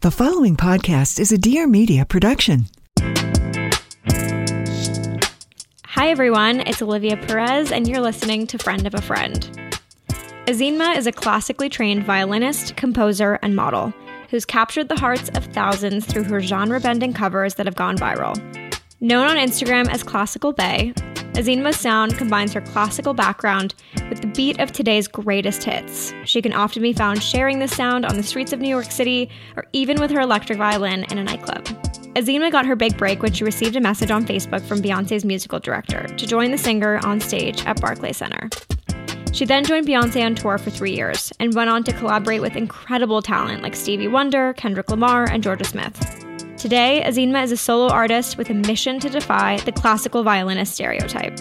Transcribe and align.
The 0.00 0.12
following 0.12 0.56
podcast 0.56 1.18
is 1.18 1.32
a 1.32 1.38
Dear 1.38 1.66
Media 1.66 2.06
production. 2.06 2.66
Hi, 5.86 6.10
everyone. 6.10 6.60
It's 6.60 6.80
Olivia 6.80 7.16
Perez, 7.16 7.72
and 7.72 7.88
you're 7.88 8.00
listening 8.00 8.46
to 8.46 8.58
Friend 8.58 8.86
of 8.86 8.94
a 8.94 9.02
Friend. 9.02 9.34
Ezinma 10.46 10.96
is 10.96 11.08
a 11.08 11.12
classically 11.12 11.68
trained 11.68 12.04
violinist, 12.04 12.76
composer, 12.76 13.40
and 13.42 13.56
model 13.56 13.92
who's 14.30 14.44
captured 14.44 14.88
the 14.88 14.94
hearts 14.94 15.30
of 15.30 15.46
thousands 15.46 16.06
through 16.06 16.22
her 16.22 16.40
genre 16.40 16.78
bending 16.78 17.12
covers 17.12 17.56
that 17.56 17.66
have 17.66 17.74
gone 17.74 17.98
viral. 17.98 18.36
Known 19.00 19.26
on 19.26 19.36
Instagram 19.36 19.88
as 19.90 20.04
Classical 20.04 20.52
Bae, 20.52 20.92
Ezinma's 21.34 21.78
sound 21.78 22.16
combines 22.16 22.52
her 22.52 22.60
classical 22.60 23.14
background 23.14 23.74
with 24.08 24.20
the 24.20 24.26
beat 24.26 24.58
of 24.60 24.72
today's 24.72 25.06
greatest 25.06 25.62
hits. 25.62 26.12
She 26.24 26.42
can 26.42 26.52
often 26.52 26.82
be 26.82 26.92
found 26.92 27.22
sharing 27.22 27.58
this 27.58 27.76
sound 27.76 28.04
on 28.04 28.16
the 28.16 28.22
streets 28.22 28.52
of 28.52 28.60
New 28.60 28.68
York 28.68 28.90
City 28.90 29.30
or 29.56 29.64
even 29.72 30.00
with 30.00 30.10
her 30.10 30.20
electric 30.20 30.58
violin 30.58 31.04
in 31.10 31.18
a 31.18 31.24
nightclub. 31.24 31.64
Ezinma 32.14 32.50
got 32.50 32.66
her 32.66 32.74
big 32.74 32.96
break 32.96 33.22
when 33.22 33.32
she 33.32 33.44
received 33.44 33.76
a 33.76 33.80
message 33.80 34.10
on 34.10 34.26
Facebook 34.26 34.62
from 34.62 34.82
Beyonce's 34.82 35.24
musical 35.24 35.60
director 35.60 36.06
to 36.08 36.26
join 36.26 36.50
the 36.50 36.58
singer 36.58 36.98
on 37.04 37.20
stage 37.20 37.64
at 37.64 37.80
Barclay 37.80 38.12
Center. 38.12 38.50
She 39.32 39.44
then 39.44 39.64
joined 39.64 39.86
Beyonce 39.86 40.24
on 40.24 40.34
tour 40.34 40.58
for 40.58 40.70
three 40.70 40.96
years 40.96 41.32
and 41.38 41.54
went 41.54 41.70
on 41.70 41.84
to 41.84 41.92
collaborate 41.92 42.40
with 42.40 42.56
incredible 42.56 43.22
talent 43.22 43.62
like 43.62 43.76
Stevie 43.76 44.08
Wonder, 44.08 44.54
Kendrick 44.54 44.90
Lamar, 44.90 45.30
and 45.30 45.44
Jorja 45.44 45.66
Smith. 45.66 46.27
Today, 46.58 47.04
Ezinma 47.06 47.44
is 47.44 47.52
a 47.52 47.56
solo 47.56 47.88
artist 47.88 48.36
with 48.36 48.50
a 48.50 48.54
mission 48.54 48.98
to 48.98 49.08
defy 49.08 49.58
the 49.58 49.70
classical 49.70 50.24
violinist 50.24 50.74
stereotype. 50.74 51.38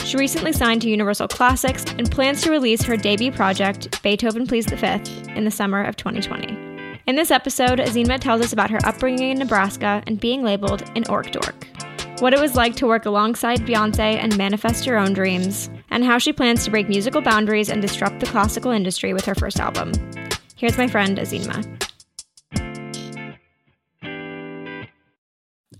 She 0.00 0.16
recently 0.16 0.52
signed 0.52 0.82
to 0.82 0.90
Universal 0.90 1.28
Classics 1.28 1.84
and 1.96 2.10
plans 2.10 2.42
to 2.42 2.50
release 2.50 2.82
her 2.82 2.96
debut 2.96 3.30
project, 3.30 4.02
Beethoven 4.02 4.48
Pleads 4.48 4.66
the 4.66 4.76
Fifth, 4.76 5.28
in 5.28 5.44
the 5.44 5.50
summer 5.52 5.84
of 5.84 5.94
2020. 5.94 6.98
In 7.06 7.14
this 7.14 7.30
episode, 7.30 7.78
Ezinma 7.78 8.18
tells 8.18 8.40
us 8.40 8.52
about 8.52 8.68
her 8.68 8.80
upbringing 8.84 9.30
in 9.30 9.38
Nebraska 9.38 10.02
and 10.08 10.18
being 10.18 10.42
labeled 10.42 10.82
an 10.96 11.04
orch 11.04 11.30
dork, 11.30 11.68
what 12.20 12.34
it 12.34 12.40
was 12.40 12.56
like 12.56 12.74
to 12.76 12.86
work 12.88 13.06
alongside 13.06 13.60
Beyonce 13.60 14.16
and 14.16 14.36
manifest 14.36 14.84
her 14.86 14.96
own 14.96 15.12
dreams, 15.12 15.70
and 15.90 16.04
how 16.04 16.18
she 16.18 16.32
plans 16.32 16.64
to 16.64 16.72
break 16.72 16.88
musical 16.88 17.20
boundaries 17.20 17.70
and 17.70 17.80
disrupt 17.80 18.18
the 18.18 18.26
classical 18.26 18.72
industry 18.72 19.14
with 19.14 19.24
her 19.24 19.36
first 19.36 19.60
album. 19.60 19.92
Here's 20.56 20.76
my 20.76 20.88
friend 20.88 21.16
Ezinma. 21.16 21.85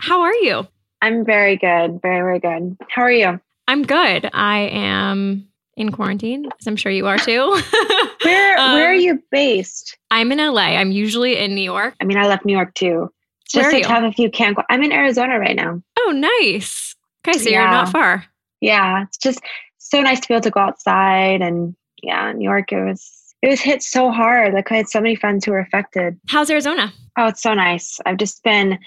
How 0.07 0.21
are 0.21 0.35
you? 0.35 0.65
I'm 1.03 1.25
very 1.25 1.57
good. 1.57 2.01
Very, 2.01 2.21
very 2.21 2.39
good. 2.39 2.77
How 2.89 3.03
are 3.03 3.11
you? 3.11 3.41
I'm 3.67 3.83
good. 3.83 4.31
I 4.33 4.59
am 4.61 5.49
in 5.77 5.91
quarantine, 5.91 6.49
as 6.61 6.69
I'm 6.69 6.77
sure 6.77 6.93
you 6.93 7.09
are 7.09 7.19
too. 7.19 7.61
where 8.23 8.57
um, 8.57 8.73
where 8.75 8.87
are 8.87 8.95
you 8.95 9.21
based? 9.33 9.99
I'm 10.13 10.31
in 10.31 10.39
LA. 10.39 10.77
I'm 10.77 10.93
usually 10.93 11.37
in 11.37 11.57
New 11.57 11.63
York. 11.63 11.95
I 12.01 12.05
mean, 12.05 12.19
I 12.19 12.29
left 12.29 12.45
New 12.45 12.53
York 12.53 12.73
too. 12.75 13.11
It's 13.47 13.55
just 13.55 13.73
like 13.73 13.85
have 13.87 14.05
a 14.05 14.13
few 14.13 14.31
can't. 14.31 14.57
I'm 14.71 14.85
in 14.85 14.93
Arizona 14.93 15.41
right 15.41 15.57
now. 15.57 15.83
Oh, 15.99 16.13
nice. 16.15 16.95
Okay, 17.27 17.37
so 17.37 17.51
yeah. 17.51 17.63
you're 17.63 17.71
not 17.73 17.89
far. 17.89 18.25
Yeah, 18.61 19.03
it's 19.03 19.19
just 19.19 19.41
so 19.79 20.01
nice 20.01 20.21
to 20.21 20.29
be 20.29 20.35
able 20.35 20.43
to 20.43 20.51
go 20.53 20.61
outside 20.61 21.43
and 21.43 21.75
yeah, 22.05 22.31
New 22.31 22.45
York 22.45 22.71
it 22.71 22.85
was 22.85 23.35
it 23.43 23.49
was 23.49 23.61
hit 23.61 23.83
so 23.83 24.13
hard. 24.13 24.55
Like 24.55 24.71
I 24.71 24.77
had 24.77 24.89
so 24.89 25.01
many 25.01 25.17
friends 25.17 25.45
who 25.45 25.51
were 25.51 25.59
affected. 25.59 26.17
How's 26.29 26.49
Arizona? 26.49 26.93
Oh, 27.19 27.27
it's 27.27 27.43
so 27.43 27.55
nice. 27.55 27.99
I've 28.07 28.19
just 28.19 28.45
been 28.45 28.79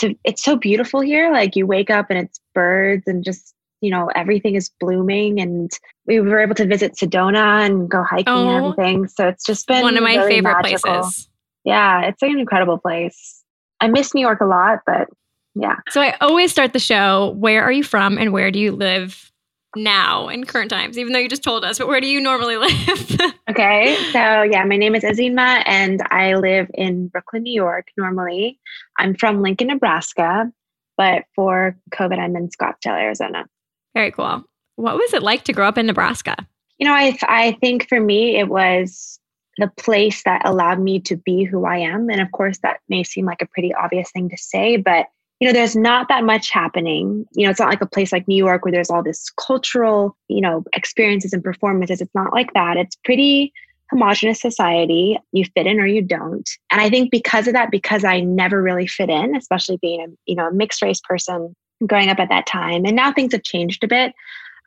to 0.00 0.14
it's 0.24 0.42
so 0.42 0.56
beautiful 0.56 1.00
here. 1.00 1.32
Like 1.32 1.56
you 1.56 1.66
wake 1.66 1.90
up 1.90 2.06
and 2.10 2.18
it's 2.18 2.40
birds 2.54 3.04
and 3.06 3.24
just 3.24 3.54
you 3.80 3.90
know 3.90 4.10
everything 4.14 4.54
is 4.54 4.70
blooming 4.80 5.40
and 5.40 5.70
we 6.06 6.20
were 6.20 6.40
able 6.40 6.54
to 6.56 6.66
visit 6.66 6.94
Sedona 6.94 7.64
and 7.64 7.88
go 7.88 8.02
hiking 8.02 8.24
oh, 8.28 8.48
and 8.48 8.64
everything. 8.64 9.08
So 9.08 9.28
it's 9.28 9.44
just 9.44 9.66
been 9.66 9.82
one 9.82 9.96
of 9.96 10.02
my 10.02 10.16
really 10.16 10.30
favorite 10.30 10.62
magical. 10.62 10.92
places. 10.92 11.28
Yeah, 11.64 12.06
it's 12.06 12.22
an 12.22 12.38
incredible 12.38 12.78
place. 12.78 13.42
I 13.80 13.88
miss 13.88 14.14
New 14.14 14.20
York 14.20 14.40
a 14.40 14.46
lot, 14.46 14.80
but 14.86 15.08
yeah. 15.54 15.76
So 15.90 16.00
I 16.00 16.16
always 16.20 16.50
start 16.50 16.72
the 16.72 16.78
show. 16.78 17.34
Where 17.38 17.62
are 17.62 17.72
you 17.72 17.82
from 17.82 18.18
and 18.18 18.32
where 18.32 18.50
do 18.50 18.58
you 18.58 18.72
live 18.72 19.29
now 19.76 20.28
in 20.28 20.44
current 20.44 20.70
times, 20.70 20.98
even 20.98 21.12
though 21.12 21.18
you 21.18 21.28
just 21.28 21.42
told 21.42 21.64
us, 21.64 21.78
but 21.78 21.88
where 21.88 22.00
do 22.00 22.06
you 22.06 22.20
normally 22.20 22.56
live? 22.56 23.20
okay. 23.48 23.96
So, 24.12 24.42
yeah, 24.42 24.64
my 24.64 24.76
name 24.76 24.94
is 24.94 25.04
Ezinma 25.04 25.62
and 25.66 26.02
I 26.10 26.34
live 26.34 26.70
in 26.74 27.08
Brooklyn, 27.08 27.42
New 27.42 27.52
York 27.52 27.88
normally. 27.96 28.58
I'm 28.98 29.14
from 29.14 29.42
Lincoln, 29.42 29.68
Nebraska, 29.68 30.50
but 30.96 31.24
for 31.34 31.76
COVID, 31.92 32.18
I'm 32.18 32.36
in 32.36 32.48
Scottsdale, 32.48 33.00
Arizona. 33.00 33.46
Very 33.94 34.10
cool. 34.10 34.44
What 34.76 34.96
was 34.96 35.12
it 35.14 35.22
like 35.22 35.44
to 35.44 35.52
grow 35.52 35.68
up 35.68 35.78
in 35.78 35.86
Nebraska? 35.86 36.36
You 36.78 36.86
know, 36.86 36.94
I, 36.94 37.16
I 37.22 37.52
think 37.60 37.88
for 37.88 38.00
me, 38.00 38.38
it 38.38 38.48
was 38.48 39.20
the 39.58 39.70
place 39.76 40.22
that 40.24 40.46
allowed 40.46 40.80
me 40.80 41.00
to 41.00 41.16
be 41.16 41.44
who 41.44 41.66
I 41.66 41.78
am. 41.78 42.08
And 42.08 42.20
of 42.20 42.32
course, 42.32 42.58
that 42.62 42.80
may 42.88 43.02
seem 43.02 43.26
like 43.26 43.42
a 43.42 43.46
pretty 43.46 43.74
obvious 43.74 44.10
thing 44.10 44.30
to 44.30 44.36
say, 44.36 44.76
but 44.78 45.06
you 45.40 45.48
know, 45.48 45.54
there's 45.54 45.74
not 45.74 46.08
that 46.08 46.24
much 46.24 46.50
happening. 46.50 47.26
You 47.32 47.44
know, 47.44 47.50
it's 47.50 47.60
not 47.60 47.70
like 47.70 47.80
a 47.80 47.86
place 47.86 48.12
like 48.12 48.28
New 48.28 48.36
York 48.36 48.64
where 48.64 48.72
there's 48.72 48.90
all 48.90 49.02
this 49.02 49.30
cultural, 49.30 50.16
you 50.28 50.42
know, 50.42 50.64
experiences 50.74 51.32
and 51.32 51.42
performances. 51.42 52.02
It's 52.02 52.14
not 52.14 52.32
like 52.32 52.52
that. 52.52 52.76
It's 52.76 52.96
pretty 53.04 53.52
homogenous 53.90 54.40
society. 54.40 55.18
You 55.32 55.46
fit 55.56 55.66
in 55.66 55.80
or 55.80 55.86
you 55.86 56.02
don't. 56.02 56.48
And 56.70 56.80
I 56.80 56.90
think 56.90 57.10
because 57.10 57.46
of 57.46 57.54
that, 57.54 57.70
because 57.70 58.04
I 58.04 58.20
never 58.20 58.62
really 58.62 58.86
fit 58.86 59.08
in, 59.08 59.34
especially 59.34 59.78
being 59.80 60.02
a, 60.02 60.06
you 60.26 60.36
know, 60.36 60.48
a 60.48 60.52
mixed 60.52 60.82
race 60.82 61.00
person 61.00 61.56
growing 61.86 62.10
up 62.10 62.18
at 62.18 62.28
that 62.28 62.46
time. 62.46 62.84
And 62.84 62.94
now 62.94 63.10
things 63.10 63.32
have 63.32 63.42
changed 63.42 63.82
a 63.82 63.88
bit. 63.88 64.12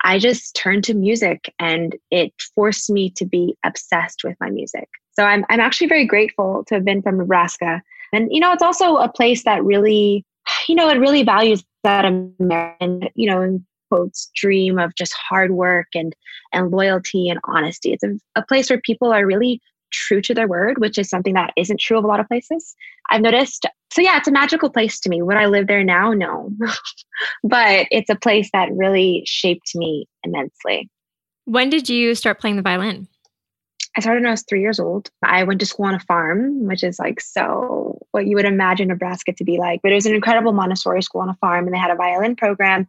I 0.04 0.18
just 0.18 0.56
turned 0.56 0.84
to 0.86 0.96
music 0.96 1.54
and 1.60 1.96
it 2.10 2.34
forced 2.56 2.90
me 2.90 3.12
to 3.12 3.26
be 3.26 3.56
obsessed 3.64 4.24
with 4.24 4.36
my 4.40 4.50
music. 4.50 4.90
So 5.14 5.24
I'm 5.24 5.46
I'm 5.50 5.60
actually 5.60 5.88
very 5.88 6.06
grateful 6.06 6.66
to 6.68 6.76
have 6.76 6.84
been 6.84 7.04
from 7.04 7.20
Nebraska. 7.20 7.82
And 8.12 8.28
you 8.32 8.40
know, 8.40 8.52
it's 8.52 8.64
also 8.64 8.98
a 8.98 9.08
place 9.08 9.44
that 9.44 9.64
really 9.64 10.26
you 10.68 10.76
know, 10.76 10.90
it 10.90 11.00
really 11.00 11.24
values 11.24 11.64
that 11.84 12.06
American, 12.06 13.10
you 13.16 13.30
know, 13.30 13.42
in 13.42 13.66
quotes, 13.90 14.32
dream 14.36 14.80
of 14.80 14.96
just 14.96 15.14
hard 15.14 15.52
work 15.52 15.88
and 15.94 16.16
and 16.52 16.72
loyalty 16.72 17.30
and 17.30 17.40
honesty. 17.46 17.94
It's 17.94 18.04
a, 18.04 18.18
a 18.36 18.46
place 18.46 18.70
where 18.70 18.82
people 18.82 19.12
are 19.12 19.26
really 19.26 19.62
true 19.92 20.22
to 20.22 20.34
their 20.34 20.48
word, 20.48 20.80
which 20.80 20.98
is 20.98 21.10
something 21.10 21.36
that 21.36 21.54
isn't 21.56 21.80
true 21.80 21.98
of 21.98 22.04
a 22.04 22.08
lot 22.08 22.20
of 22.20 22.28
places. 22.28 22.76
I've 23.10 23.22
noticed. 23.22 23.66
So 23.92 24.02
yeah, 24.02 24.18
it's 24.18 24.28
a 24.28 24.32
magical 24.32 24.72
place 24.72 25.00
to 25.02 25.10
me. 25.10 25.22
Would 25.22 25.38
I 25.38 25.46
live 25.46 25.68
there 25.68 25.84
now? 25.84 26.12
No. 26.14 26.50
but 27.44 27.88
it's 27.92 28.10
a 28.10 28.16
place 28.16 28.50
that 28.54 28.70
really 28.72 29.22
shaped 29.26 29.76
me 29.76 30.08
immensely. 30.24 30.90
When 31.46 31.70
did 31.70 31.90
you 31.90 32.16
start 32.16 32.40
playing 32.40 32.56
the 32.56 32.62
violin? 32.62 33.08
I 33.96 34.02
started 34.02 34.22
when 34.22 34.28
I 34.28 34.32
was 34.32 34.44
three 34.44 34.62
years 34.62 34.80
old. 34.80 35.10
I 35.22 35.44
went 35.44 35.60
to 35.60 35.66
school 35.66 35.86
on 35.86 35.94
a 35.94 36.00
farm, 36.00 36.66
which 36.66 36.84
is 36.84 36.98
like 36.98 37.22
so 37.22 38.00
what 38.12 38.26
you 38.26 38.36
would 38.36 38.46
imagine 38.46 38.88
Nebraska 38.88 39.34
to 39.34 39.44
be 39.44 39.58
like. 39.58 39.82
But 39.84 39.92
it 39.92 39.96
was 39.96 40.06
an 40.06 40.16
incredible 40.16 40.52
Montessori 40.52 41.04
school 41.04 41.22
on 41.22 41.30
a 41.30 41.36
farm, 41.36 41.66
and 41.66 41.74
they 41.74 41.80
had 41.80 41.92
a 41.92 41.96
violin 41.96 42.36
program. 42.36 42.88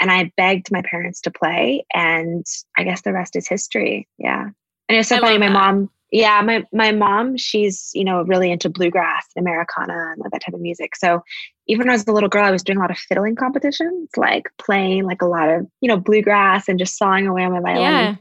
And 0.00 0.10
I 0.10 0.32
begged 0.36 0.70
my 0.70 0.82
parents 0.82 1.20
to 1.22 1.30
play, 1.30 1.84
and 1.92 2.44
I 2.78 2.84
guess 2.84 3.02
the 3.02 3.12
rest 3.12 3.36
is 3.36 3.48
history. 3.48 4.08
Yeah, 4.18 4.50
and 4.88 4.98
it's 4.98 5.08
so 5.08 5.16
I 5.16 5.20
funny. 5.20 5.38
My 5.38 5.48
mom, 5.48 5.90
yeah, 6.12 6.40
my 6.42 6.64
my 6.72 6.92
mom, 6.92 7.36
she's 7.36 7.90
you 7.92 8.04
know 8.04 8.22
really 8.22 8.52
into 8.52 8.68
bluegrass, 8.68 9.26
and 9.34 9.44
Americana, 9.44 10.12
and 10.12 10.22
that 10.30 10.40
type 10.40 10.54
of 10.54 10.60
music. 10.60 10.94
So 10.94 11.22
even 11.66 11.88
as 11.88 12.06
a 12.06 12.12
little 12.12 12.28
girl, 12.28 12.44
I 12.44 12.52
was 12.52 12.62
doing 12.62 12.78
a 12.78 12.80
lot 12.80 12.90
of 12.92 12.98
fiddling 12.98 13.34
competitions, 13.34 14.10
like 14.16 14.44
playing 14.58 15.04
like 15.04 15.22
a 15.22 15.26
lot 15.26 15.48
of 15.48 15.66
you 15.80 15.88
know 15.88 15.96
bluegrass 15.96 16.68
and 16.68 16.78
just 16.78 16.96
sawing 16.96 17.26
away 17.26 17.42
on 17.42 17.52
my 17.52 17.60
violin. 17.60 17.82
Yeah 17.82 18.16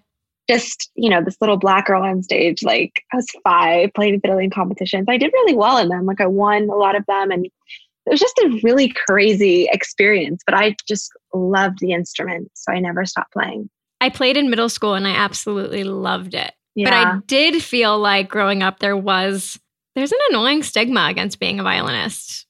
just, 0.50 0.92
you 0.96 1.10
know, 1.10 1.24
this 1.24 1.38
little 1.40 1.58
black 1.58 1.88
girl 1.88 2.04
on 2.04 2.22
stage. 2.24 2.64
Like 2.64 3.04
I 3.12 3.18
was 3.18 3.28
five 3.44 3.92
playing 3.94 4.20
fiddling 4.22 4.50
competitions. 4.50 5.06
I 5.08 5.18
did 5.18 5.32
really 5.34 5.56
well 5.56 5.78
in 5.78 5.90
them. 5.90 6.06
Like 6.06 6.22
I 6.22 6.28
won 6.28 6.64
a 6.64 6.76
lot 6.76 6.96
of 6.96 7.06
them 7.06 7.32
and 7.32 7.46
it 7.46 8.10
was 8.10 8.20
just 8.20 8.38
a 8.40 8.60
really 8.64 8.94
crazy 9.08 9.70
experience, 9.72 10.44
but 10.46 10.56
I 10.56 10.76
just 10.88 11.12
loved 11.34 11.80
the 11.80 11.94
instrument. 11.94 12.52
So 12.54 12.74
I 12.74 12.80
never 12.80 13.06
stopped 13.06 13.32
playing. 13.32 13.70
I 14.02 14.10
played 14.10 14.36
in 14.36 14.50
middle 14.50 14.70
school 14.70 14.96
and 14.96 15.08
I 15.08 15.12
absolutely 15.12 15.86
loved 15.86 16.34
it. 16.34 16.52
Yeah. 16.76 16.90
But 16.90 16.94
I 16.94 17.20
did 17.28 17.64
feel 17.64 17.98
like 17.98 18.28
growing 18.28 18.62
up 18.62 18.80
there 18.80 18.98
was 18.98 19.58
there's 19.96 20.12
an 20.12 20.18
annoying 20.30 20.64
stigma 20.64 21.08
against 21.10 21.40
being 21.40 21.60
a 21.60 21.64
violinist. 21.64 22.46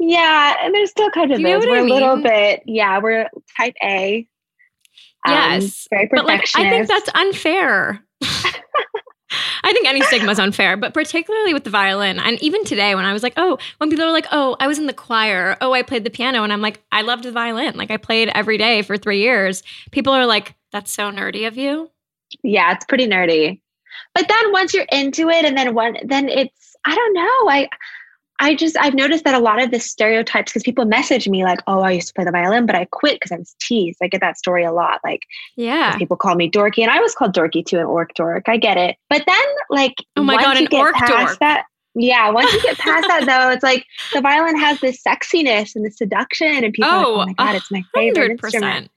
Yeah, 0.00 0.56
and 0.62 0.74
there's 0.74 0.90
still 0.90 1.10
kind 1.10 1.32
of 1.32 1.40
is. 1.40 1.44
We're 1.44 1.78
I 1.78 1.82
mean? 1.82 1.90
a 1.90 1.94
little 1.94 2.22
bit, 2.22 2.62
yeah, 2.66 2.98
we're 2.98 3.28
type 3.56 3.74
A. 3.82 4.26
Um, 5.26 5.34
yes. 5.34 5.86
Um, 5.92 5.96
very 5.96 6.08
perfectionist. 6.08 6.54
But 6.54 6.60
like, 6.60 6.66
I 6.66 6.70
think 6.70 6.88
that's 6.88 7.10
unfair. 7.14 8.04
I 9.62 9.72
think 9.72 9.86
any 9.86 10.00
stigma 10.02 10.30
is 10.30 10.38
unfair, 10.38 10.76
but 10.76 10.94
particularly 10.94 11.52
with 11.52 11.64
the 11.64 11.70
violin. 11.70 12.18
And 12.18 12.40
even 12.42 12.64
today, 12.64 12.94
when 12.94 13.04
I 13.04 13.12
was 13.12 13.22
like, 13.22 13.34
oh, 13.36 13.58
when 13.78 13.90
people 13.90 14.04
are 14.04 14.12
like, 14.12 14.26
oh, 14.32 14.56
I 14.60 14.66
was 14.66 14.78
in 14.78 14.86
the 14.86 14.92
choir, 14.92 15.56
oh, 15.60 15.72
I 15.72 15.82
played 15.82 16.04
the 16.04 16.10
piano, 16.10 16.42
and 16.42 16.52
I'm 16.52 16.62
like, 16.62 16.82
I 16.92 17.02
loved 17.02 17.24
the 17.24 17.32
violin. 17.32 17.76
Like, 17.76 17.90
I 17.90 17.98
played 17.98 18.30
every 18.34 18.56
day 18.56 18.82
for 18.82 18.96
three 18.96 19.20
years. 19.20 19.62
People 19.90 20.12
are 20.12 20.26
like, 20.26 20.54
that's 20.72 20.92
so 20.92 21.10
nerdy 21.10 21.46
of 21.46 21.56
you. 21.58 21.90
Yeah, 22.42 22.72
it's 22.72 22.84
pretty 22.86 23.06
nerdy. 23.06 23.60
But 24.14 24.28
then 24.28 24.52
once 24.52 24.72
you're 24.72 24.86
into 24.90 25.28
it, 25.28 25.44
and 25.44 25.56
then 25.56 25.74
one, 25.74 25.96
then 26.04 26.28
it's, 26.28 26.76
I 26.84 26.94
don't 26.94 27.14
know. 27.14 27.50
I, 27.50 27.68
I 28.40 28.54
just 28.54 28.76
I've 28.78 28.94
noticed 28.94 29.24
that 29.24 29.34
a 29.34 29.38
lot 29.38 29.60
of 29.60 29.70
the 29.70 29.80
stereotypes 29.80 30.52
because 30.52 30.62
people 30.62 30.84
message 30.84 31.28
me 31.28 31.44
like, 31.44 31.60
"Oh, 31.66 31.80
I 31.80 31.92
used 31.92 32.08
to 32.08 32.14
play 32.14 32.24
the 32.24 32.30
violin, 32.30 32.66
but 32.66 32.76
I 32.76 32.84
quit 32.86 33.16
because 33.16 33.32
I 33.32 33.36
was 33.36 33.54
teased." 33.60 33.98
I 34.02 34.08
get 34.08 34.20
that 34.20 34.38
story 34.38 34.64
a 34.64 34.72
lot. 34.72 35.00
Like, 35.04 35.22
yeah, 35.56 35.96
people 35.96 36.16
call 36.16 36.34
me 36.34 36.50
dorky, 36.50 36.82
and 36.82 36.90
I 36.90 37.00
was 37.00 37.14
called 37.14 37.34
dorky 37.34 37.64
too, 37.64 37.78
an 37.78 37.86
orch 37.86 38.10
dork. 38.14 38.48
I 38.48 38.56
get 38.56 38.76
it, 38.76 38.96
but 39.10 39.24
then 39.26 39.44
like, 39.70 39.94
oh 40.16 40.22
my 40.22 40.36
god, 40.36 40.56
an 40.56 40.66
orch 40.66 41.06
dork. 41.06 41.38
That, 41.40 41.64
yeah, 41.94 42.30
once 42.30 42.52
you 42.52 42.62
get 42.62 42.78
past 42.78 43.08
that 43.08 43.24
though, 43.26 43.50
it's 43.50 43.64
like 43.64 43.84
the 44.12 44.20
violin 44.20 44.56
has 44.58 44.80
this 44.80 45.02
sexiness 45.02 45.74
and 45.74 45.84
the 45.84 45.90
seduction, 45.90 46.64
and 46.64 46.72
people, 46.72 46.90
oh, 46.90 46.94
like, 46.94 47.04
oh 47.06 47.26
my 47.26 47.32
god, 47.32 47.56
it's 47.56 47.70
my 47.70 47.82
favorite 47.94 48.38
100%. 48.38 48.44
instrument. 48.44 48.90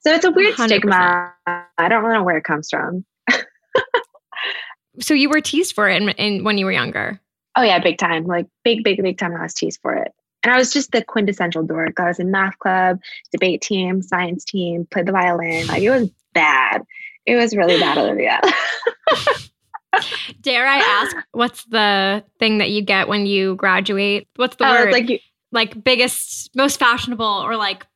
So 0.00 0.14
it's 0.14 0.24
a 0.24 0.30
weird 0.30 0.54
100%. 0.54 0.66
stigma. 0.66 1.32
I 1.46 1.88
don't 1.88 2.04
know 2.04 2.22
where 2.22 2.38
it 2.38 2.44
comes 2.44 2.68
from. 2.70 3.04
so 5.00 5.12
you 5.14 5.28
were 5.28 5.40
teased 5.40 5.74
for 5.74 5.88
it 5.88 6.02
in, 6.18 6.44
when 6.44 6.56
you 6.56 6.64
were 6.64 6.72
younger. 6.72 7.20
Oh 7.56 7.62
yeah, 7.62 7.78
big 7.78 7.98
time. 7.98 8.24
Like 8.26 8.46
big, 8.64 8.84
big, 8.84 9.02
big 9.02 9.18
time. 9.18 9.34
I 9.36 9.42
was 9.42 9.54
teased 9.54 9.80
for 9.82 9.94
it. 9.94 10.12
And 10.44 10.52
I 10.52 10.58
was 10.58 10.72
just 10.72 10.92
the 10.92 11.02
quintessential 11.02 11.64
dork. 11.64 11.98
I 11.98 12.06
was 12.06 12.20
in 12.20 12.30
math 12.30 12.58
club, 12.58 13.00
debate 13.32 13.60
team, 13.60 14.02
science 14.02 14.44
team, 14.44 14.86
played 14.90 15.06
the 15.06 15.12
violin. 15.12 15.66
Like 15.66 15.82
it 15.82 15.90
was 15.90 16.10
bad. 16.32 16.82
It 17.26 17.36
was 17.36 17.56
really 17.56 17.78
bad, 17.78 17.98
Olivia. 17.98 18.40
Dare 20.40 20.66
I 20.66 20.76
ask, 20.76 21.16
what's 21.32 21.64
the 21.64 22.24
thing 22.38 22.58
that 22.58 22.70
you 22.70 22.82
get 22.82 23.08
when 23.08 23.26
you 23.26 23.56
graduate? 23.56 24.28
What's 24.36 24.56
the 24.56 24.68
oh, 24.68 24.70
word? 24.70 24.92
Like, 24.92 25.08
you, 25.08 25.18
like 25.50 25.82
biggest, 25.82 26.54
most 26.54 26.78
fashionable, 26.78 27.24
or 27.24 27.56
like 27.56 27.86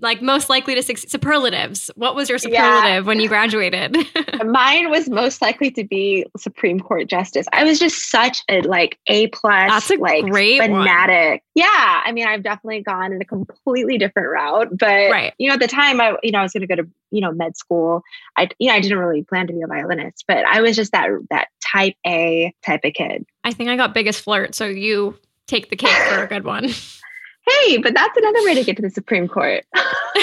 like 0.00 0.22
most 0.22 0.48
likely 0.48 0.74
to 0.74 0.82
succeed 0.82 1.10
superlatives. 1.10 1.90
What 1.94 2.14
was 2.14 2.28
your 2.28 2.38
superlative 2.38 2.82
yeah. 2.84 3.00
when 3.00 3.20
you 3.20 3.28
graduated? 3.28 3.96
Mine 4.44 4.90
was 4.90 5.08
most 5.08 5.42
likely 5.42 5.70
to 5.72 5.84
be 5.84 6.26
supreme 6.36 6.80
court 6.80 7.08
justice. 7.08 7.46
I 7.52 7.64
was 7.64 7.78
just 7.78 8.10
such 8.10 8.42
a 8.48 8.62
like 8.62 8.98
a 9.08 9.28
plus 9.28 9.70
that's 9.70 9.90
a 9.90 9.96
like 9.96 10.24
great 10.24 10.60
fanatic. 10.60 11.30
One. 11.30 11.40
yeah 11.54 12.02
i 12.04 12.12
mean 12.12 12.26
i've 12.26 12.42
definitely 12.42 12.82
gone 12.82 13.12
in 13.12 13.20
a 13.20 13.24
completely 13.24 13.98
different 13.98 14.28
route 14.28 14.68
but 14.76 15.10
right. 15.10 15.34
you 15.38 15.48
know 15.48 15.54
at 15.54 15.60
the 15.60 15.66
time 15.66 16.00
i 16.00 16.16
you 16.22 16.30
know 16.30 16.40
i 16.40 16.42
was 16.42 16.52
going 16.52 16.62
to 16.62 16.66
go 16.66 16.76
to 16.76 16.88
you 17.10 17.20
know 17.20 17.32
med 17.32 17.56
school. 17.56 18.02
I 18.36 18.48
you 18.58 18.68
know 18.68 18.74
i 18.74 18.80
didn't 18.80 18.98
really 18.98 19.22
plan 19.22 19.46
to 19.46 19.52
be 19.52 19.62
a 19.62 19.66
violinist 19.66 20.24
but 20.26 20.44
i 20.46 20.60
was 20.60 20.76
just 20.76 20.92
that 20.92 21.08
that 21.30 21.48
type 21.72 21.94
a 22.06 22.52
type 22.64 22.80
of 22.84 22.92
kid. 22.94 23.26
I 23.42 23.52
think 23.52 23.70
i 23.70 23.76
got 23.76 23.94
biggest 23.94 24.22
flirt 24.22 24.54
so 24.54 24.66
you 24.66 25.16
take 25.46 25.70
the 25.70 25.76
cake 25.76 25.96
for 26.08 26.24
a 26.24 26.26
good 26.26 26.44
one 26.44 26.68
hey, 27.46 27.78
but 27.78 27.94
that's 27.94 28.16
another 28.16 28.44
way 28.44 28.54
to 28.54 28.64
get 28.64 28.76
to 28.76 28.82
the 28.82 28.90
Supreme 28.90 29.28
Court. 29.28 29.64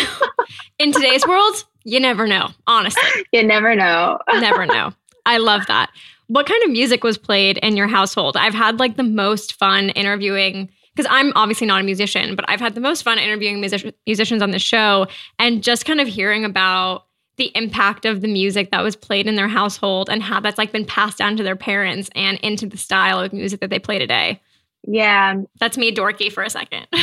In 0.80 0.92
today's 0.92 1.26
world, 1.28 1.64
you 1.84 2.00
never 2.00 2.28
know, 2.28 2.50
honestly. 2.68 3.04
You 3.32 3.44
never 3.44 3.76
know. 3.76 4.20
never 4.40 4.66
know. 4.66 4.94
I 5.26 5.38
love 5.38 5.66
that. 5.68 5.92
What 6.28 6.46
kind 6.46 6.64
of 6.64 6.72
music 6.72 7.04
was 7.04 7.18
played 7.18 7.58
in 7.58 7.76
your 7.76 7.88
household? 7.88 8.38
I've 8.38 8.54
had 8.54 8.80
like 8.80 8.96
the 8.96 9.04
most 9.04 9.54
fun 9.54 9.90
interviewing 9.90 10.70
because 10.96 11.10
I'm 11.10 11.32
obviously 11.36 11.68
not 11.68 11.82
a 11.82 11.84
musician, 11.84 12.36
but 12.36 12.46
I've 12.48 12.60
had 12.60 12.76
the 12.76 12.82
most 12.82 13.04
fun 13.04 13.18
interviewing 13.18 13.60
music- 13.60 13.96
musicians 14.06 14.42
on 14.42 14.52
the 14.52 14.60
show 14.60 15.08
and 15.40 15.64
just 15.64 15.86
kind 15.86 16.02
of 16.02 16.08
hearing 16.08 16.46
about 16.46 17.06
the 17.38 17.52
impact 17.56 18.06
of 18.06 18.22
the 18.22 18.28
music 18.28 18.72
that 18.72 18.84
was 18.84 18.96
played 18.96 19.28
in 19.28 19.36
their 19.36 19.48
household 19.48 20.10
and 20.10 20.22
how 20.22 20.40
that's 20.40 20.58
like 20.58 20.72
been 20.72 20.86
passed 20.86 21.18
down 21.18 21.38
to 21.38 21.44
their 21.44 21.56
parents 21.56 22.10
and 22.14 22.38
into 22.40 22.66
the 22.66 22.78
style 22.78 23.20
of 23.20 23.34
music 23.34 23.62
that 23.62 23.70
they 23.70 23.80
play 23.80 23.98
today. 23.98 24.40
Yeah. 24.84 25.42
That's 25.60 25.78
me 25.78 25.94
dorky 25.94 26.32
for 26.32 26.44
a 26.44 26.50
second. 26.50 26.88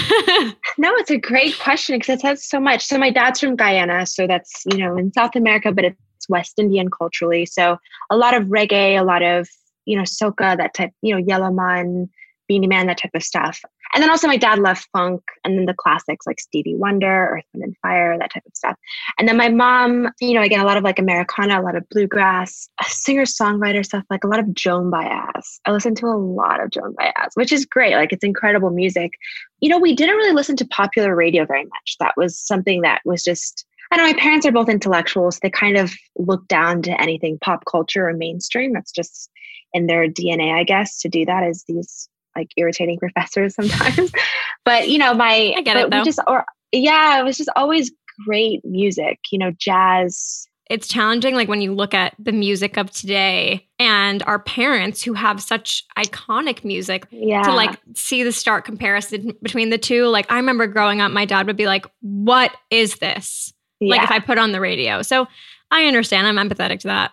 no, 0.78 0.92
it's 0.96 1.10
a 1.10 1.18
great 1.18 1.58
question 1.58 1.96
because 1.98 2.18
it 2.18 2.20
says 2.20 2.44
so 2.44 2.58
much. 2.58 2.84
So 2.84 2.98
my 2.98 3.10
dad's 3.10 3.40
from 3.40 3.56
Guyana, 3.56 4.06
so 4.06 4.26
that's, 4.26 4.64
you 4.70 4.78
know, 4.78 4.96
in 4.96 5.12
South 5.12 5.36
America, 5.36 5.72
but 5.72 5.84
it's 5.84 6.28
West 6.28 6.58
Indian 6.58 6.90
culturally. 6.90 7.46
So 7.46 7.78
a 8.10 8.16
lot 8.16 8.34
of 8.34 8.44
reggae, 8.44 8.98
a 8.98 9.04
lot 9.04 9.22
of, 9.22 9.48
you 9.84 9.96
know, 9.96 10.02
soca, 10.02 10.56
that 10.56 10.74
type, 10.74 10.92
you 11.02 11.14
know, 11.14 11.24
Yellowman, 11.24 12.10
Beenie 12.48 12.66
Man, 12.66 12.86
that 12.86 12.98
type 12.98 13.12
of 13.14 13.22
stuff. 13.22 13.60
And 13.94 14.02
then 14.02 14.10
also 14.10 14.26
my 14.26 14.36
dad 14.36 14.58
loved 14.58 14.86
funk 14.92 15.22
and 15.44 15.56
then 15.56 15.66
the 15.66 15.74
classics 15.74 16.26
like 16.26 16.40
Stevie 16.40 16.74
Wonder, 16.74 17.36
Earth, 17.36 17.44
Wind 17.52 17.64
and 17.64 17.76
Fire, 17.82 18.18
that 18.18 18.32
type 18.32 18.42
of 18.46 18.54
stuff. 18.54 18.76
And 19.18 19.28
then 19.28 19.36
my 19.36 19.48
mom, 19.48 20.10
you 20.20 20.34
know, 20.34 20.42
again, 20.42 20.60
a 20.60 20.64
lot 20.64 20.76
of 20.76 20.84
like 20.84 20.98
Americana, 20.98 21.60
a 21.60 21.62
lot 21.62 21.76
of 21.76 21.88
bluegrass, 21.88 22.68
uh, 22.80 22.88
singer 22.88 23.24
songwriter 23.24 23.84
stuff, 23.84 24.04
like 24.10 24.24
a 24.24 24.26
lot 24.26 24.40
of 24.40 24.52
Joan 24.54 24.90
Baez. 24.90 25.60
I 25.64 25.70
listen 25.70 25.94
to 25.96 26.06
a 26.06 26.18
lot 26.18 26.62
of 26.62 26.70
Joan 26.70 26.94
Baez, 26.98 27.32
which 27.34 27.52
is 27.52 27.64
great. 27.64 27.94
Like 27.94 28.12
it's 28.12 28.24
incredible 28.24 28.70
music. 28.70 29.12
You 29.60 29.68
know, 29.68 29.78
we 29.78 29.94
didn't 29.94 30.16
really 30.16 30.34
listen 30.34 30.56
to 30.56 30.66
popular 30.66 31.14
radio 31.14 31.46
very 31.46 31.64
much. 31.64 31.96
That 32.00 32.14
was 32.16 32.38
something 32.38 32.82
that 32.82 33.00
was 33.04 33.22
just 33.22 33.64
I 33.90 33.96
know 33.96 34.04
my 34.04 34.12
parents 34.14 34.44
are 34.46 34.52
both 34.52 34.68
intellectuals. 34.68 35.38
They 35.38 35.50
kind 35.50 35.78
of 35.78 35.94
look 36.16 36.46
down 36.46 36.82
to 36.82 37.00
anything 37.00 37.38
pop 37.40 37.64
culture 37.64 38.06
or 38.06 38.12
mainstream. 38.12 38.74
That's 38.74 38.92
just 38.92 39.30
in 39.72 39.86
their 39.86 40.08
DNA, 40.08 40.52
I 40.52 40.64
guess, 40.64 41.00
to 41.00 41.08
do 41.08 41.24
that 41.24 41.42
as 41.42 41.64
these 41.66 42.08
like 42.38 42.52
irritating 42.56 42.98
professors 42.98 43.54
sometimes. 43.54 44.12
but 44.64 44.88
you 44.88 44.98
know, 44.98 45.14
my 45.14 45.52
I 45.56 45.62
get 45.62 45.76
it 45.76 45.90
though. 45.90 46.04
Just 46.04 46.20
or 46.26 46.44
yeah, 46.72 47.20
it 47.20 47.24
was 47.24 47.36
just 47.36 47.50
always 47.56 47.90
great 48.24 48.64
music. 48.64 49.18
You 49.30 49.38
know, 49.38 49.50
jazz. 49.58 50.46
It's 50.70 50.86
challenging, 50.86 51.34
like 51.34 51.48
when 51.48 51.62
you 51.62 51.74
look 51.74 51.94
at 51.94 52.14
the 52.18 52.32
music 52.32 52.76
of 52.76 52.90
today 52.90 53.66
and 53.78 54.22
our 54.24 54.38
parents 54.38 55.02
who 55.02 55.14
have 55.14 55.42
such 55.42 55.82
iconic 55.96 56.62
music 56.62 57.06
yeah. 57.10 57.42
to 57.42 57.52
like 57.52 57.80
see 57.94 58.22
the 58.22 58.32
stark 58.32 58.66
comparison 58.66 59.32
between 59.42 59.70
the 59.70 59.78
two. 59.78 60.08
Like 60.08 60.30
I 60.30 60.36
remember 60.36 60.66
growing 60.66 61.00
up, 61.00 61.10
my 61.10 61.24
dad 61.24 61.46
would 61.46 61.56
be 61.56 61.66
like, 61.66 61.86
"What 62.00 62.54
is 62.70 62.96
this?" 62.96 63.52
Yeah. 63.80 63.96
Like 63.96 64.02
if 64.02 64.10
I 64.10 64.18
put 64.18 64.38
on 64.38 64.52
the 64.52 64.60
radio. 64.60 65.00
So 65.02 65.26
I 65.70 65.86
understand. 65.86 66.26
I'm 66.26 66.48
empathetic 66.48 66.80
to 66.80 66.88
that. 66.88 67.12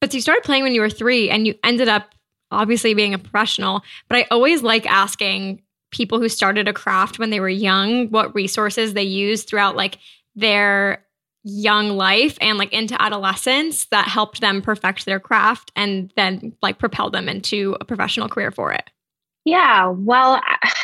But 0.00 0.12
so 0.12 0.16
you 0.16 0.22
started 0.22 0.44
playing 0.44 0.62
when 0.62 0.74
you 0.74 0.80
were 0.80 0.90
three, 0.90 1.30
and 1.30 1.46
you 1.46 1.54
ended 1.64 1.88
up 1.88 2.14
obviously 2.50 2.94
being 2.94 3.14
a 3.14 3.18
professional, 3.18 3.82
but 4.08 4.18
I 4.18 4.26
always 4.30 4.62
like 4.62 4.86
asking 4.86 5.62
people 5.90 6.20
who 6.20 6.28
started 6.28 6.68
a 6.68 6.72
craft 6.72 7.18
when 7.18 7.30
they 7.30 7.40
were 7.40 7.48
young 7.48 8.08
what 8.10 8.34
resources 8.34 8.94
they 8.94 9.02
used 9.02 9.48
throughout 9.48 9.76
like 9.76 9.98
their 10.36 11.04
young 11.44 11.90
life 11.90 12.36
and 12.40 12.58
like 12.58 12.72
into 12.72 13.00
adolescence 13.00 13.86
that 13.86 14.06
helped 14.06 14.40
them 14.40 14.60
perfect 14.60 15.06
their 15.06 15.20
craft 15.20 15.72
and 15.76 16.12
then 16.16 16.52
like 16.62 16.78
propel 16.78 17.10
them 17.10 17.28
into 17.28 17.76
a 17.80 17.84
professional 17.84 18.28
career 18.28 18.50
for 18.50 18.72
it. 18.72 18.90
Yeah, 19.44 19.86
well, 19.86 20.40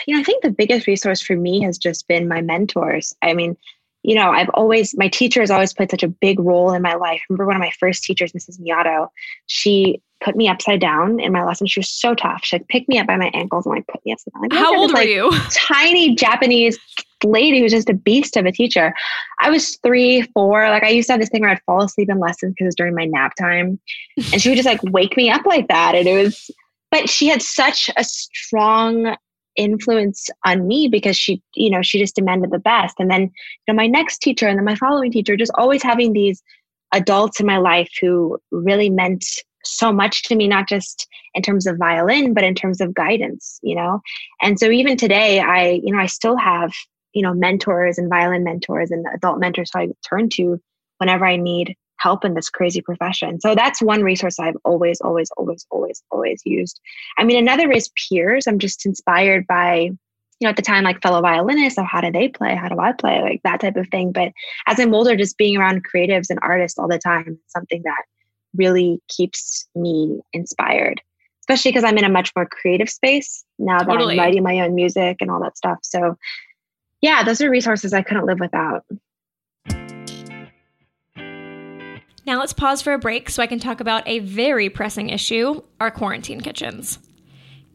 you 0.06 0.14
know, 0.14 0.20
I 0.20 0.24
think 0.24 0.42
the 0.42 0.50
biggest 0.50 0.86
resource 0.86 1.20
for 1.20 1.36
me 1.36 1.60
has 1.62 1.76
just 1.76 2.08
been 2.08 2.28
my 2.28 2.40
mentors. 2.40 3.14
I 3.20 3.34
mean, 3.34 3.56
you 4.02 4.14
know, 4.14 4.30
I've 4.30 4.50
always, 4.50 4.96
my 4.96 5.08
teacher 5.08 5.40
has 5.40 5.50
always 5.50 5.74
played 5.74 5.90
such 5.90 6.02
a 6.02 6.08
big 6.08 6.38
role 6.38 6.72
in 6.72 6.82
my 6.82 6.94
life. 6.94 7.20
I 7.22 7.26
remember 7.28 7.46
one 7.46 7.56
of 7.56 7.60
my 7.60 7.72
first 7.78 8.04
teachers, 8.04 8.32
Mrs. 8.32 8.60
Miyato, 8.60 9.08
she 9.46 10.00
put 10.24 10.36
me 10.36 10.48
upside 10.48 10.80
down 10.80 11.20
in 11.20 11.32
my 11.32 11.44
lesson. 11.44 11.66
She 11.66 11.80
was 11.80 11.90
so 11.90 12.14
tough. 12.14 12.40
She'd 12.44 12.56
like, 12.56 12.68
pick 12.68 12.88
me 12.88 12.98
up 12.98 13.06
by 13.06 13.16
my 13.16 13.30
ankles 13.34 13.66
and 13.66 13.74
like 13.74 13.86
put 13.86 14.04
me 14.04 14.12
upside 14.12 14.32
down. 14.32 14.42
Like, 14.42 14.52
How 14.52 14.76
old 14.76 14.90
were 14.90 14.98
like, 14.98 15.08
you? 15.08 15.30
Tiny 15.50 16.14
Japanese 16.14 16.78
lady 17.22 17.58
who 17.58 17.64
was 17.64 17.72
just 17.72 17.90
a 17.90 17.94
beast 17.94 18.36
of 18.36 18.46
a 18.46 18.52
teacher. 18.52 18.94
I 19.40 19.50
was 19.50 19.76
three, 19.76 20.22
four. 20.34 20.68
Like 20.68 20.82
I 20.82 20.88
used 20.88 21.06
to 21.08 21.12
have 21.12 21.20
this 21.20 21.28
thing 21.28 21.42
where 21.42 21.50
I'd 21.50 21.62
fall 21.66 21.82
asleep 21.82 22.08
in 22.10 22.18
lessons 22.18 22.52
because 22.52 22.64
it 22.64 22.68
was 22.68 22.74
during 22.74 22.94
my 22.94 23.04
nap 23.04 23.34
time. 23.38 23.78
And 24.32 24.40
she 24.40 24.48
would 24.48 24.56
just 24.56 24.66
like 24.66 24.82
wake 24.84 25.16
me 25.16 25.30
up 25.30 25.44
like 25.46 25.68
that. 25.68 25.94
And 25.94 26.08
it 26.08 26.22
was, 26.24 26.50
but 26.90 27.08
she 27.08 27.28
had 27.28 27.42
such 27.42 27.90
a 27.96 28.04
strong 28.04 29.16
influence 29.56 30.28
on 30.44 30.66
me 30.66 30.88
because 30.88 31.16
she, 31.16 31.42
you 31.54 31.70
know, 31.70 31.82
she 31.82 31.98
just 31.98 32.16
demanded 32.16 32.50
the 32.50 32.58
best. 32.58 32.96
And 32.98 33.10
then, 33.10 33.22
you 33.22 33.30
know, 33.68 33.74
my 33.74 33.86
next 33.86 34.18
teacher 34.18 34.48
and 34.48 34.58
then 34.58 34.64
my 34.64 34.76
following 34.76 35.12
teacher, 35.12 35.36
just 35.36 35.52
always 35.56 35.82
having 35.82 36.12
these 36.12 36.42
adults 36.92 37.40
in 37.40 37.46
my 37.46 37.58
life 37.58 37.90
who 38.00 38.38
really 38.50 38.90
meant 38.90 39.24
so 39.66 39.92
much 39.92 40.22
to 40.24 40.34
me, 40.34 40.48
not 40.48 40.68
just 40.68 41.06
in 41.34 41.42
terms 41.42 41.66
of 41.66 41.78
violin, 41.78 42.34
but 42.34 42.44
in 42.44 42.54
terms 42.54 42.80
of 42.80 42.94
guidance, 42.94 43.58
you 43.62 43.74
know? 43.74 44.00
And 44.42 44.58
so 44.58 44.70
even 44.70 44.96
today, 44.96 45.40
I, 45.40 45.80
you 45.82 45.92
know, 45.92 45.98
I 45.98 46.06
still 46.06 46.36
have, 46.36 46.72
you 47.12 47.22
know, 47.22 47.34
mentors 47.34 47.98
and 47.98 48.08
violin 48.08 48.44
mentors 48.44 48.90
and 48.90 49.06
adult 49.14 49.38
mentors 49.38 49.70
who 49.72 49.80
I 49.80 49.88
turn 50.08 50.28
to 50.30 50.60
whenever 50.98 51.26
I 51.26 51.36
need 51.36 51.76
help 51.98 52.24
in 52.24 52.34
this 52.34 52.50
crazy 52.50 52.82
profession. 52.82 53.40
So 53.40 53.54
that's 53.54 53.80
one 53.80 54.02
resource 54.02 54.38
I've 54.38 54.56
always, 54.64 55.00
always, 55.00 55.30
always, 55.36 55.66
always, 55.70 56.02
always 56.10 56.42
used. 56.44 56.78
I 57.18 57.24
mean, 57.24 57.38
another 57.38 57.70
is 57.70 57.90
peers. 58.08 58.46
I'm 58.46 58.58
just 58.58 58.84
inspired 58.84 59.46
by, 59.46 59.76
you 59.76 59.96
know, 60.42 60.50
at 60.50 60.56
the 60.56 60.62
time, 60.62 60.84
like 60.84 61.00
fellow 61.00 61.22
violinists 61.22 61.78
of 61.78 61.86
how 61.86 62.00
do 62.00 62.12
they 62.12 62.28
play? 62.28 62.54
How 62.54 62.68
do 62.68 62.78
I 62.78 62.92
play? 62.92 63.22
Like 63.22 63.40
that 63.44 63.60
type 63.60 63.76
of 63.76 63.88
thing. 63.88 64.12
But 64.12 64.32
as 64.66 64.78
I'm 64.78 64.94
older, 64.94 65.16
just 65.16 65.38
being 65.38 65.56
around 65.56 65.86
creatives 65.88 66.28
and 66.28 66.38
artists 66.42 66.78
all 66.78 66.88
the 66.88 66.98
time, 66.98 67.38
something 67.48 67.82
that 67.84 68.02
really 68.56 69.00
keeps 69.08 69.68
me 69.74 70.20
inspired, 70.32 71.00
especially 71.40 71.72
because 71.72 71.84
I'm 71.84 71.98
in 71.98 72.04
a 72.04 72.08
much 72.08 72.32
more 72.36 72.46
creative 72.46 72.88
space 72.88 73.44
now 73.58 73.78
totally. 73.78 74.16
that 74.16 74.22
I'm 74.22 74.26
writing 74.26 74.42
my 74.42 74.60
own 74.60 74.74
music 74.74 75.18
and 75.20 75.30
all 75.30 75.40
that 75.42 75.56
stuff. 75.56 75.78
So 75.82 76.16
yeah, 77.00 77.22
those 77.22 77.40
are 77.40 77.50
resources 77.50 77.92
I 77.92 78.02
couldn't 78.02 78.26
live 78.26 78.40
without. 78.40 78.84
Now 82.26 82.38
let's 82.38 82.54
pause 82.54 82.80
for 82.80 82.94
a 82.94 82.98
break 82.98 83.28
so 83.28 83.42
I 83.42 83.46
can 83.46 83.58
talk 83.58 83.80
about 83.80 84.08
a 84.08 84.20
very 84.20 84.70
pressing 84.70 85.10
issue 85.10 85.62
our 85.80 85.90
quarantine 85.90 86.40
kitchens. 86.40 86.98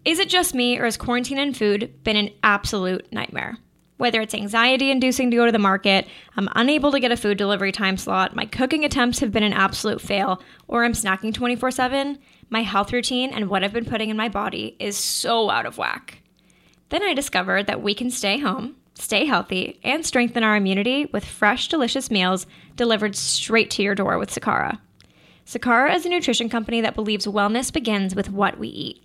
Is 0.05 0.17
it 0.17 0.29
just 0.29 0.55
me, 0.55 0.79
or 0.79 0.85
has 0.85 0.97
quarantine 0.97 1.37
and 1.37 1.55
food 1.55 1.93
been 2.03 2.15
an 2.15 2.31
absolute 2.41 3.11
nightmare? 3.11 3.57
Whether 3.99 4.21
it's 4.21 4.33
anxiety 4.33 4.91
inducing 4.91 5.29
to 5.29 5.35
go 5.35 5.45
to 5.45 5.51
the 5.51 5.59
market, 5.59 6.07
I'm 6.37 6.47
unable 6.55 6.89
to 6.93 7.01
get 7.01 7.11
a 7.11 7.17
food 7.17 7.37
delivery 7.37 7.73
time 7.73 7.97
slot, 7.97 8.33
my 8.33 8.45
cooking 8.45 8.85
attempts 8.85 9.19
have 9.19 9.33
been 9.33 9.43
an 9.43 9.51
absolute 9.51 9.99
fail, 9.99 10.41
or 10.69 10.85
I'm 10.85 10.93
snacking 10.93 11.33
24 11.33 11.69
7, 11.69 12.17
my 12.49 12.61
health 12.61 12.93
routine 12.93 13.31
and 13.31 13.49
what 13.49 13.61
I've 13.61 13.73
been 13.73 13.83
putting 13.83 14.09
in 14.09 14.15
my 14.15 14.29
body 14.29 14.77
is 14.79 14.95
so 14.95 15.49
out 15.49 15.65
of 15.65 15.77
whack. 15.77 16.21
Then 16.87 17.03
I 17.03 17.13
discovered 17.13 17.67
that 17.67 17.81
we 17.81 17.93
can 17.93 18.09
stay 18.09 18.39
home, 18.39 18.77
stay 18.93 19.25
healthy, 19.25 19.81
and 19.83 20.05
strengthen 20.05 20.45
our 20.45 20.55
immunity 20.55 21.07
with 21.07 21.25
fresh, 21.25 21.67
delicious 21.67 22.09
meals 22.09 22.47
delivered 22.77 23.17
straight 23.17 23.69
to 23.71 23.83
your 23.83 23.95
door 23.95 24.17
with 24.17 24.33
Sakara. 24.33 24.79
Sakara 25.45 25.93
is 25.93 26.05
a 26.05 26.09
nutrition 26.09 26.47
company 26.47 26.79
that 26.79 26.95
believes 26.95 27.27
wellness 27.27 27.73
begins 27.73 28.15
with 28.15 28.31
what 28.31 28.57
we 28.57 28.69
eat. 28.69 29.03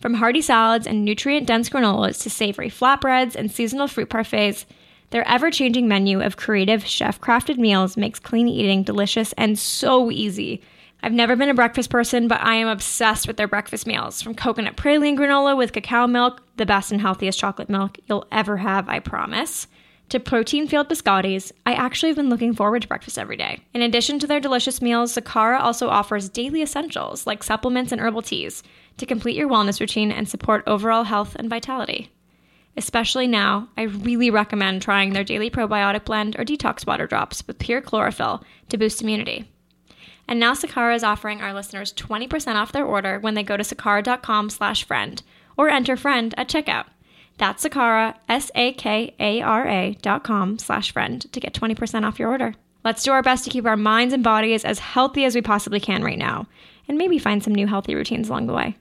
From 0.00 0.14
hearty 0.14 0.42
salads 0.42 0.86
and 0.86 1.04
nutrient 1.04 1.46
dense 1.46 1.68
granolas 1.68 2.22
to 2.22 2.30
savory 2.30 2.70
flatbreads 2.70 3.34
and 3.34 3.50
seasonal 3.50 3.88
fruit 3.88 4.10
parfaits, 4.10 4.64
their 5.10 5.26
ever 5.26 5.50
changing 5.50 5.88
menu 5.88 6.20
of 6.20 6.36
creative, 6.36 6.84
chef 6.84 7.20
crafted 7.20 7.58
meals 7.58 7.96
makes 7.96 8.18
clean 8.18 8.48
eating 8.48 8.82
delicious 8.82 9.32
and 9.34 9.58
so 9.58 10.10
easy 10.10 10.62
I've 11.02 11.12
never 11.12 11.36
been 11.36 11.48
a 11.48 11.54
breakfast 11.54 11.90
person, 11.90 12.26
but 12.26 12.40
I 12.40 12.56
am 12.56 12.68
obsessed 12.68 13.28
with 13.28 13.36
their 13.36 13.48
breakfast 13.48 13.86
meals. 13.86 14.22
From 14.22 14.34
coconut 14.34 14.76
praline 14.76 15.16
granola 15.16 15.56
with 15.56 15.72
cacao 15.72 16.06
milk, 16.06 16.42
the 16.56 16.66
best 16.66 16.90
and 16.90 17.00
healthiest 17.00 17.38
chocolate 17.38 17.68
milk 17.68 17.98
you'll 18.06 18.26
ever 18.32 18.56
have, 18.56 18.88
I 18.88 18.98
promise, 19.00 19.68
to 20.08 20.20
protein 20.20 20.66
filled 20.66 20.88
biscottis, 20.88 21.52
I 21.64 21.74
actually 21.74 22.08
have 22.08 22.16
been 22.16 22.28
looking 22.30 22.54
forward 22.54 22.82
to 22.82 22.88
breakfast 22.88 23.18
every 23.18 23.36
day. 23.36 23.60
In 23.74 23.82
addition 23.82 24.18
to 24.20 24.26
their 24.26 24.40
delicious 24.40 24.80
meals, 24.80 25.14
Sakara 25.14 25.60
also 25.60 25.88
offers 25.88 26.28
daily 26.28 26.62
essentials 26.62 27.26
like 27.26 27.42
supplements 27.42 27.92
and 27.92 28.00
herbal 28.00 28.22
teas 28.22 28.62
to 28.98 29.06
complete 29.06 29.36
your 29.36 29.48
wellness 29.48 29.80
routine 29.80 30.10
and 30.10 30.28
support 30.28 30.64
overall 30.66 31.04
health 31.04 31.34
and 31.36 31.50
vitality. 31.50 32.10
Especially 32.76 33.26
now, 33.26 33.68
I 33.76 33.82
really 33.82 34.30
recommend 34.30 34.82
trying 34.82 35.12
their 35.12 35.24
daily 35.24 35.50
probiotic 35.50 36.04
blend 36.04 36.38
or 36.38 36.44
detox 36.44 36.86
water 36.86 37.06
drops 37.06 37.46
with 37.46 37.58
pure 37.58 37.80
chlorophyll 37.80 38.44
to 38.68 38.76
boost 38.76 39.00
immunity. 39.00 39.50
And 40.28 40.38
now 40.40 40.52
Sakara 40.52 40.94
is 40.94 41.04
offering 41.04 41.40
our 41.40 41.54
listeners 41.54 41.92
20% 41.94 42.56
off 42.56 42.72
their 42.72 42.84
order 42.84 43.18
when 43.18 43.34
they 43.34 43.42
go 43.42 43.56
to 43.56 43.62
sakara.com 43.62 44.50
slash 44.50 44.84
friend 44.84 45.22
or 45.56 45.70
enter 45.70 45.96
friend 45.96 46.34
at 46.36 46.48
checkout. 46.48 46.86
That's 47.38 47.64
Sakara, 47.64 48.14
S-A-K-A-R-A 48.28 49.98
dot 50.00 50.24
com 50.24 50.58
slash 50.58 50.90
friend 50.90 51.32
to 51.32 51.40
get 51.40 51.54
20% 51.54 52.06
off 52.06 52.18
your 52.18 52.30
order. 52.30 52.54
Let's 52.84 53.02
do 53.02 53.12
our 53.12 53.22
best 53.22 53.44
to 53.44 53.50
keep 53.50 53.66
our 53.66 53.76
minds 53.76 54.14
and 54.14 54.24
bodies 54.24 54.64
as 54.64 54.78
healthy 54.78 55.24
as 55.24 55.34
we 55.34 55.42
possibly 55.42 55.80
can 55.80 56.02
right 56.02 56.18
now, 56.18 56.46
and 56.88 56.96
maybe 56.96 57.18
find 57.18 57.42
some 57.42 57.54
new 57.54 57.66
healthy 57.66 57.94
routines 57.94 58.28
along 58.28 58.46
the 58.46 58.54
way. 58.54 58.76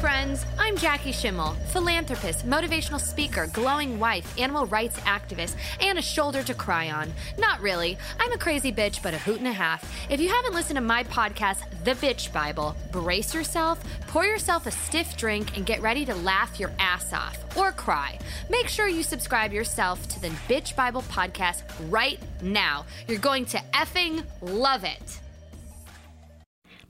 Friends. 0.00 0.46
I'm 0.58 0.78
Jackie 0.78 1.12
Schimmel, 1.12 1.52
philanthropist, 1.72 2.46
motivational 2.46 2.98
speaker, 2.98 3.48
glowing 3.52 3.98
wife, 3.98 4.38
animal 4.38 4.64
rights 4.64 4.98
activist, 5.00 5.56
and 5.78 5.98
a 5.98 6.02
shoulder 6.02 6.42
to 6.42 6.54
cry 6.54 6.90
on. 6.90 7.12
Not 7.38 7.60
really. 7.60 7.98
I'm 8.18 8.32
a 8.32 8.38
crazy 8.38 8.72
bitch, 8.72 9.02
but 9.02 9.12
a 9.12 9.18
hoot 9.18 9.40
and 9.40 9.46
a 9.46 9.52
half. 9.52 9.84
If 10.10 10.18
you 10.18 10.30
haven't 10.30 10.54
listened 10.54 10.76
to 10.76 10.80
my 10.80 11.04
podcast, 11.04 11.58
The 11.84 11.90
Bitch 11.90 12.32
Bible, 12.32 12.74
brace 12.92 13.34
yourself, 13.34 13.78
pour 14.06 14.24
yourself 14.24 14.66
a 14.66 14.70
stiff 14.70 15.18
drink, 15.18 15.58
and 15.58 15.66
get 15.66 15.82
ready 15.82 16.06
to 16.06 16.14
laugh 16.14 16.58
your 16.58 16.72
ass 16.78 17.12
off 17.12 17.36
or 17.54 17.70
cry. 17.70 18.18
Make 18.48 18.68
sure 18.68 18.88
you 18.88 19.02
subscribe 19.02 19.52
yourself 19.52 20.08
to 20.08 20.20
the 20.20 20.28
Bitch 20.48 20.74
Bible 20.74 21.02
podcast 21.02 21.62
right 21.90 22.18
now. 22.40 22.86
You're 23.06 23.18
going 23.18 23.44
to 23.46 23.58
effing 23.74 24.24
love 24.40 24.84
it. 24.84 25.20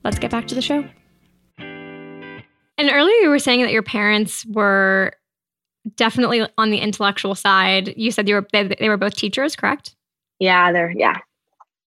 Let's 0.01 0.17
get 0.17 0.31
back 0.31 0.47
to 0.47 0.55
the 0.55 0.61
show. 0.61 0.85
And 2.81 2.89
earlier 2.89 3.13
you 3.17 3.29
were 3.29 3.37
saying 3.37 3.61
that 3.61 3.71
your 3.71 3.83
parents 3.83 4.43
were 4.47 5.13
definitely 5.95 6.47
on 6.57 6.71
the 6.71 6.79
intellectual 6.79 7.35
side. 7.35 7.93
You 7.95 8.09
said 8.09 8.27
you 8.27 8.33
were 8.33 8.47
they, 8.51 8.63
they 8.79 8.89
were 8.89 8.97
both 8.97 9.15
teachers, 9.15 9.55
correct? 9.55 9.95
Yeah, 10.39 10.71
they're 10.71 10.89
yeah, 10.89 11.17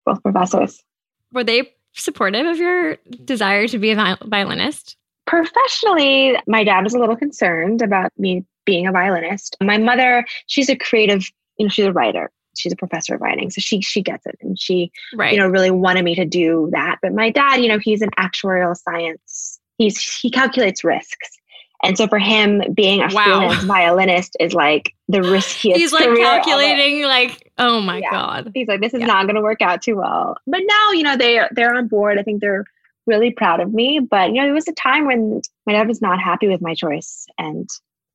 both 0.06 0.22
professors. 0.22 0.84
Were 1.32 1.46
they 1.46 1.74
supportive 1.94 2.46
of 2.46 2.58
your 2.58 2.98
desire 3.24 3.70
to 3.70 3.78
be 3.78 3.92
a 3.92 4.18
violinist? 4.26 4.98
Professionally, 5.28 6.36
my 6.46 6.66
dad 6.66 6.84
was 6.84 6.94
a 6.94 7.00
little 7.00 7.16
concerned 7.16 7.82
about 7.82 8.12
me 8.18 8.44
being 8.66 8.86
a 8.86 8.92
violinist. 8.92 9.56
My 9.64 9.78
mother, 9.78 10.26
she's 10.48 10.68
a 10.68 10.76
creative, 10.76 11.26
you 11.58 11.68
know, 11.68 11.70
she's 11.70 11.86
a 11.86 11.94
writer. 11.94 12.30
She's 12.58 12.74
a 12.74 12.76
professor 12.76 13.16
of 13.16 13.22
writing, 13.22 13.50
so 13.50 13.62
she 13.62 13.80
she 13.80 14.02
gets 14.02 14.26
it, 14.26 14.36
and 14.42 14.60
she, 14.60 14.92
right. 15.16 15.32
you 15.32 15.40
know, 15.40 15.48
really 15.48 15.72
wanted 15.72 16.04
me 16.04 16.16
to 16.16 16.26
do 16.26 16.68
that. 16.74 16.98
But 17.02 17.14
my 17.14 17.30
dad, 17.30 17.62
you 17.62 17.70
know, 17.70 17.80
he's 17.80 18.02
an 18.02 18.10
actuarial 18.20 18.76
science 18.76 19.51
he's 19.82 20.20
he 20.20 20.30
calculates 20.30 20.84
risks. 20.84 21.38
And 21.84 21.98
so 21.98 22.08
for 22.08 22.20
him, 22.20 22.62
being 22.76 23.02
a 23.02 23.08
wow. 23.12 23.24
freelance 23.24 23.64
violinist 23.64 24.38
is 24.40 24.54
like 24.54 24.94
the 25.08 25.24
riskiest. 25.24 25.80
He's 25.80 25.92
like 25.92 26.16
calculating, 26.16 27.06
like, 27.06 27.52
oh 27.58 27.82
my 27.82 27.98
yeah. 27.98 28.12
god. 28.12 28.52
He's 28.54 28.68
like, 28.68 28.82
this 28.82 28.94
is 28.94 29.00
yeah. 29.00 29.08
not 29.08 29.26
going 29.26 29.36
to 29.36 29.42
work 29.42 29.64
out 29.64 29.82
too 29.82 29.96
well. 29.96 30.38
But 30.46 30.62
now, 30.64 30.92
you 30.92 31.02
know, 31.02 31.18
they 31.18 31.42
they're 31.52 31.76
on 31.76 31.88
board. 31.88 32.20
I 32.20 32.24
think 32.24 32.42
they're 32.42 32.66
really 33.08 33.32
proud 33.32 33.60
of 33.60 33.74
me. 33.74 34.00
But 34.00 34.30
you 34.30 34.36
know, 34.36 34.44
there 34.44 34.54
was 34.54 34.68
a 34.68 34.74
time 34.74 35.06
when 35.06 35.42
my 35.66 35.74
dad 35.74 35.88
was 35.88 36.02
not 36.02 36.22
happy 36.22 36.48
with 36.48 36.62
my 36.62 36.76
choice, 36.76 37.26
and 37.40 37.68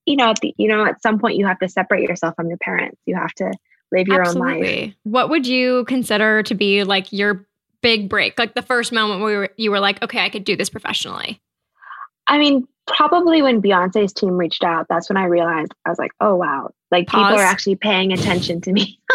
you 0.04 0.16
know, 0.16 0.30
at 0.30 0.40
the, 0.40 0.54
you 0.56 0.68
know, 0.68 0.84
at 0.84 1.02
some 1.02 1.18
point 1.18 1.36
you 1.36 1.46
have 1.46 1.58
to 1.58 1.68
separate 1.68 2.08
yourself 2.08 2.36
from 2.36 2.48
your 2.48 2.58
parents. 2.58 3.00
You 3.06 3.16
have 3.16 3.34
to 3.34 3.52
live 3.90 4.06
your 4.06 4.20
Absolutely. 4.20 4.52
own 4.52 4.84
life. 4.86 4.94
What 5.02 5.28
would 5.30 5.46
you 5.46 5.84
consider 5.86 6.44
to 6.44 6.54
be 6.54 6.84
like 6.84 7.12
your 7.12 7.46
big 7.82 8.08
break, 8.08 8.38
like 8.38 8.54
the 8.54 8.62
first 8.62 8.92
moment 8.92 9.20
where 9.20 9.50
you 9.56 9.70
were 9.70 9.80
like, 9.80 10.02
okay, 10.02 10.20
I 10.20 10.28
could 10.28 10.44
do 10.44 10.56
this 10.56 10.70
professionally? 10.70 11.40
I 12.28 12.38
mean, 12.38 12.66
probably 12.86 13.42
when 13.42 13.60
Beyonce's 13.60 14.12
team 14.12 14.36
reached 14.36 14.64
out, 14.64 14.86
that's 14.88 15.08
when 15.08 15.16
I 15.16 15.24
realized 15.24 15.72
I 15.84 15.90
was 15.90 15.98
like, 15.98 16.12
oh 16.20 16.36
wow, 16.36 16.70
like 16.90 17.06
Pause. 17.08 17.24
people 17.24 17.38
are 17.40 17.44
actually 17.44 17.76
paying 17.76 18.12
attention 18.12 18.60
to 18.62 18.72
me. 18.72 18.98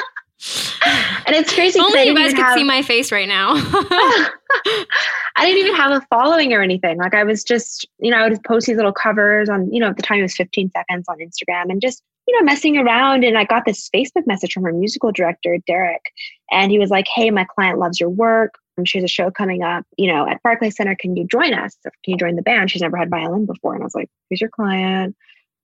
and 1.25 1.36
it's 1.36 1.53
crazy. 1.53 1.80
Only 1.80 2.03
you 2.03 2.15
guys 2.15 2.34
could 2.34 2.44
have, 2.44 2.56
see 2.56 2.63
my 2.63 2.82
face 2.82 3.12
right 3.12 3.27
now. 3.27 3.53
I 5.36 5.46
didn't 5.46 5.60
even 5.60 5.75
have 5.75 5.91
a 5.91 6.06
following 6.10 6.53
or 6.53 6.62
anything. 6.62 6.98
Like 6.98 7.13
I 7.13 7.24
was 7.24 7.44
just, 7.44 7.88
you 8.00 8.12
know, 8.12 8.18
I 8.18 8.24
would 8.24 8.32
just 8.32 8.44
post 8.44 8.68
these 8.68 8.75
little 8.75 8.91
covers 8.91 9.50
on, 9.50 9.72
you 9.72 9.80
know, 9.80 9.89
at 9.89 9.98
the 9.98 10.03
time 10.03 10.20
it 10.20 10.24
was 10.24 10.36
15 10.36 10.72
seconds 10.72 11.06
on 11.08 11.18
Instagram 11.20 11.70
and 11.70 11.82
just, 11.82 12.03
you 12.32 12.40
know, 12.40 12.46
messing 12.46 12.78
around. 12.78 13.24
And 13.24 13.38
I 13.38 13.44
got 13.44 13.66
this 13.66 13.90
Facebook 13.94 14.26
message 14.26 14.54
from 14.54 14.66
our 14.66 14.72
musical 14.72 15.12
director, 15.12 15.58
Derek. 15.68 16.02
And 16.50 16.72
he 16.72 16.80
was 16.80 16.90
like, 16.90 17.06
Hey, 17.14 17.30
my 17.30 17.46
client 17.46 17.78
loves 17.78 18.00
your 18.00 18.10
work 18.10 18.56
um, 18.78 18.86
she 18.86 18.98
has 18.98 19.06
a 19.06 19.08
show 19.08 19.32
coming 19.32 19.64
up, 19.64 19.86
you 19.98 20.12
know, 20.12 20.28
at 20.28 20.42
Barclay 20.44 20.70
Center. 20.70 20.96
Can 20.96 21.16
you 21.16 21.26
join 21.26 21.54
us? 21.54 21.76
Can 21.84 22.14
you 22.14 22.18
join 22.18 22.36
the 22.36 22.42
band? 22.42 22.72
She's 22.72 22.82
never 22.82 22.98
had 22.98 23.10
violin 23.10 23.46
before. 23.46 23.74
And 23.74 23.84
I 23.84 23.86
was 23.86 23.96
like, 23.96 24.10
who's 24.30 24.42
your 24.42 24.50
client? 24.50 25.16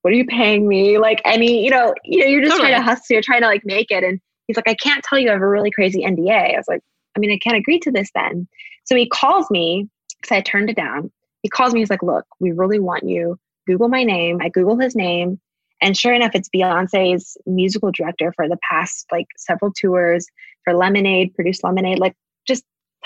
What 0.02 0.14
are 0.14 0.18
you 0.18 0.26
paying 0.26 0.68
me? 0.68 0.98
Like 0.98 1.22
any, 1.26 1.64
you 1.64 1.70
know, 1.70 1.94
you 2.04 2.20
know, 2.20 2.26
you're 2.26 2.42
just 2.42 2.52
totally. 2.52 2.70
trying 2.70 2.82
to 2.82 2.86
hustle, 2.86 3.14
you're 3.14 3.22
trying 3.22 3.42
to 3.42 3.48
like 3.48 3.66
make 3.66 3.92
it. 3.92 4.04
And 4.04 4.20
he's 4.48 4.56
like, 4.56 4.68
I 4.68 4.76
can't 4.76 5.04
tell 5.04 5.20
you 5.20 5.30
I 5.30 5.34
have 5.34 5.42
a 5.42 5.48
really 5.48 5.72
crazy 5.72 6.04
NDA. 6.04 6.54
I 6.54 6.58
was 6.58 6.68
like, 6.68 6.82
I 7.16 7.20
mean, 7.20 7.32
I 7.32 7.38
can't 7.38 7.58
agree 7.58 7.80
to 7.80 7.92
this 7.92 8.10
then. 8.14 8.48
So 8.86 8.96
he 8.96 9.08
calls 9.10 9.50
me 9.50 9.90
because 10.22 10.36
I 10.36 10.42
turned 10.42 10.70
it 10.70 10.76
down. 10.76 11.12
He 11.44 11.50
calls 11.50 11.74
me, 11.74 11.80
he's 11.80 11.90
like, 11.90 12.04
look, 12.04 12.26
we 12.40 12.52
really 12.52 12.80
want 12.80 13.08
you. 13.08 13.40
Google 13.66 13.90
my 13.90 14.04
name. 14.04 14.40
I 14.42 14.50
Google 14.50 14.78
his 14.78 14.96
name. 14.96 15.40
And 15.82 15.96
sure 15.96 16.14
enough, 16.14 16.32
it's 16.34 16.50
Beyonce's 16.50 17.38
musical 17.46 17.92
director 17.92 18.34
for 18.36 18.48
the 18.48 18.58
past 18.70 19.06
like 19.12 19.28
several 19.38 19.72
tours 19.72 20.28
for 20.64 20.74
Lemonade, 20.74 21.36
produced 21.36 21.64
Lemonade, 21.64 22.00
like 22.00 22.16
just 22.48 22.64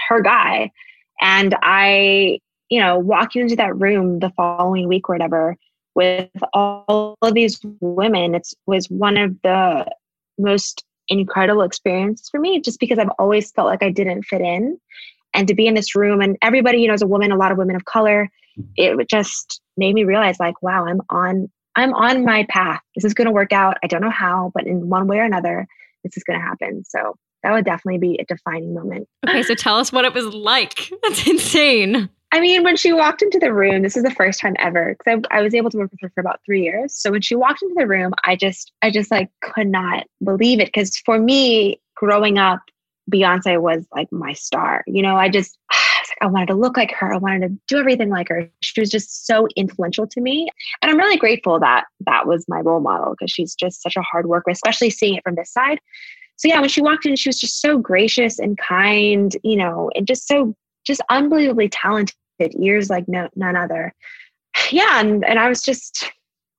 her 0.08 0.22
guy. 0.22 0.72
And 1.20 1.56
I, 1.62 2.40
you 2.70 2.80
know, 2.80 2.98
walk 2.98 3.36
you 3.36 3.42
into 3.42 3.56
that 3.58 3.78
room 3.78 4.20
the 4.20 4.32
following 4.32 4.88
week 4.88 5.10
or 5.10 5.16
whatever 5.16 5.58
with 5.96 6.30
all 6.54 7.18
of 7.22 7.34
these 7.34 7.60
women. 7.82 8.36
It 8.36 8.48
was 8.66 8.90
one 8.90 9.18
of 9.18 9.36
the 9.44 9.86
most 10.38 10.86
incredible 11.10 11.62
experiences 11.62 12.30
for 12.30 12.40
me 12.40 12.62
just 12.62 12.80
because 12.80 12.98
I've 12.98 13.10
always 13.20 13.52
felt 13.52 13.68
like 13.68 13.84
I 13.84 13.92
didn't 13.92 14.24
fit 14.24 14.42
in. 14.42 14.80
And 15.34 15.48
to 15.48 15.54
be 15.54 15.68
in 15.68 15.74
this 15.74 15.96
room 15.96 16.22
and 16.22 16.38
everybody, 16.42 16.80
you 16.80 16.88
know, 16.88 16.94
as 16.94 17.02
a 17.02 17.08
woman, 17.08 17.32
a 17.32 17.38
lot 17.38 17.52
of 17.52 17.58
women 17.58 17.76
of 17.76 17.86
color, 17.86 18.30
mm-hmm. 18.58 19.00
it 19.00 19.10
just 19.10 19.62
made 19.78 19.94
me 19.94 20.04
realize 20.04 20.40
like, 20.40 20.62
wow, 20.62 20.86
I'm 20.86 21.02
on 21.10 21.50
I'm 21.76 21.94
on 21.94 22.26
my 22.26 22.46
path. 22.50 22.82
This 22.96 23.06
is 23.06 23.14
going 23.14 23.28
to 23.28 23.32
work 23.32 23.54
out. 23.54 23.78
I 23.84 23.88
don't 23.88 24.02
know 24.02 24.10
how, 24.10 24.52
but 24.54 24.68
in 24.68 24.90
one 24.90 25.08
way 25.08 25.20
or 25.20 25.24
another, 25.24 25.68
this 26.04 26.18
is 26.18 26.24
going 26.24 26.40
to 26.40 26.46
happen. 26.46 26.84
So 26.86 27.16
that 27.44 27.52
would 27.52 27.66
definitely 27.66 28.00
be 28.00 28.18
a 28.20 28.26
defining 28.26 28.74
moment. 28.74 29.08
Okay, 29.28 29.44
so 29.44 29.56
tell 29.56 29.78
us 29.78 29.92
what 29.92 30.06
it 30.06 30.14
was 30.14 30.26
like. 30.26 30.92
That's 31.04 31.28
insane. 31.28 32.10
I 32.34 32.40
mean, 32.40 32.64
when 32.64 32.78
she 32.78 32.94
walked 32.94 33.22
into 33.22 33.40
the 33.40 33.54
room, 33.54 33.82
this 33.82 33.98
is 33.98 34.04
the 34.04 34.12
first 34.12 34.40
time 34.40 34.56
ever 34.58 34.96
because 34.98 35.22
I, 35.32 35.40
I, 35.40 35.42
was 35.42 35.54
able 35.54 35.70
to 35.70 35.78
work 35.78 35.92
with 35.92 36.00
her 36.02 36.10
for 36.16 36.22
about 36.22 36.40
three 36.46 36.64
years. 36.64 36.94
So 36.94 37.12
when 37.12 37.22
she 37.22 37.36
walked 37.36 37.62
into 37.62 37.76
the 37.78 37.88
room, 37.88 38.14
I 38.24 38.38
just, 38.38 38.72
I 38.82 38.90
just 38.90 39.12
like 39.12 39.30
could 39.42 39.68
not 39.68 40.06
believe 40.24 40.62
it 40.62 40.68
because 40.68 40.98
for 41.00 41.20
me, 41.20 41.82
growing 41.96 42.38
up, 42.38 42.62
Beyonce 43.12 43.62
was 43.62 43.86
like 43.94 44.10
my 44.14 44.32
star. 44.32 44.86
You 44.88 45.02
know, 45.02 45.18
I 45.18 45.28
just, 45.28 45.58
I, 46.22 46.28
wanted 46.28 46.48
to 46.48 46.56
look 46.56 46.78
like 46.78 46.92
her. 46.94 47.14
I 47.14 47.18
wanted 47.18 47.48
to 47.48 47.60
do 47.68 47.80
everything 47.80 48.10
like 48.10 48.30
her. 48.30 48.50
She 48.62 48.80
was 48.80 48.90
just 48.90 49.26
so 49.26 49.48
influential 49.56 50.08
to 50.08 50.22
me, 50.22 50.48
and 50.82 50.92
I'm 50.92 50.98
really 50.98 51.18
grateful 51.18 51.60
that 51.60 51.86
that 52.06 52.28
was 52.28 52.46
my 52.48 52.60
role 52.60 52.80
model 52.80 53.16
because 53.18 53.32
she's 53.32 53.56
just 53.56 53.82
such 53.82 53.96
a 53.96 54.02
hard 54.02 54.28
worker, 54.28 54.52
especially 54.52 54.90
seeing 54.90 55.16
it 55.16 55.24
from 55.24 55.36
this 55.36 55.52
side. 55.52 55.80
So 56.38 56.48
yeah, 56.48 56.60
when 56.60 56.70
she 56.70 56.82
walked 56.82 57.06
in, 57.06 57.16
she 57.16 57.30
was 57.30 57.40
just 57.40 57.62
so 57.62 57.78
gracious 57.78 58.40
and 58.40 58.58
kind, 58.58 59.36
you 59.44 59.56
know, 59.56 59.92
and 59.96 60.08
just 60.08 60.28
so 60.28 60.56
just 60.86 61.02
unbelievably 61.10 61.70
talented 61.70 62.16
ears 62.60 62.90
like 62.90 63.08
no 63.08 63.30
none 63.36 63.56
other 63.56 63.94
yeah 64.72 65.00
and, 65.00 65.24
and 65.26 65.40
i 65.40 65.48
was 65.48 65.62
just 65.62 66.12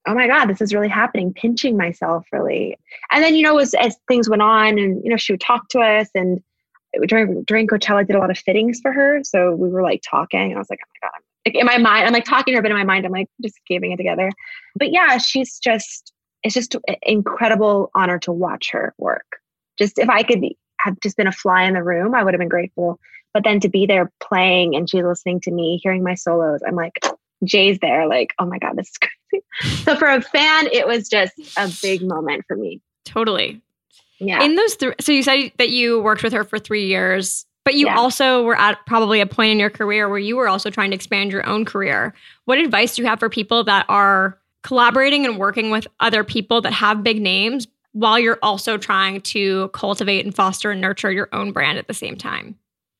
oh 0.06 0.14
my 0.14 0.26
god 0.26 0.46
this 0.46 0.60
is 0.60 0.74
really 0.74 0.88
happening 0.88 1.32
pinching 1.32 1.76
myself 1.76 2.26
really 2.32 2.76
and 3.10 3.22
then 3.22 3.34
you 3.34 3.42
know 3.42 3.58
as, 3.58 3.74
as 3.74 3.96
things 4.08 4.28
went 4.28 4.42
on 4.42 4.78
and 4.78 5.02
you 5.04 5.10
know 5.10 5.16
she 5.16 5.32
would 5.32 5.40
talk 5.40 5.68
to 5.68 5.80
us 5.80 6.08
and 6.14 6.40
during 7.06 7.42
during 7.44 7.66
coachella 7.66 7.98
I 7.98 8.02
did 8.04 8.16
a 8.16 8.18
lot 8.18 8.30
of 8.30 8.38
fittings 8.38 8.80
for 8.80 8.92
her 8.92 9.20
so 9.22 9.54
we 9.54 9.68
were 9.68 9.82
like 9.82 10.02
talking 10.08 10.54
i 10.54 10.58
was 10.58 10.70
like 10.70 10.80
oh 10.84 10.90
my 10.94 11.08
god 11.08 11.14
I'm, 11.16 11.22
like 11.46 11.54
in 11.60 11.66
my 11.66 11.78
mind 11.78 12.06
i'm 12.06 12.12
like 12.12 12.24
talking 12.24 12.52
to 12.52 12.56
her 12.56 12.62
but 12.62 12.70
in 12.70 12.76
my 12.76 12.84
mind 12.84 13.06
i'm 13.06 13.12
like 13.12 13.28
just 13.42 13.58
keeping 13.66 13.92
it 13.92 13.96
together 13.96 14.30
but 14.76 14.92
yeah 14.92 15.18
she's 15.18 15.58
just 15.58 16.12
it's 16.42 16.54
just 16.54 16.74
an 16.74 16.96
incredible 17.02 17.90
honor 17.94 18.18
to 18.20 18.32
watch 18.32 18.70
her 18.72 18.94
work 18.98 19.40
just 19.78 19.98
if 19.98 20.08
i 20.08 20.22
could 20.22 20.44
have 20.80 20.98
just 21.00 21.16
been 21.16 21.26
a 21.26 21.32
fly 21.32 21.62
in 21.62 21.74
the 21.74 21.82
room 21.82 22.14
i 22.14 22.22
would 22.22 22.34
have 22.34 22.40
been 22.40 22.48
grateful 22.48 22.98
but 23.32 23.44
then 23.44 23.60
to 23.60 23.68
be 23.68 23.86
there 23.86 24.10
playing 24.20 24.76
and 24.76 24.88
she's 24.88 25.04
listening 25.04 25.40
to 25.40 25.50
me, 25.50 25.80
hearing 25.82 26.02
my 26.02 26.14
solos, 26.14 26.60
I'm 26.66 26.74
like, 26.74 26.98
Jay's 27.44 27.78
there, 27.80 28.06
like, 28.06 28.34
oh 28.38 28.46
my 28.46 28.58
God, 28.58 28.76
this 28.76 28.88
is 28.88 28.98
crazy. 29.60 29.84
so 29.84 29.96
for 29.96 30.08
a 30.08 30.20
fan, 30.20 30.68
it 30.72 30.86
was 30.86 31.08
just 31.08 31.32
a 31.56 31.70
big 31.82 32.02
moment 32.02 32.44
for 32.46 32.56
me. 32.56 32.80
Totally. 33.04 33.60
Yeah. 34.22 34.42
In 34.42 34.54
those 34.56 34.74
three, 34.74 34.94
so 35.00 35.10
you 35.12 35.22
said 35.22 35.50
that 35.58 35.70
you 35.70 36.00
worked 36.00 36.22
with 36.22 36.32
her 36.32 36.44
for 36.44 36.58
three 36.58 36.86
years, 36.86 37.44
but 37.64 37.74
you 37.74 37.86
Yeah. 37.86 37.96
also 37.98 38.42
were 38.44 38.56
at 38.56 38.78
probably 38.86 39.20
a 39.20 39.26
point 39.26 39.50
in 39.50 39.58
your 39.58 39.70
career 39.70 40.08
where 40.08 40.18
you 40.18 40.36
were 40.36 40.48
also 40.48 40.70
trying 40.70 40.90
to 40.90 40.94
expand 40.94 41.32
your 41.32 41.46
own 41.48 41.64
career. 41.64 42.14
What 42.44 42.58
advice 42.58 42.94
do 42.96 43.02
you 43.02 43.08
have 43.08 43.18
for 43.18 43.28
people 43.28 43.64
that 43.64 43.84
are 43.88 44.38
collaborating 44.62 45.26
and 45.26 45.38
working 45.38 45.70
with 45.70 45.86
other 46.00 46.22
people 46.22 46.60
that 46.60 46.72
have 46.72 47.02
big 47.02 47.20
names 47.20 47.66
while 47.92 48.18
you're 48.18 48.38
also 48.42 48.78
trying 48.78 49.20
to 49.22 49.68
cultivate 49.74 50.24
and 50.24 50.34
foster 50.34 50.70
and 50.70 50.80
nurture 50.80 51.10
your 51.10 51.28
own 51.32 51.50
brand 51.52 51.78
at 51.78 51.88
the 51.88 51.94
same 51.94 52.16
time? 52.16 52.56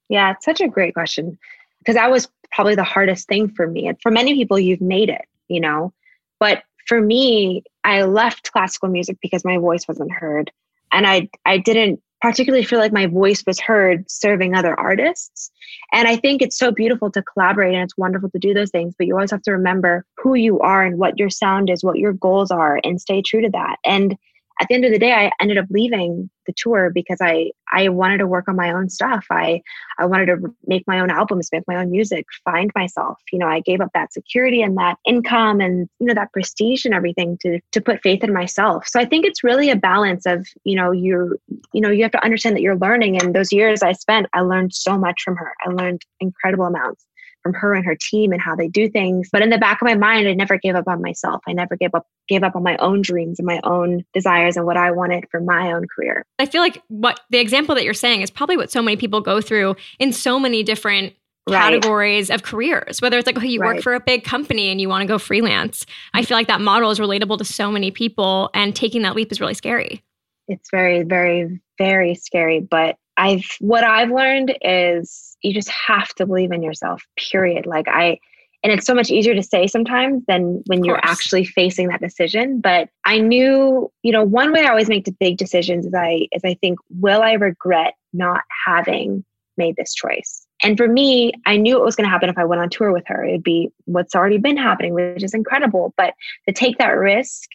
Yeah, 0.08 0.32
it's 0.32 0.44
such 0.44 0.60
a 0.60 0.68
great 0.68 0.92
question 0.92 1.38
because 1.78 1.94
that 1.94 2.10
was 2.10 2.28
probably 2.50 2.74
the 2.74 2.82
hardest 2.82 3.28
thing 3.28 3.48
for 3.48 3.66
me. 3.68 3.86
And 3.86 3.96
for 4.02 4.10
many 4.10 4.34
people, 4.34 4.58
you've 4.58 4.80
made 4.80 5.08
it, 5.08 5.24
you 5.48 5.60
know. 5.60 5.92
But 6.40 6.64
for 6.86 7.00
me, 7.00 7.62
I 7.84 8.02
left 8.02 8.52
classical 8.52 8.88
music 8.88 9.18
because 9.22 9.44
my 9.44 9.56
voice 9.56 9.86
wasn't 9.86 10.12
heard. 10.12 10.50
And 10.92 11.06
I 11.06 11.28
I 11.44 11.58
didn't 11.58 12.00
particularly 12.22 12.64
feel 12.64 12.78
like 12.78 12.92
my 12.92 13.06
voice 13.06 13.42
was 13.46 13.58
heard 13.58 14.08
serving 14.08 14.54
other 14.54 14.78
artists. 14.78 15.50
And 15.92 16.06
I 16.06 16.16
think 16.16 16.40
it's 16.40 16.56
so 16.56 16.70
beautiful 16.70 17.10
to 17.10 17.22
collaborate 17.22 17.74
and 17.74 17.82
it's 17.82 17.98
wonderful 17.98 18.30
to 18.30 18.38
do 18.38 18.54
those 18.54 18.70
things, 18.70 18.94
but 18.96 19.08
you 19.08 19.14
always 19.14 19.32
have 19.32 19.42
to 19.42 19.52
remember 19.52 20.06
who 20.18 20.34
you 20.34 20.60
are 20.60 20.84
and 20.84 20.98
what 20.98 21.18
your 21.18 21.30
sound 21.30 21.68
is, 21.68 21.82
what 21.82 21.98
your 21.98 22.12
goals 22.12 22.52
are, 22.52 22.80
and 22.84 23.00
stay 23.00 23.22
true 23.22 23.42
to 23.42 23.50
that. 23.50 23.76
And 23.84 24.16
at 24.60 24.68
the 24.68 24.74
end 24.74 24.84
of 24.84 24.92
the 24.92 24.98
day, 24.98 25.12
I 25.12 25.30
ended 25.40 25.58
up 25.58 25.66
leaving 25.70 26.30
the 26.46 26.52
tour 26.56 26.90
because 26.92 27.18
I 27.20 27.50
I 27.72 27.88
wanted 27.88 28.18
to 28.18 28.26
work 28.26 28.48
on 28.48 28.56
my 28.56 28.72
own 28.72 28.88
stuff. 28.88 29.26
I 29.30 29.62
I 29.98 30.06
wanted 30.06 30.26
to 30.26 30.54
make 30.66 30.84
my 30.86 31.00
own 31.00 31.10
albums, 31.10 31.48
make 31.52 31.62
my 31.66 31.76
own 31.76 31.90
music, 31.90 32.26
find 32.44 32.70
myself. 32.74 33.18
You 33.32 33.38
know, 33.38 33.46
I 33.46 33.60
gave 33.60 33.80
up 33.80 33.90
that 33.94 34.12
security 34.12 34.62
and 34.62 34.76
that 34.76 34.96
income 35.06 35.60
and 35.60 35.88
you 36.00 36.06
know 36.06 36.14
that 36.14 36.32
prestige 36.32 36.84
and 36.84 36.94
everything 36.94 37.38
to 37.42 37.60
to 37.72 37.80
put 37.80 38.02
faith 38.02 38.24
in 38.24 38.32
myself. 38.32 38.86
So 38.86 39.00
I 39.00 39.04
think 39.04 39.24
it's 39.24 39.44
really 39.44 39.70
a 39.70 39.76
balance 39.76 40.26
of 40.26 40.46
you 40.64 40.76
know 40.76 40.90
you 40.90 41.38
you 41.72 41.80
know 41.80 41.90
you 41.90 42.02
have 42.02 42.12
to 42.12 42.24
understand 42.24 42.56
that 42.56 42.62
you're 42.62 42.76
learning. 42.76 43.22
And 43.22 43.34
those 43.34 43.52
years 43.52 43.82
I 43.82 43.92
spent, 43.92 44.26
I 44.32 44.40
learned 44.40 44.74
so 44.74 44.98
much 44.98 45.22
from 45.22 45.36
her. 45.36 45.54
I 45.64 45.70
learned 45.70 46.02
incredible 46.20 46.66
amounts 46.66 47.04
from 47.42 47.54
her 47.54 47.74
and 47.74 47.84
her 47.84 47.96
team 47.96 48.32
and 48.32 48.40
how 48.40 48.54
they 48.54 48.68
do 48.68 48.88
things. 48.88 49.28
But 49.30 49.42
in 49.42 49.50
the 49.50 49.58
back 49.58 49.80
of 49.82 49.86
my 49.86 49.94
mind, 49.94 50.28
I 50.28 50.34
never 50.34 50.58
gave 50.58 50.74
up 50.74 50.88
on 50.88 51.02
myself. 51.02 51.42
I 51.46 51.52
never 51.52 51.76
gave 51.76 51.94
up 51.94 52.06
gave 52.28 52.42
up 52.42 52.54
on 52.54 52.62
my 52.62 52.76
own 52.76 53.02
dreams 53.02 53.38
and 53.38 53.46
my 53.46 53.60
own 53.64 54.04
desires 54.14 54.56
and 54.56 54.64
what 54.64 54.76
I 54.76 54.90
wanted 54.90 55.24
for 55.30 55.40
my 55.40 55.72
own 55.72 55.86
career. 55.88 56.24
I 56.38 56.46
feel 56.46 56.60
like 56.60 56.82
what 56.88 57.20
the 57.30 57.38
example 57.38 57.74
that 57.74 57.84
you're 57.84 57.94
saying 57.94 58.22
is 58.22 58.30
probably 58.30 58.56
what 58.56 58.70
so 58.70 58.80
many 58.80 58.96
people 58.96 59.20
go 59.20 59.40
through 59.40 59.76
in 59.98 60.12
so 60.12 60.38
many 60.38 60.62
different 60.62 61.14
Right. 61.50 61.58
categories 61.58 62.30
of 62.30 62.44
careers, 62.44 63.02
whether 63.02 63.18
it's 63.18 63.26
like, 63.26 63.36
oh, 63.36 63.42
you 63.42 63.58
work 63.58 63.80
for 63.80 63.94
a 63.94 64.00
big 64.00 64.22
company 64.22 64.68
and 64.68 64.80
you 64.80 64.88
want 64.88 65.02
to 65.02 65.08
go 65.08 65.18
freelance. 65.18 65.84
I 66.14 66.22
feel 66.22 66.36
like 66.36 66.46
that 66.46 66.60
model 66.60 66.92
is 66.92 67.00
relatable 67.00 67.36
to 67.38 67.44
so 67.44 67.72
many 67.72 67.90
people, 67.90 68.48
and 68.54 68.76
taking 68.76 69.02
that 69.02 69.16
leap 69.16 69.32
is 69.32 69.40
really 69.40 69.54
scary. 69.54 70.04
It's 70.46 70.70
very, 70.70 71.02
very, 71.02 71.60
very 71.78 72.14
scary. 72.14 72.60
But 72.60 72.94
I've 73.16 73.44
what 73.60 73.84
I've 73.84 74.10
learned 74.10 74.56
is 74.62 75.36
you 75.42 75.52
just 75.52 75.68
have 75.68 76.08
to 76.14 76.26
believe 76.26 76.52
in 76.52 76.62
yourself, 76.62 77.02
period. 77.16 77.66
Like 77.66 77.88
I 77.88 78.18
and 78.62 78.72
it's 78.72 78.86
so 78.86 78.94
much 78.94 79.10
easier 79.10 79.34
to 79.34 79.42
say 79.42 79.66
sometimes 79.66 80.22
than 80.28 80.62
when 80.66 80.84
you're 80.84 81.04
actually 81.04 81.44
facing 81.44 81.88
that 81.88 82.00
decision. 82.00 82.60
But 82.60 82.88
I 83.04 83.18
knew, 83.18 83.90
you 84.02 84.12
know, 84.12 84.22
one 84.22 84.52
way 84.52 84.64
I 84.64 84.68
always 84.68 84.88
make 84.88 85.04
the 85.04 85.16
big 85.18 85.36
decisions 85.36 85.84
is 85.84 85.94
I 85.94 86.28
is 86.32 86.42
I 86.44 86.54
think, 86.54 86.78
will 86.90 87.22
I 87.22 87.32
regret 87.32 87.94
not 88.12 88.42
having 88.66 89.24
made 89.56 89.76
this 89.76 89.94
choice? 89.94 90.46
And 90.62 90.76
for 90.76 90.86
me, 90.86 91.32
I 91.44 91.56
knew 91.56 91.76
it 91.76 91.84
was 91.84 91.96
going 91.96 92.04
to 92.04 92.10
happen 92.10 92.28
if 92.28 92.38
I 92.38 92.44
went 92.44 92.62
on 92.62 92.70
tour 92.70 92.92
with 92.92 93.02
her. 93.08 93.24
It'd 93.24 93.42
be 93.42 93.70
what's 93.86 94.14
already 94.14 94.38
been 94.38 94.56
happening, 94.56 94.94
which 94.94 95.24
is 95.24 95.34
incredible. 95.34 95.92
But 95.96 96.14
to 96.48 96.54
take 96.54 96.78
that 96.78 96.90
risk 96.90 97.48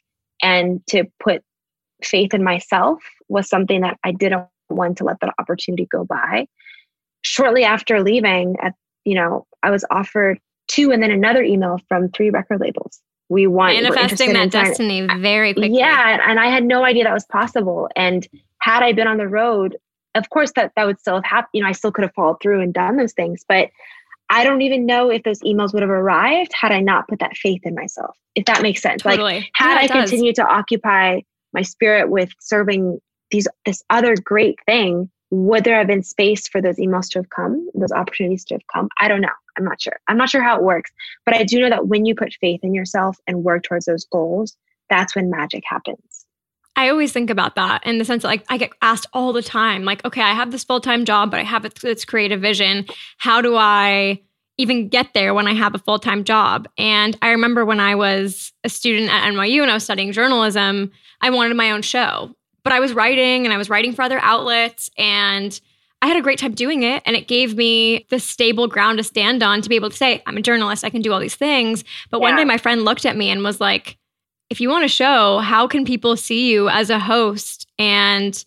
and 0.43 0.85
to 0.87 1.05
put 1.21 1.41
faith 2.03 2.33
in 2.33 2.43
myself 2.43 3.01
was 3.29 3.49
something 3.49 3.81
that 3.81 3.97
I 4.03 4.11
didn't 4.11 4.45
want 4.69 4.97
to 4.97 5.03
let 5.03 5.19
that 5.21 5.33
opportunity 5.39 5.87
go 5.91 6.03
by. 6.03 6.47
Shortly 7.21 7.63
after 7.63 8.01
leaving, 8.01 8.55
at 8.61 8.73
you 9.05 9.15
know, 9.15 9.45
I 9.63 9.71
was 9.71 9.85
offered 9.89 10.39
two 10.67 10.91
and 10.91 11.01
then 11.01 11.11
another 11.11 11.41
email 11.41 11.79
from 11.87 12.09
three 12.09 12.29
record 12.29 12.59
labels. 12.59 12.99
We 13.29 13.47
want 13.47 13.81
Manifesting 13.81 14.33
that 14.33 14.43
in 14.43 14.49
destiny 14.49 15.07
very 15.19 15.53
quickly. 15.53 15.77
yeah, 15.77 16.19
and 16.29 16.39
I 16.39 16.47
had 16.47 16.63
no 16.63 16.83
idea 16.83 17.03
that 17.03 17.13
was 17.13 17.25
possible. 17.25 17.89
And 17.95 18.27
had 18.61 18.83
I 18.83 18.93
been 18.93 19.07
on 19.07 19.17
the 19.17 19.27
road, 19.27 19.77
of 20.15 20.29
course 20.29 20.51
that 20.55 20.71
that 20.75 20.85
would 20.85 20.99
still 20.99 21.15
have 21.15 21.25
happened. 21.25 21.49
You 21.53 21.63
know, 21.63 21.69
I 21.69 21.73
still 21.73 21.91
could 21.91 22.03
have 22.03 22.13
followed 22.13 22.41
through 22.41 22.61
and 22.61 22.73
done 22.73 22.97
those 22.97 23.13
things, 23.13 23.43
but 23.47 23.69
I 24.29 24.43
don't 24.43 24.61
even 24.61 24.85
know 24.85 25.09
if 25.09 25.23
those 25.23 25.39
emails 25.39 25.73
would 25.73 25.83
have 25.83 25.89
arrived 25.89 26.51
had 26.53 26.71
I 26.71 26.81
not 26.81 27.07
put 27.07 27.19
that 27.19 27.37
faith 27.37 27.61
in 27.63 27.75
myself. 27.75 28.15
If 28.35 28.45
that 28.45 28.61
makes 28.61 28.81
sense. 28.81 29.05
Like 29.05 29.19
had 29.55 29.75
Yeah, 29.75 29.79
I 29.81 29.87
continued 29.87 30.35
to 30.35 30.45
occupy 30.45 31.21
my 31.53 31.61
spirit 31.61 32.09
with 32.09 32.29
serving 32.39 32.99
these 33.31 33.47
this 33.65 33.83
other 33.89 34.15
great 34.15 34.57
thing, 34.65 35.09
would 35.29 35.63
there 35.63 35.77
have 35.77 35.87
been 35.87 36.03
space 36.03 36.47
for 36.47 36.61
those 36.61 36.77
emails 36.77 37.09
to 37.09 37.19
have 37.19 37.29
come, 37.29 37.67
those 37.73 37.91
opportunities 37.91 38.45
to 38.45 38.55
have 38.55 38.67
come? 38.73 38.89
I 38.99 39.07
don't 39.07 39.21
know. 39.21 39.29
I'm 39.57 39.65
not 39.65 39.81
sure. 39.81 39.99
I'm 40.07 40.17
not 40.17 40.29
sure 40.29 40.43
how 40.43 40.57
it 40.57 40.63
works, 40.63 40.91
but 41.25 41.35
I 41.35 41.43
do 41.43 41.59
know 41.59 41.69
that 41.69 41.87
when 41.87 42.05
you 42.05 42.15
put 42.15 42.33
faith 42.39 42.61
in 42.63 42.73
yourself 42.73 43.17
and 43.27 43.43
work 43.43 43.63
towards 43.63 43.85
those 43.85 44.05
goals, 44.05 44.55
that's 44.89 45.15
when 45.15 45.29
magic 45.29 45.63
happens. 45.67 46.25
I 46.77 46.89
always 46.89 47.11
think 47.11 47.31
about 47.31 47.55
that 47.55 47.85
in 47.87 47.97
the 47.97 48.05
sense 48.05 48.21
that 48.21 48.27
like 48.27 48.45
I 48.49 48.57
get 48.57 48.71
asked 48.83 49.07
all 49.11 49.33
the 49.33 49.41
time, 49.41 49.83
like, 49.83 50.05
okay, 50.05 50.21
I 50.21 50.33
have 50.33 50.51
this 50.51 50.63
full 50.63 50.79
time 50.79 51.05
job, 51.05 51.31
but 51.31 51.39
I 51.39 51.43
have 51.43 51.67
this 51.81 52.05
creative 52.05 52.39
vision. 52.39 52.85
How 53.17 53.41
do 53.41 53.55
I 53.55 54.21
even 54.59 54.87
get 54.87 55.13
there 55.13 55.33
when 55.33 55.47
I 55.47 55.53
have 55.53 55.73
a 55.73 55.79
full 55.79 55.97
time 55.97 56.23
job? 56.23 56.67
And 56.77 57.17
I 57.23 57.31
remember 57.31 57.65
when 57.65 57.79
I 57.79 57.95
was 57.95 58.53
a 58.63 58.69
student 58.69 59.11
at 59.11 59.27
NYU 59.31 59.63
and 59.63 59.71
I 59.71 59.73
was 59.73 59.85
studying 59.85 60.11
journalism, 60.11 60.91
I 61.21 61.31
wanted 61.31 61.57
my 61.57 61.71
own 61.71 61.81
show, 61.81 62.35
but 62.67 62.73
I 62.73 62.81
was 62.81 62.91
writing 62.91 63.45
and 63.45 63.53
I 63.53 63.57
was 63.57 63.69
writing 63.69 63.93
for 63.93 64.01
other 64.01 64.19
outlets 64.19 64.91
and 64.97 65.57
I 66.01 66.07
had 66.07 66.17
a 66.17 66.21
great 66.21 66.37
time 66.37 66.53
doing 66.53 66.83
it. 66.83 67.01
And 67.05 67.15
it 67.15 67.29
gave 67.29 67.55
me 67.55 68.05
the 68.09 68.19
stable 68.19 68.67
ground 68.67 68.97
to 68.97 69.05
stand 69.05 69.41
on 69.41 69.61
to 69.61 69.69
be 69.69 69.77
able 69.77 69.89
to 69.89 69.95
say, 69.95 70.21
I'm 70.25 70.35
a 70.35 70.41
journalist, 70.41 70.83
I 70.83 70.89
can 70.89 71.01
do 71.01 71.13
all 71.13 71.21
these 71.21 71.33
things. 71.33 71.85
But 72.11 72.19
one 72.19 72.35
day 72.35 72.43
my 72.43 72.57
friend 72.57 72.83
looked 72.83 73.05
at 73.05 73.15
me 73.15 73.29
and 73.29 73.41
was 73.41 73.61
like, 73.61 73.97
if 74.49 74.59
you 74.59 74.67
want 74.67 74.83
a 74.83 74.89
show, 74.89 75.37
how 75.37 75.65
can 75.65 75.85
people 75.85 76.17
see 76.17 76.51
you 76.51 76.67
as 76.67 76.89
a 76.89 76.99
host 76.99 77.67
and 77.79 78.43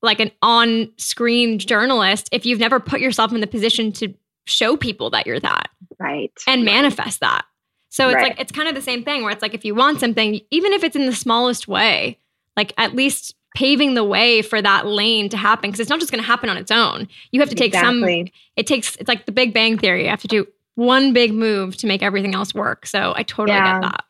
like 0.00 0.18
an 0.18 0.30
on 0.40 0.90
screen 0.96 1.58
journalist 1.58 2.30
if 2.32 2.46
you've 2.46 2.60
never 2.60 2.80
put 2.80 3.00
yourself 3.02 3.34
in 3.34 3.42
the 3.42 3.46
position 3.46 3.92
to 3.92 4.14
show 4.46 4.78
people 4.78 5.10
that 5.10 5.26
you're 5.26 5.40
that 5.40 5.68
Right. 5.98 6.32
and 6.46 6.64
manifest 6.64 7.20
that? 7.20 7.44
So 7.90 8.08
it's 8.08 8.14
Right. 8.14 8.30
like, 8.30 8.40
it's 8.40 8.50
kind 8.52 8.66
of 8.68 8.74
the 8.74 8.80
same 8.80 9.04
thing 9.04 9.24
where 9.24 9.30
it's 9.30 9.42
like, 9.42 9.52
if 9.52 9.66
you 9.66 9.74
want 9.74 10.00
something, 10.00 10.40
even 10.50 10.72
if 10.72 10.82
it's 10.82 10.96
in 10.96 11.04
the 11.04 11.14
smallest 11.14 11.68
way, 11.68 12.18
like 12.56 12.72
at 12.78 12.94
least 12.96 13.34
paving 13.58 13.94
the 13.94 14.04
way 14.04 14.40
for 14.40 14.62
that 14.62 14.86
lane 14.86 15.28
to 15.28 15.36
happen 15.36 15.68
because 15.68 15.80
it's 15.80 15.90
not 15.90 15.98
just 15.98 16.12
going 16.12 16.22
to 16.22 16.26
happen 16.26 16.48
on 16.48 16.56
its 16.56 16.70
own. 16.70 17.08
You 17.32 17.40
have 17.40 17.48
to 17.48 17.56
take 17.56 17.74
some, 17.74 18.04
it 18.04 18.68
takes, 18.68 18.94
it's 18.96 19.08
like 19.08 19.26
the 19.26 19.32
Big 19.32 19.52
Bang 19.52 19.76
Theory. 19.76 20.04
You 20.04 20.10
have 20.10 20.20
to 20.20 20.28
do 20.28 20.46
one 20.76 21.12
big 21.12 21.34
move 21.34 21.76
to 21.78 21.88
make 21.88 22.00
everything 22.00 22.36
else 22.36 22.54
work. 22.54 22.86
So 22.86 23.14
I 23.16 23.24
totally 23.24 23.58
Yeah. 23.58 23.80
get 23.80 23.90
that. 23.90 24.04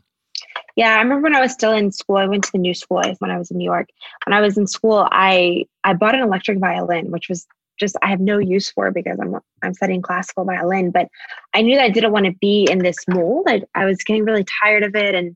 Yeah, 0.76 0.96
I 0.96 0.98
remember 0.98 1.22
when 1.22 1.34
I 1.34 1.40
was 1.40 1.52
still 1.52 1.72
in 1.72 1.90
school. 1.90 2.18
I 2.18 2.26
went 2.26 2.44
to 2.44 2.52
the 2.52 2.58
new 2.58 2.74
school 2.74 3.02
when 3.20 3.30
I 3.30 3.38
was 3.38 3.50
in 3.50 3.56
New 3.56 3.64
York. 3.64 3.88
When 4.26 4.34
I 4.34 4.42
was 4.42 4.58
in 4.58 4.66
school, 4.66 5.08
I 5.10 5.64
I 5.82 5.94
bought 5.94 6.14
an 6.14 6.20
electric 6.20 6.58
violin, 6.58 7.10
which 7.10 7.30
was 7.30 7.46
just 7.80 7.96
I 8.02 8.08
have 8.08 8.20
no 8.20 8.38
use 8.38 8.70
for 8.70 8.90
because 8.90 9.18
I'm 9.18 9.34
I'm 9.62 9.72
studying 9.74 10.02
classical 10.02 10.44
violin. 10.44 10.90
But 10.90 11.08
I 11.54 11.62
knew 11.62 11.74
that 11.76 11.84
I 11.84 11.90
didn't 11.90 12.12
want 12.12 12.26
to 12.26 12.32
be 12.32 12.68
in 12.70 12.80
this 12.80 12.98
mold. 13.08 13.46
I, 13.48 13.62
I 13.74 13.86
was 13.86 14.04
getting 14.04 14.24
really 14.24 14.44
tired 14.62 14.84
of 14.84 14.94
it, 14.94 15.14
and 15.14 15.34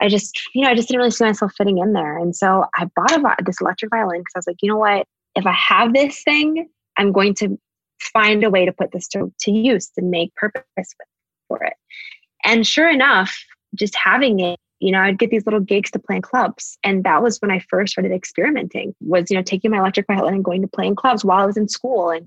I 0.00 0.08
just 0.08 0.40
you 0.54 0.62
know 0.62 0.70
I 0.70 0.74
just 0.74 0.88
didn't 0.88 1.00
really 1.00 1.10
see 1.10 1.24
myself 1.24 1.52
fitting 1.56 1.78
in 1.78 1.92
there. 1.92 2.18
And 2.18 2.34
so 2.34 2.64
I 2.76 2.86
bought 2.96 3.12
a, 3.12 3.44
this 3.44 3.60
electric 3.60 3.90
violin 3.90 4.20
because 4.20 4.32
I 4.36 4.38
was 4.38 4.46
like, 4.46 4.62
you 4.62 4.68
know 4.68 4.78
what? 4.78 5.06
If 5.34 5.46
I 5.46 5.52
have 5.52 5.92
this 5.92 6.22
thing, 6.22 6.68
I'm 6.96 7.12
going 7.12 7.34
to 7.36 7.58
find 8.00 8.42
a 8.44 8.50
way 8.50 8.64
to 8.64 8.72
put 8.72 8.92
this 8.92 9.06
to, 9.08 9.32
to 9.40 9.50
use 9.50 9.88
to 9.90 10.02
make 10.02 10.34
purpose 10.34 10.64
for 11.48 11.62
it. 11.62 11.74
And 12.44 12.66
sure 12.66 12.88
enough, 12.88 13.36
just 13.74 13.94
having 13.94 14.40
it 14.40 14.58
you 14.80 14.90
know 14.90 15.00
i'd 15.00 15.18
get 15.18 15.30
these 15.30 15.46
little 15.46 15.60
gigs 15.60 15.90
to 15.90 15.98
play 15.98 16.16
in 16.16 16.22
clubs 16.22 16.78
and 16.82 17.04
that 17.04 17.22
was 17.22 17.38
when 17.38 17.50
i 17.50 17.60
first 17.70 17.92
started 17.92 18.12
experimenting 18.12 18.94
was 19.00 19.30
you 19.30 19.36
know 19.36 19.42
taking 19.42 19.70
my 19.70 19.78
electric 19.78 20.06
violin 20.06 20.34
and 20.34 20.44
going 20.44 20.62
to 20.62 20.68
play 20.68 20.86
in 20.86 20.96
clubs 20.96 21.24
while 21.24 21.42
i 21.42 21.46
was 21.46 21.56
in 21.56 21.68
school 21.68 22.10
and 22.10 22.26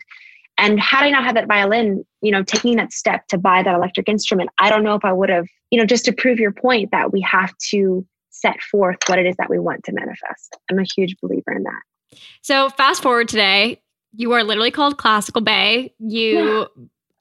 and 0.58 0.80
had 0.80 1.04
i 1.04 1.10
not 1.10 1.24
had 1.24 1.36
that 1.36 1.48
violin 1.48 2.04
you 2.22 2.32
know 2.32 2.44
taking 2.44 2.76
that 2.78 2.92
step 2.92 3.28
to 3.28 3.38
buy 3.38 3.64
that 3.64 3.76
electric 3.76 4.08
instrument 4.10 4.50
i 4.60 4.70
don't 4.70 4.84
know 4.84 4.96
if 4.96 5.06
i 5.06 5.12
would 5.12 5.30
have 5.30 5.48
you 5.72 5.80
know 5.80 5.86
just 5.86 6.06
to 6.06 6.12
prove 6.12 6.40
your 6.40 6.52
point 6.52 6.90
that 6.92 7.12
we 7.12 7.22
have 7.22 7.56
to 7.58 8.06
set 8.30 8.60
forth 8.62 8.98
what 9.08 9.20
it 9.20 9.26
is 9.26 9.36
that 9.38 9.50
we 9.50 9.60
want 9.60 9.84
to 9.84 9.92
manifest 9.92 10.58
i'm 10.70 10.80
a 10.80 10.86
huge 10.96 11.16
believer 11.22 11.52
in 11.52 11.64
that 11.64 12.18
so 12.42 12.70
fast 12.70 13.02
forward 13.02 13.28
today 13.28 13.80
you 14.16 14.32
are 14.32 14.44
literally 14.44 14.72
called 14.72 14.98
classical 14.98 15.42
Bae. 15.42 15.92
you 16.00 16.40
yeah. 16.40 16.66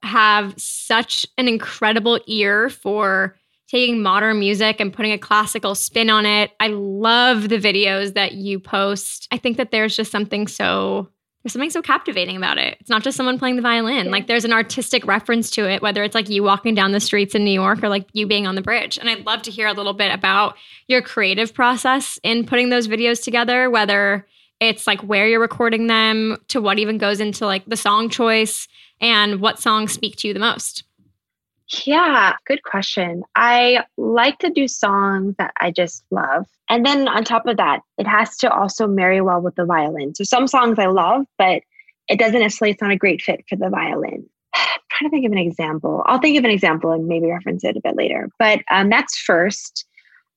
have 0.03 0.53
such 0.57 1.25
an 1.37 1.47
incredible 1.47 2.19
ear 2.27 2.69
for 2.69 3.35
taking 3.73 4.03
modern 4.03 4.39
music 4.39 4.79
and 4.79 4.93
putting 4.93 5.11
a 5.11 5.17
classical 5.17 5.73
spin 5.73 6.07
on 6.07 6.27
it. 6.27 6.51
I 6.59 6.67
love 6.67 7.49
the 7.49 7.57
videos 7.57 8.13
that 8.13 8.33
you 8.33 8.59
post. 8.59 9.27
I 9.31 9.39
think 9.39 9.57
that 9.57 9.71
there's 9.71 9.95
just 9.95 10.11
something 10.11 10.47
so 10.47 11.09
there's 11.43 11.51
something 11.51 11.69
so 11.69 11.81
captivating 11.81 12.37
about 12.37 12.57
it. 12.57 12.77
It's 12.79 12.89
not 12.89 13.03
just 13.03 13.17
someone 13.17 13.37
playing 13.37 13.57
the 13.57 13.61
violin. 13.61 14.09
Like 14.09 14.27
there's 14.27 14.45
an 14.45 14.53
artistic 14.53 15.05
reference 15.05 15.49
to 15.51 15.69
it, 15.69 15.81
whether 15.81 16.01
it's 16.01 16.15
like 16.15 16.29
you 16.29 16.41
walking 16.41 16.73
down 16.73 16.93
the 16.93 17.01
streets 17.01 17.35
in 17.35 17.43
New 17.43 17.51
York 17.51 17.83
or 17.83 17.89
like 17.89 18.07
you 18.13 18.25
being 18.25 18.47
on 18.47 18.55
the 18.55 18.61
bridge. 18.61 18.97
And 18.97 19.09
I'd 19.09 19.25
love 19.25 19.41
to 19.43 19.51
hear 19.51 19.67
a 19.67 19.73
little 19.73 19.93
bit 19.93 20.13
about 20.13 20.55
your 20.87 21.01
creative 21.01 21.53
process 21.53 22.17
in 22.23 22.45
putting 22.45 22.69
those 22.69 22.87
videos 22.87 23.21
together, 23.21 23.69
whether 23.69 24.25
it's 24.61 24.87
like 24.87 25.01
where 25.01 25.27
you're 25.27 25.41
recording 25.41 25.87
them 25.87 26.37
to 26.47 26.61
what 26.61 26.79
even 26.79 26.97
goes 26.97 27.19
into 27.19 27.45
like 27.45 27.65
the 27.65 27.75
song 27.75 28.07
choice 28.07 28.69
and 29.01 29.41
what 29.41 29.59
songs 29.59 29.91
speak 29.91 30.15
to 30.17 30.29
you 30.29 30.33
the 30.33 30.39
most. 30.39 30.85
Yeah, 31.85 32.35
good 32.45 32.63
question. 32.63 33.23
I 33.35 33.83
like 33.97 34.39
to 34.39 34.49
do 34.49 34.67
songs 34.67 35.35
that 35.39 35.53
I 35.59 35.71
just 35.71 36.05
love. 36.09 36.47
And 36.69 36.85
then 36.85 37.07
on 37.07 37.23
top 37.23 37.45
of 37.45 37.57
that, 37.57 37.81
it 37.97 38.07
has 38.07 38.37
to 38.37 38.51
also 38.51 38.87
marry 38.87 39.21
well 39.21 39.41
with 39.41 39.55
the 39.55 39.65
violin. 39.65 40.15
So 40.15 40.23
some 40.23 40.47
songs 40.47 40.79
I 40.79 40.87
love, 40.87 41.25
but 41.37 41.61
it 42.07 42.19
doesn't 42.19 42.39
necessarily, 42.39 42.77
not 42.81 42.91
a 42.91 42.97
great 42.97 43.21
fit 43.21 43.43
for 43.49 43.55
the 43.55 43.69
violin. 43.69 44.25
I'm 44.55 44.79
trying 44.91 45.09
to 45.09 45.15
think 45.15 45.25
of 45.25 45.31
an 45.31 45.37
example. 45.37 46.03
I'll 46.05 46.19
think 46.19 46.37
of 46.37 46.45
an 46.45 46.51
example 46.51 46.91
and 46.91 47.07
maybe 47.07 47.27
reference 47.27 47.63
it 47.63 47.77
a 47.77 47.81
bit 47.81 47.95
later. 47.95 48.29
But 48.39 48.61
um, 48.71 48.89
that's 48.89 49.17
first. 49.17 49.85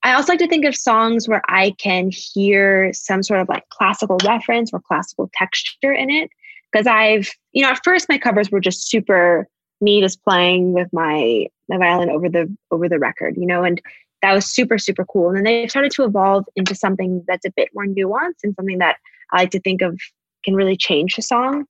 I 0.03 0.13
also 0.13 0.33
like 0.33 0.39
to 0.39 0.47
think 0.47 0.65
of 0.65 0.75
songs 0.75 1.27
where 1.27 1.41
I 1.47 1.71
can 1.79 2.11
hear 2.11 2.93
some 2.93 3.23
sort 3.23 3.41
of 3.41 3.49
like 3.49 3.67
classical 3.69 4.17
reference 4.25 4.71
or 4.71 4.81
classical 4.87 5.29
texture 5.33 5.91
in 5.91 6.09
it. 6.09 6.29
Because 6.71 6.87
I've, 6.87 7.29
you 7.53 7.63
know, 7.63 7.69
at 7.69 7.83
first 7.83 8.09
my 8.09 8.17
covers 8.17 8.51
were 8.51 8.59
just 8.59 8.89
super 8.89 9.47
me 9.79 10.01
just 10.01 10.23
playing 10.23 10.73
with 10.73 10.87
my 10.91 11.45
my 11.69 11.77
violin 11.77 12.09
over 12.09 12.29
the 12.29 12.53
over 12.71 12.89
the 12.89 12.99
record, 12.99 13.35
you 13.37 13.45
know, 13.45 13.63
and 13.63 13.81
that 14.21 14.33
was 14.33 14.45
super 14.45 14.77
super 14.77 15.05
cool. 15.05 15.29
And 15.29 15.37
then 15.37 15.43
they 15.43 15.67
started 15.67 15.91
to 15.91 16.03
evolve 16.03 16.45
into 16.55 16.75
something 16.75 17.23
that's 17.27 17.45
a 17.45 17.51
bit 17.55 17.69
more 17.73 17.85
nuanced 17.85 18.43
and 18.43 18.55
something 18.55 18.79
that 18.79 18.97
I 19.31 19.41
like 19.41 19.51
to 19.51 19.59
think 19.59 19.81
of 19.81 19.99
can 20.43 20.55
really 20.55 20.77
change 20.77 21.15
the 21.15 21.21
song. 21.21 21.65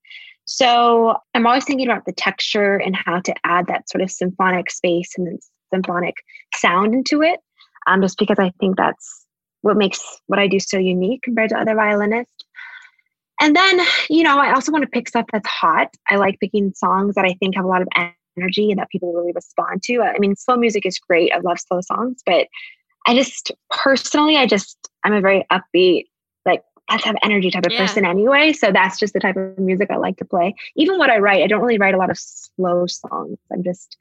So 0.45 1.17
I'm 1.33 1.45
always 1.45 1.65
thinking 1.65 1.87
about 1.89 2.05
the 2.05 2.13
texture 2.13 2.77
and 2.77 2.95
how 2.95 3.19
to 3.19 3.33
add 3.43 3.67
that 3.67 3.89
sort 3.89 4.01
of 4.01 4.09
symphonic 4.09 4.71
space 4.71 5.11
and 5.17 5.39
symphonic 5.73 6.15
sound 6.55 6.93
into 6.93 7.21
it. 7.21 7.39
Um, 7.85 8.01
just 8.01 8.17
because 8.17 8.39
I 8.39 8.51
think 8.59 8.77
that's 8.77 9.25
what 9.61 9.77
makes 9.77 10.01
what 10.27 10.39
I 10.39 10.47
do 10.47 10.59
so 10.59 10.77
unique 10.77 11.21
compared 11.23 11.49
to 11.49 11.57
other 11.57 11.75
violinists. 11.75 12.33
And 13.41 13.55
then, 13.55 13.79
you 14.09 14.23
know, 14.23 14.39
I 14.39 14.53
also 14.53 14.71
want 14.71 14.83
to 14.83 14.89
pick 14.89 15.07
stuff 15.07 15.25
that's 15.31 15.47
hot. 15.47 15.89
I 16.09 16.15
like 16.15 16.39
picking 16.39 16.73
songs 16.73 17.15
that 17.15 17.25
I 17.25 17.33
think 17.39 17.55
have 17.55 17.65
a 17.65 17.67
lot 17.67 17.81
of 17.81 17.87
energy 18.37 18.71
and 18.71 18.79
that 18.79 18.89
people 18.89 19.13
really 19.13 19.31
respond 19.33 19.83
to. 19.83 20.01
I 20.01 20.17
mean, 20.19 20.35
slow 20.35 20.57
music 20.57 20.85
is 20.85 20.99
great. 20.99 21.31
I 21.33 21.39
love 21.39 21.59
slow 21.59 21.81
songs, 21.81 22.21
but 22.25 22.47
I 23.07 23.15
just 23.15 23.51
personally, 23.69 24.37
I 24.37 24.45
just, 24.45 24.77
I'm 25.03 25.13
a 25.13 25.21
very 25.21 25.45
upbeat, 25.51 26.05
like, 26.45 26.61
let's 26.89 27.05
have 27.05 27.15
energy 27.23 27.49
type 27.49 27.65
of 27.65 27.71
yeah. 27.71 27.79
person 27.79 28.05
anyway. 28.05 28.53
So 28.53 28.71
that's 28.71 28.99
just 28.99 29.13
the 29.13 29.19
type 29.19 29.37
of 29.37 29.57
music 29.57 29.89
I 29.91 29.97
like 29.97 30.17
to 30.17 30.25
play. 30.25 30.55
Even 30.75 30.97
what 30.97 31.09
I 31.09 31.17
write, 31.17 31.43
I 31.43 31.47
don't 31.47 31.61
really 31.61 31.77
write 31.77 31.93
a 31.93 31.97
lot 31.97 32.09
of 32.09 32.17
slow 32.17 32.85
songs. 32.87 33.37
I'm 33.51 33.63
just, 33.63 33.97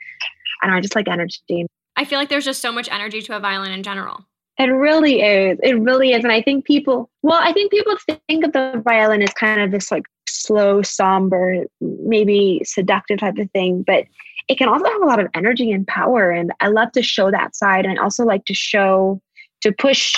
I 0.63 0.67
don't 0.67 0.75
know, 0.75 0.79
I 0.79 0.81
just 0.81 0.97
like 0.97 1.09
energy. 1.09 1.67
I 1.97 2.05
feel 2.05 2.19
like 2.19 2.29
there's 2.29 2.45
just 2.45 2.61
so 2.61 2.73
much 2.73 2.89
energy 2.91 3.23
to 3.23 3.37
a 3.37 3.41
violin 3.41 3.73
in 3.73 3.83
general. 3.83 4.27
It 4.59 4.65
really 4.65 5.21
is. 5.21 5.59
It 5.63 5.79
really 5.79 6.13
is. 6.13 6.25
And 6.25 6.33
I 6.33 6.41
think 6.41 6.65
people, 6.65 7.11
well, 7.23 7.39
I 7.41 7.53
think 7.53 7.71
people 7.71 7.95
think 8.29 8.45
of 8.45 8.53
the 8.53 8.83
violin 8.85 9.23
as 9.23 9.33
kind 9.35 9.61
of 9.61 9.71
this 9.71 9.91
like 9.91 10.05
slow, 10.43 10.83
somber, 10.83 11.65
maybe 11.81 12.63
seductive 12.65 13.19
type 13.19 13.39
of 13.39 13.51
thing, 13.53 13.85
but 13.87 14.05
it 14.49 14.59
can 14.59 14.69
also 14.69 14.85
have 14.85 15.03
a 15.03 15.07
lot 15.07 15.21
of 15.21 15.29
energy 15.35 15.73
and 15.73 15.87
power. 15.87 16.31
And 16.31 16.53
I 16.61 16.69
love 16.69 16.93
to 16.93 17.03
show 17.03 17.31
that 17.31 17.57
side. 17.57 17.85
And 17.85 17.99
I 17.99 18.03
also 18.03 18.25
like 18.25 18.45
to 18.47 18.55
show, 18.55 19.21
to 19.63 19.73
push 19.73 20.15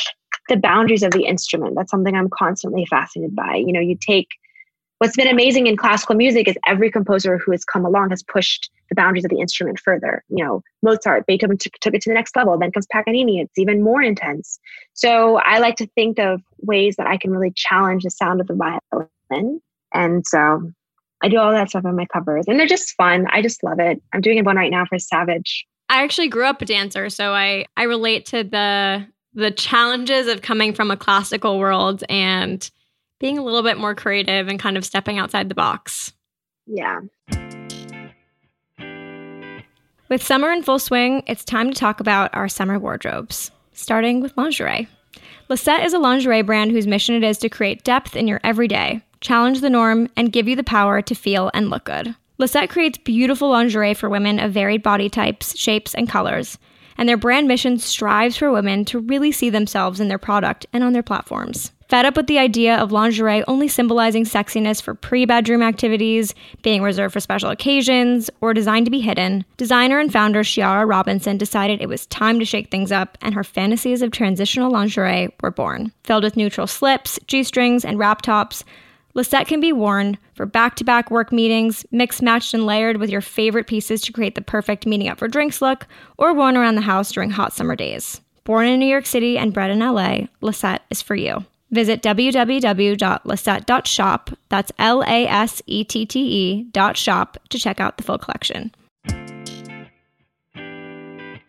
the 0.49 0.57
boundaries 0.57 1.03
of 1.03 1.13
the 1.13 1.25
instrument. 1.25 1.75
That's 1.77 1.91
something 1.91 2.15
I'm 2.15 2.29
constantly 2.31 2.85
fascinated 2.87 3.35
by. 3.35 3.57
You 3.57 3.73
know, 3.73 3.81
you 3.81 3.97
take 4.01 4.29
what's 4.99 5.17
been 5.17 5.29
amazing 5.29 5.67
in 5.67 5.77
classical 5.77 6.17
music 6.17 6.49
is 6.49 6.59
every 6.67 6.91
composer 6.91 7.39
who 7.39 7.53
has 7.53 7.65
come 7.65 7.85
along 7.85 8.11
has 8.11 8.23
pushed 8.23 8.71
the 8.89 8.95
boundaries 8.95 9.25
of 9.25 9.31
the 9.31 9.41
instrument 9.41 9.79
further. 9.79 10.25
You 10.29 10.45
know, 10.45 10.63
Mozart, 10.83 11.27
Beethoven 11.27 11.57
took, 11.57 11.75
took 11.81 11.95
it 11.95 12.03
to 12.03 12.11
the 12.11 12.15
next 12.15 12.35
level. 12.37 12.59
Then 12.59 12.73
comes 12.73 12.87
Paganini. 12.93 13.41
It's 13.41 13.59
even 13.59 13.83
more 13.83 14.03
intense. 14.03 14.59
So 14.95 15.37
I 15.37 15.59
like 15.59 15.77
to 15.77 15.87
think 15.95 16.19
of 16.19 16.43
ways 16.59 16.97
that 16.97 17.07
I 17.07 17.17
can 17.17 17.31
really 17.31 17.53
challenge 17.55 18.03
the 18.03 18.11
sound 18.11 18.41
of 18.41 18.49
the 18.49 18.55
violin. 18.55 19.61
And 19.93 20.27
so 20.27 20.71
I 21.23 21.29
do 21.29 21.39
all 21.39 21.53
that 21.53 21.71
stuff 21.71 21.85
on 21.85 21.97
my 21.97 22.07
covers, 22.13 22.45
and 22.47 22.59
they're 22.59 22.67
just 22.67 22.95
fun. 22.95 23.27
I 23.31 23.43
just 23.43 23.63
love 23.65 23.81
it. 23.81 24.01
I'm 24.13 24.21
doing 24.21 24.43
one 24.45 24.57
right 24.57 24.71
now 24.71 24.85
for 24.87 24.99
Savage. 24.99 25.67
I 25.89 26.03
actually 26.03 26.29
grew 26.29 26.45
up 26.45 26.63
a 26.63 26.65
dancer, 26.65 27.09
so 27.11 27.33
I 27.33 27.65
I 27.77 27.85
relate 27.85 28.27
to 28.27 28.45
the 28.45 29.07
the 29.35 29.51
challenges 29.51 30.27
of 30.27 30.43
coming 30.43 30.73
from 30.73 30.91
a 30.91 30.97
classical 30.97 31.59
world 31.59 32.05
and 32.09 32.71
being 33.21 33.39
a 33.39 33.43
little 33.43 33.63
bit 33.63 33.79
more 33.79 33.95
creative 33.95 34.49
and 34.49 34.59
kind 34.59 34.77
of 34.77 34.85
stepping 34.85 35.19
outside 35.19 35.49
the 35.49 35.55
box. 35.55 36.13
Yeah. 36.67 37.01
With 40.09 40.23
summer 40.23 40.51
in 40.53 40.63
full 40.63 40.79
swing, 40.79 41.23
it's 41.27 41.45
time 41.45 41.71
to 41.71 41.79
talk 41.79 42.01
about 42.01 42.35
our 42.35 42.49
summer 42.49 42.79
wardrobes, 42.79 43.51
starting 43.73 44.21
with 44.21 44.37
lingerie. 44.37 44.89
Lasette 45.51 45.85
is 45.85 45.93
a 45.93 45.99
lingerie 45.99 46.43
brand 46.43 46.71
whose 46.71 46.87
mission 46.87 47.15
it 47.15 47.25
is 47.25 47.39
to 47.39 47.49
create 47.49 47.85
depth 47.85 48.17
in 48.17 48.27
your 48.27 48.41
everyday, 48.43 49.03
challenge 49.21 49.61
the 49.61 49.71
norm, 49.71 50.09
and 50.17 50.33
give 50.33 50.49
you 50.49 50.57
the 50.57 50.65
power 50.65 51.03
to 51.03 51.15
feel 51.15 51.51
and 51.55 51.71
look 51.71 51.85
good. 51.85 52.15
Lasette 52.39 52.69
creates 52.69 52.99
beautiful 52.99 53.51
lingerie 53.51 53.95
for 53.95 54.09
women 54.09 54.39
of 54.39 54.53
varied 54.53 54.83
body 54.83 55.09
types, 55.09 55.59
shapes, 55.59 55.95
and 55.95 56.09
colors, 56.09 56.57
and 56.97 57.09
their 57.09 57.17
brand 57.17 57.49
mission 57.49 57.79
strives 57.79 58.37
for 58.37 58.51
women 58.51 58.85
to 58.85 58.99
really 58.99 59.33
see 59.33 59.51
themselves 59.51 60.01
in 60.01 60.09
their 60.09 60.19
product 60.19 60.67
and 60.73 60.85
on 60.85 60.93
their 60.93 61.03
platforms. 61.03 61.73
Fed 61.89 62.05
up 62.05 62.17
with 62.17 62.27
the 62.27 62.39
idea 62.39 62.77
of 62.77 62.93
lingerie 62.93 63.43
only 63.49 63.67
symbolizing 63.67 64.25
sexiness 64.25 64.83
for 64.83 64.95
pre 64.95 65.25
bedroom 65.25 65.63
activities, 65.63 66.35
being 66.63 66.83
reserved 66.83 67.15
for 67.15 67.21
special 67.21 67.49
occasions, 67.49 68.29
or 68.43 68.53
designed 68.53 68.85
to 68.85 68.91
be 68.91 69.01
hidden, 69.01 69.43
designer 69.57 69.99
and 69.99 70.13
founder 70.13 70.43
Shiara 70.43 70.87
Robinson 70.87 71.39
decided 71.39 71.81
it 71.81 71.89
was 71.89 72.07
time 72.07 72.39
to 72.41 72.45
shake 72.45 72.71
things 72.71 72.93
up, 72.93 73.17
and 73.23 73.35
her 73.35 73.45
fantasies 73.45 74.03
of 74.03 74.11
transitional 74.11 74.71
lingerie 74.71 75.35
were 75.41 75.51
born. 75.51 75.91
Filled 76.05 76.25
with 76.25 76.37
neutral 76.37 76.67
slips, 76.67 77.19
G 77.27 77.43
strings, 77.43 77.87
and 77.87 77.99
wrap 77.99 78.21
tops, 78.21 78.65
Lasette 79.15 79.47
can 79.47 79.61
be 79.61 79.73
worn 79.73 80.19
for 80.35 80.47
back 80.47 80.75
to 80.77 80.85
back 80.85 81.11
work 81.11 81.33
meetings, 81.33 81.85
mixed, 81.91 82.23
matched, 82.23 82.55
and 82.55 82.67
layered 82.67 82.99
with 82.99 83.11
your 83.11 83.21
favorite 83.21 83.67
pieces 83.67 84.01
to 84.03 84.13
create 84.13 84.35
the 84.35 84.43
perfect 84.43 84.87
meeting 84.87 85.09
up 85.09 85.19
for 85.19 85.29
drinks 85.29 85.63
look, 85.63 85.87
or 86.19 86.35
worn 86.35 86.57
around 86.57 86.77
the 86.77 86.83
house 86.83 87.13
during 87.13 87.31
hot 87.31 87.53
summer 87.53 87.75
days. 87.75 88.21
Born 88.45 88.67
in 88.67 88.79
New 88.79 88.87
York 88.87 89.07
City 89.07 89.37
and 89.37 89.53
bred 89.53 89.71
in 89.71 89.81
LA, 89.81 90.29
Lasette 90.41 90.81
is 90.91 91.03
for 91.03 91.15
you. 91.15 91.45
Visit 91.71 92.03
www.lasette.shop, 92.03 94.31
that's 94.49 94.73
L 94.79 95.03
A 95.03 95.27
S 95.27 95.61
E 95.67 95.85
T 95.85 96.07
T 96.07 96.21
E 96.21 96.63
dot 96.71 96.97
shop 96.97 97.37
to 97.51 97.59
check 97.59 97.79
out 97.79 97.99
the 97.99 98.05
full 98.05 98.19
collection. 98.19 98.73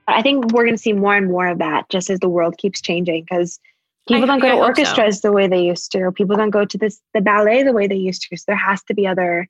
I 0.09 0.21
think 0.21 0.51
we're 0.51 0.63
going 0.63 0.75
to 0.75 0.81
see 0.81 0.93
more 0.93 1.15
and 1.15 1.27
more 1.27 1.47
of 1.47 1.59
that 1.59 1.87
just 1.89 2.09
as 2.09 2.19
the 2.19 2.27
world 2.27 2.57
keeps 2.57 2.81
changing 2.81 3.23
because 3.23 3.59
people 4.07 4.23
I, 4.23 4.27
don't 4.27 4.39
go 4.39 4.49
to 4.49 4.55
orchestras 4.55 5.21
so. 5.21 5.27
the 5.27 5.31
way 5.31 5.47
they 5.47 5.63
used 5.63 5.91
to, 5.91 6.11
people 6.11 6.35
don't 6.35 6.49
go 6.49 6.65
to 6.65 6.77
this 6.77 7.01
the 7.13 7.21
ballet 7.21 7.63
the 7.63 7.73
way 7.73 7.87
they 7.87 7.95
used 7.95 8.23
to. 8.23 8.37
So 8.37 8.43
there 8.47 8.57
has 8.57 8.83
to 8.83 8.93
be 8.93 9.07
other 9.07 9.47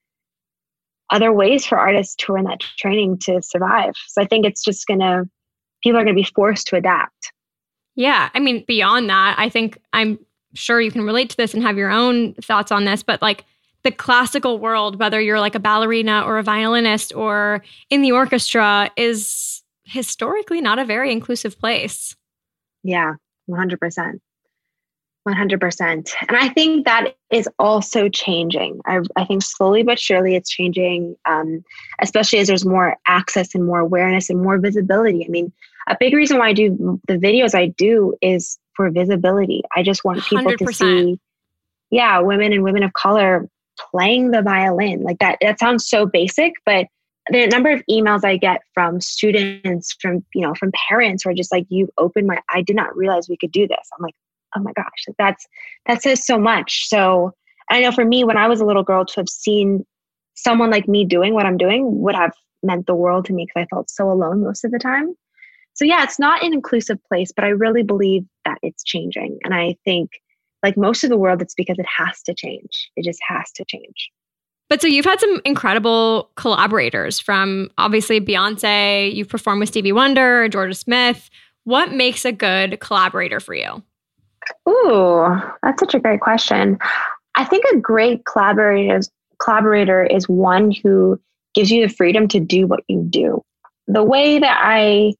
other 1.10 1.34
ways 1.34 1.66
for 1.66 1.78
artists 1.78 2.16
to 2.16 2.34
earn 2.34 2.44
that 2.44 2.60
training 2.78 3.18
to 3.20 3.42
survive. 3.42 3.94
So 4.08 4.22
I 4.22 4.26
think 4.26 4.46
it's 4.46 4.64
just 4.64 4.86
going 4.88 5.00
to 5.00 5.28
people 5.84 6.00
are 6.00 6.04
going 6.04 6.16
to 6.16 6.22
be 6.22 6.30
forced 6.36 6.68
to 6.68 6.76
adapt. 6.76 7.32
Yeah. 7.96 8.30
I 8.34 8.40
mean, 8.40 8.64
beyond 8.68 9.10
that, 9.10 9.36
I 9.38 9.50
think 9.50 9.78
I'm 9.94 10.20
sure 10.54 10.82
you 10.82 10.92
can 10.92 11.04
relate 11.04 11.30
to 11.32 11.38
this 11.38 11.54
and 11.54 11.64
have 11.64 11.78
your 11.78 11.92
own 11.92 12.34
thoughts 12.36 12.72
on 12.72 12.86
this, 12.86 13.04
but 13.04 13.22
like 13.22 13.46
the 13.84 13.92
classical 13.92 14.60
world, 14.60 15.00
whether 15.00 15.22
you're 15.22 15.40
like 15.40 15.56
a 15.56 15.60
ballerina 15.60 16.24
or 16.26 16.38
a 16.38 16.44
violinist 16.44 17.14
or 17.16 17.64
in 17.90 18.02
the 18.02 18.12
orchestra, 18.12 18.90
is 18.96 19.64
historically 19.84 20.62
not 20.62 20.80
a 20.80 20.86
very 20.86 21.12
inclusive 21.12 21.58
place. 21.60 22.16
Yeah, 22.84 23.14
100%. 23.50 24.20
100%. 25.28 25.82
And 26.28 26.38
I 26.38 26.50
think 26.50 26.86
that 26.86 27.16
is 27.32 27.48
also 27.60 28.10
changing. 28.10 28.80
I, 28.86 29.00
I 29.16 29.26
think 29.26 29.44
slowly 29.44 29.84
but 29.84 30.00
surely 30.00 30.36
it's 30.36 30.50
changing, 30.50 31.16
um, 31.26 31.64
especially 32.02 32.40
as 32.40 32.48
there's 32.48 32.66
more 32.66 32.98
access 33.08 33.54
and 33.54 33.66
more 33.66 33.80
awareness 33.80 34.30
and 34.30 34.42
more 34.42 34.58
visibility. 34.58 35.26
I 35.26 35.30
mean, 35.30 35.52
a 35.88 35.98
big 36.00 36.14
reason 36.14 36.38
why 36.38 36.50
I 36.50 36.54
do 36.54 37.00
the 37.08 37.18
videos 37.18 37.54
I 37.54 37.68
do 37.68 38.16
is 38.22 38.58
for 38.76 38.90
visibility. 38.90 39.62
I 39.76 39.84
just 39.84 40.04
want 40.04 40.24
people 40.24 40.46
100%. 40.46 40.58
to 40.58 40.74
see, 40.74 41.20
yeah, 41.92 42.20
women 42.20 42.54
and 42.54 42.64
women 42.64 42.84
of 42.84 42.94
color 42.94 43.50
playing 43.92 44.32
the 44.32 44.42
violin. 44.42 45.04
Like 45.04 45.20
that, 45.20 45.38
that 45.42 45.60
sounds 45.60 45.88
so 45.88 46.06
basic, 46.06 46.54
but 46.66 46.88
the 47.32 47.48
number 47.48 47.70
of 47.70 47.84
emails 47.90 48.24
I 48.24 48.38
get 48.38 48.62
from 48.74 49.02
students, 49.02 49.96
from, 50.02 50.24
you 50.34 50.42
know, 50.42 50.56
from 50.56 50.72
parents 50.88 51.24
who 51.24 51.30
are 51.30 51.36
just 51.36 51.52
like, 51.52 51.66
you 51.70 51.90
opened 51.98 52.28
my, 52.28 52.40
I 52.50 52.62
did 52.62 52.76
not 52.76 52.96
realize 52.96 53.30
we 53.30 53.38
could 53.38 53.52
do 53.52 53.68
this. 53.68 53.90
I'm 53.98 54.04
like, 54.04 54.16
oh 54.56 54.62
my 54.62 54.72
gosh, 54.74 55.06
that's, 55.18 55.46
that 55.88 56.02
says 56.02 56.26
so 56.26 56.38
much. 56.38 56.88
So 56.88 57.34
I 57.70 57.82
know 57.82 57.92
for 57.92 58.06
me, 58.06 58.24
when 58.24 58.38
I 58.38 58.48
was 58.48 58.62
a 58.62 58.66
little 58.66 58.84
girl 58.84 59.06
to 59.06 59.14
have 59.18 59.30
seen 59.30 59.86
someone 60.36 60.72
like 60.72 60.88
me 60.88 61.06
doing 61.06 61.34
what 61.34 61.46
I'm 61.46 61.58
doing 61.58 62.02
would 62.02 62.16
have 62.16 62.34
meant 62.64 62.88
the 62.88 62.96
world 62.96 63.26
to 63.26 63.34
me 63.34 63.46
because 63.46 63.64
I 63.64 63.76
felt 63.76 63.90
so 63.90 64.10
alone 64.10 64.44
most 64.44 64.64
of 64.64 64.72
the 64.72 64.80
time. 64.80 65.14
So 65.74 65.86
yeah, 65.86 66.04
it's 66.04 66.20
not 66.20 66.44
an 66.44 66.54
inclusive 66.54 66.98
place, 67.08 67.32
but 67.34 67.46
I 67.46 67.50
really 67.50 67.84
believe 67.84 68.24
that 68.46 68.58
it's 68.62 68.84
changing. 68.84 69.40
And 69.44 69.54
I 69.54 69.76
think 69.86 70.10
like 70.62 70.76
most 70.76 71.04
of 71.04 71.10
the 71.10 71.18
world, 71.18 71.42
it's 71.42 71.56
because 71.56 71.80
it 71.80 71.86
has 71.98 72.22
to 72.24 72.34
change. 72.34 72.90
It 72.96 73.06
just 73.06 73.20
has 73.28 73.52
to 73.54 73.66
change. 73.66 74.12
But 74.68 74.82
so 74.82 74.88
you've 74.88 75.06
had 75.06 75.20
some 75.20 75.42
incredible 75.46 76.30
collaborators 76.36 77.20
from 77.20 77.72
obviously 77.78 78.22
Beyonce, 78.22 79.14
you've 79.14 79.30
performed 79.30 79.62
with 79.62 79.70
Stevie 79.70 79.92
Wonder, 79.92 80.48
Jorja 80.50 80.76
Smith. 80.76 81.30
What 81.64 81.92
makes 81.92 82.24
a 82.26 82.32
good 82.32 82.80
collaborator 82.80 83.40
for 83.40 83.56
you? 83.56 83.84
Ooh, 84.68 85.26
that's 85.64 85.80
such 85.80 85.96
a 85.96 86.00
great 86.00 86.22
question. 86.22 86.78
I 87.36 87.46
think 87.46 87.66
a 87.72 87.78
great 87.78 88.26
collaborator 88.26 88.98
is, 88.98 89.10
collaborator 89.42 90.04
is 90.04 90.28
one 90.28 90.72
who 90.72 91.20
gives 91.54 91.72
you 91.72 91.88
the 91.88 91.94
freedom 91.94 92.28
to 92.30 92.40
do 92.40 92.68
what 92.68 92.84
you 92.88 93.04
do. 93.10 93.44
The 93.88 94.04
way 94.04 94.40
that 94.40 94.60
I 94.62 95.14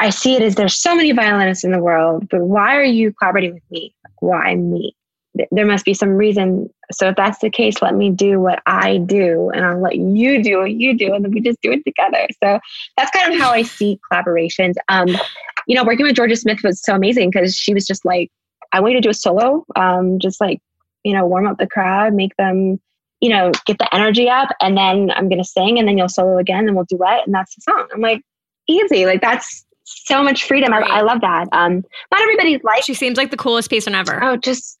I 0.00 0.10
see 0.10 0.34
it 0.34 0.42
is 0.42 0.54
there's 0.54 0.80
so 0.80 0.94
many 0.94 1.12
violinists 1.12 1.64
in 1.64 1.72
the 1.72 1.80
world, 1.80 2.28
but 2.30 2.42
why 2.42 2.76
are 2.76 2.84
you 2.84 3.12
collaborating 3.12 3.54
with 3.54 3.70
me? 3.70 3.94
Why 4.20 4.54
me? 4.54 4.94
There 5.50 5.66
must 5.66 5.84
be 5.84 5.94
some 5.94 6.10
reason. 6.10 6.70
So 6.92 7.08
if 7.08 7.16
that's 7.16 7.38
the 7.40 7.50
case, 7.50 7.82
let 7.82 7.94
me 7.94 8.10
do 8.10 8.40
what 8.40 8.62
I 8.66 8.98
do 8.98 9.50
and 9.50 9.64
I'll 9.64 9.80
let 9.80 9.96
you 9.96 10.42
do 10.42 10.58
what 10.58 10.72
you 10.72 10.96
do 10.96 11.14
and 11.14 11.24
then 11.24 11.32
we 11.32 11.40
just 11.40 11.60
do 11.62 11.72
it 11.72 11.84
together. 11.84 12.26
So 12.42 12.58
that's 12.96 13.10
kind 13.10 13.32
of 13.32 13.38
how 13.38 13.50
I 13.50 13.62
see 13.62 14.00
collaborations. 14.10 14.74
Um, 14.88 15.08
you 15.66 15.74
know, 15.74 15.84
working 15.84 16.06
with 16.06 16.16
Jorja 16.16 16.36
Smith 16.36 16.60
was 16.64 16.80
so 16.82 16.94
amazing 16.94 17.30
because 17.30 17.54
she 17.54 17.74
was 17.74 17.84
just 17.84 18.04
like, 18.04 18.30
I 18.72 18.80
want 18.80 18.92
you 18.92 19.00
to 19.00 19.06
do 19.06 19.10
a 19.10 19.14
solo, 19.14 19.64
um, 19.76 20.18
just 20.18 20.40
like, 20.40 20.60
you 21.04 21.12
know, 21.12 21.26
warm 21.26 21.46
up 21.46 21.58
the 21.58 21.66
crowd, 21.66 22.14
make 22.14 22.36
them, 22.36 22.80
you 23.20 23.30
know, 23.30 23.52
get 23.66 23.78
the 23.78 23.94
energy 23.94 24.28
up, 24.28 24.48
and 24.60 24.76
then 24.76 25.10
I'm 25.10 25.28
gonna 25.28 25.44
sing 25.44 25.78
and 25.78 25.88
then 25.88 25.98
you'll 25.98 26.08
solo 26.08 26.38
again 26.38 26.66
and 26.66 26.76
we'll 26.76 26.84
duet 26.84 27.26
and 27.26 27.34
that's 27.34 27.54
the 27.54 27.62
song. 27.62 27.88
I'm 27.92 28.00
like, 28.00 28.22
easy. 28.68 29.06
Like 29.06 29.20
that's 29.20 29.64
so 29.84 30.22
much 30.22 30.44
freedom. 30.44 30.72
I, 30.72 30.80
I, 30.80 31.00
love 31.00 31.22
that. 31.22 31.48
Um, 31.52 31.82
not 32.12 32.20
everybody's 32.20 32.62
like. 32.62 32.84
She 32.84 32.94
seems 32.94 33.16
like 33.16 33.30
the 33.30 33.36
coolest 33.36 33.70
person 33.70 33.94
ever. 33.94 34.22
Oh, 34.22 34.36
just 34.36 34.78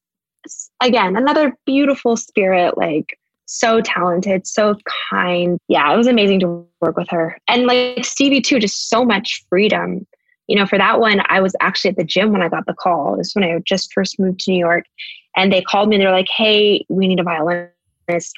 again, 0.82 1.16
another 1.16 1.56
beautiful 1.66 2.16
spirit. 2.16 2.76
Like 2.76 3.18
so 3.46 3.80
talented, 3.80 4.46
so 4.46 4.76
kind. 5.10 5.58
Yeah, 5.68 5.92
it 5.92 5.96
was 5.96 6.06
amazing 6.06 6.40
to 6.40 6.66
work 6.80 6.96
with 6.96 7.08
her. 7.10 7.38
And 7.48 7.66
like 7.66 8.04
Stevie 8.04 8.42
too, 8.42 8.58
just 8.58 8.88
so 8.88 9.04
much 9.04 9.44
freedom. 9.48 10.06
You 10.48 10.56
know, 10.56 10.66
for 10.66 10.78
that 10.78 10.98
one, 10.98 11.22
I 11.26 11.40
was 11.40 11.54
actually 11.60 11.90
at 11.90 11.96
the 11.96 12.04
gym 12.04 12.32
when 12.32 12.42
I 12.42 12.48
got 12.48 12.66
the 12.66 12.74
call. 12.74 13.16
This 13.16 13.34
when 13.34 13.44
I 13.44 13.58
just 13.64 13.92
first 13.92 14.18
moved 14.18 14.40
to 14.40 14.50
New 14.50 14.58
York, 14.58 14.84
and 15.36 15.52
they 15.52 15.62
called 15.62 15.88
me. 15.88 15.96
And 15.96 16.02
They're 16.02 16.12
like, 16.12 16.28
"Hey, 16.28 16.84
we 16.88 17.06
need 17.06 17.20
a 17.20 17.22
violinist 17.22 17.74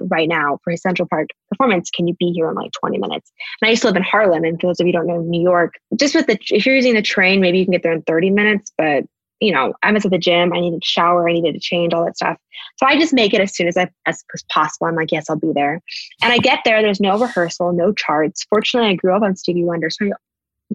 right 0.02 0.28
now 0.28 0.58
for 0.62 0.70
his 0.70 0.82
Central 0.82 1.08
Park 1.08 1.28
performance. 1.48 1.90
Can 1.90 2.08
you 2.08 2.14
be 2.18 2.32
here 2.32 2.48
in 2.48 2.54
like 2.54 2.72
20 2.72 2.98
minutes? 2.98 3.32
And 3.60 3.68
I 3.68 3.70
used 3.70 3.82
to 3.82 3.88
live 3.88 3.96
in 3.96 4.02
Harlem. 4.02 4.44
And 4.44 4.60
for 4.60 4.68
those 4.68 4.80
of 4.80 4.86
you 4.86 4.92
don't 4.92 5.06
know 5.06 5.20
New 5.20 5.42
York, 5.42 5.74
just 5.96 6.14
with 6.14 6.26
the, 6.26 6.38
if 6.50 6.66
you're 6.66 6.74
using 6.74 6.94
the 6.94 7.02
train, 7.02 7.40
maybe 7.40 7.58
you 7.58 7.64
can 7.64 7.72
get 7.72 7.82
there 7.82 7.92
in 7.92 8.02
30 8.02 8.30
minutes. 8.30 8.72
But, 8.76 9.04
you 9.40 9.52
know, 9.52 9.74
I 9.82 9.92
was 9.92 10.04
at 10.04 10.10
the 10.10 10.18
gym. 10.18 10.52
I 10.52 10.60
needed 10.60 10.82
to 10.82 10.86
shower. 10.86 11.28
I 11.28 11.32
needed 11.32 11.54
to 11.54 11.60
change, 11.60 11.94
all 11.94 12.04
that 12.04 12.16
stuff. 12.16 12.36
So 12.76 12.86
I 12.86 12.98
just 12.98 13.12
make 13.12 13.32
it 13.32 13.40
as 13.40 13.54
soon 13.54 13.68
as 13.68 13.76
I, 13.76 13.88
as 14.06 14.22
possible. 14.50 14.86
I'm 14.86 14.96
like, 14.96 15.12
yes, 15.12 15.30
I'll 15.30 15.38
be 15.38 15.52
there. 15.54 15.80
And 16.22 16.32
I 16.32 16.38
get 16.38 16.60
there. 16.64 16.82
There's 16.82 17.00
no 17.00 17.18
rehearsal, 17.18 17.72
no 17.72 17.92
charts. 17.92 18.44
Fortunately, 18.50 18.90
I 18.90 18.94
grew 18.94 19.14
up 19.14 19.22
on 19.22 19.36
Stevie 19.36 19.64
Wonder. 19.64 19.88
So 19.90 20.06
I 20.06 20.10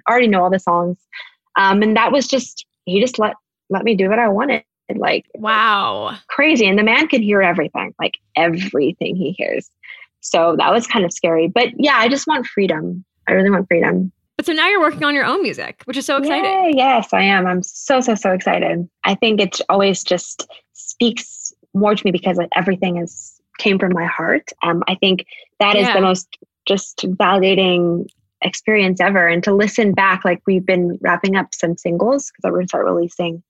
already 0.10 0.28
know 0.28 0.44
all 0.44 0.50
the 0.50 0.60
songs. 0.60 0.98
Um, 1.56 1.82
and 1.82 1.96
that 1.96 2.12
was 2.12 2.28
just, 2.28 2.66
he 2.86 3.00
just 3.00 3.20
let, 3.20 3.36
let 3.70 3.84
me 3.84 3.96
do 3.96 4.10
what 4.10 4.20
I 4.20 4.28
wanted 4.28 4.64
like 4.94 5.26
wow. 5.36 6.16
crazy. 6.28 6.68
And 6.68 6.78
the 6.78 6.84
man 6.84 7.08
could 7.08 7.22
hear 7.22 7.42
everything 7.42 7.94
like 8.00 8.16
everything 8.36 9.16
he 9.16 9.32
hears. 9.32 9.70
So 10.22 10.56
that 10.58 10.72
was 10.72 10.88
kind 10.88 11.06
of 11.06 11.14
scary. 11.14 11.48
But 11.48 11.70
yeah 11.78 11.98
i 11.98 12.08
just 12.08 12.28
want 12.28 12.46
freedom. 12.46 13.04
I 13.28 13.34
really 13.34 13.50
want 13.50 13.68
freedom. 13.68 14.12
But 14.38 14.46
so 14.46 14.54
now 14.54 14.68
you're 14.68 14.82
working 14.82 15.04
on 15.04 15.16
your 15.16 15.26
own 15.26 15.42
music 15.42 15.82
which 15.86 15.98
is 15.98 16.06
so 16.06 16.18
exciting. 16.18 16.46
Yay, 16.46 16.74
yes 16.76 17.14
i 17.14 17.22
am. 17.22 17.48
I'm 17.48 17.64
so 17.64 18.02
so 18.02 18.16
so 18.16 18.32
excited. 18.32 18.88
I 19.04 19.16
think 19.16 19.42
it 19.42 19.60
always 19.70 20.04
just 20.04 20.48
speaks 20.74 21.54
more 21.74 21.96
to 21.96 22.02
me 22.06 22.12
because 22.12 22.38
like, 22.38 22.50
everything 22.56 22.98
is 22.98 23.40
came 23.58 23.80
from 23.80 23.94
my 23.94 24.06
heart. 24.06 24.52
Um 24.62 24.84
i 24.88 24.96
think 24.96 25.26
that 25.60 25.76
is 25.76 25.88
yeah. 25.88 25.94
the 25.94 26.02
most 26.02 26.38
just 26.68 26.98
validating 26.98 28.08
experience 28.46 29.02
ever 29.02 29.28
and 29.28 29.44
to 29.44 29.54
listen 29.54 29.92
back 29.94 30.24
like 30.24 30.42
we've 30.46 30.66
been 30.66 30.98
wrapping 31.02 31.36
up 31.36 31.54
some 31.54 31.76
singles 31.78 32.32
because 32.32 32.50
we're 32.50 32.58
going 32.58 32.66
to 32.66 32.70
start 32.70 32.86
releasing 32.86 33.44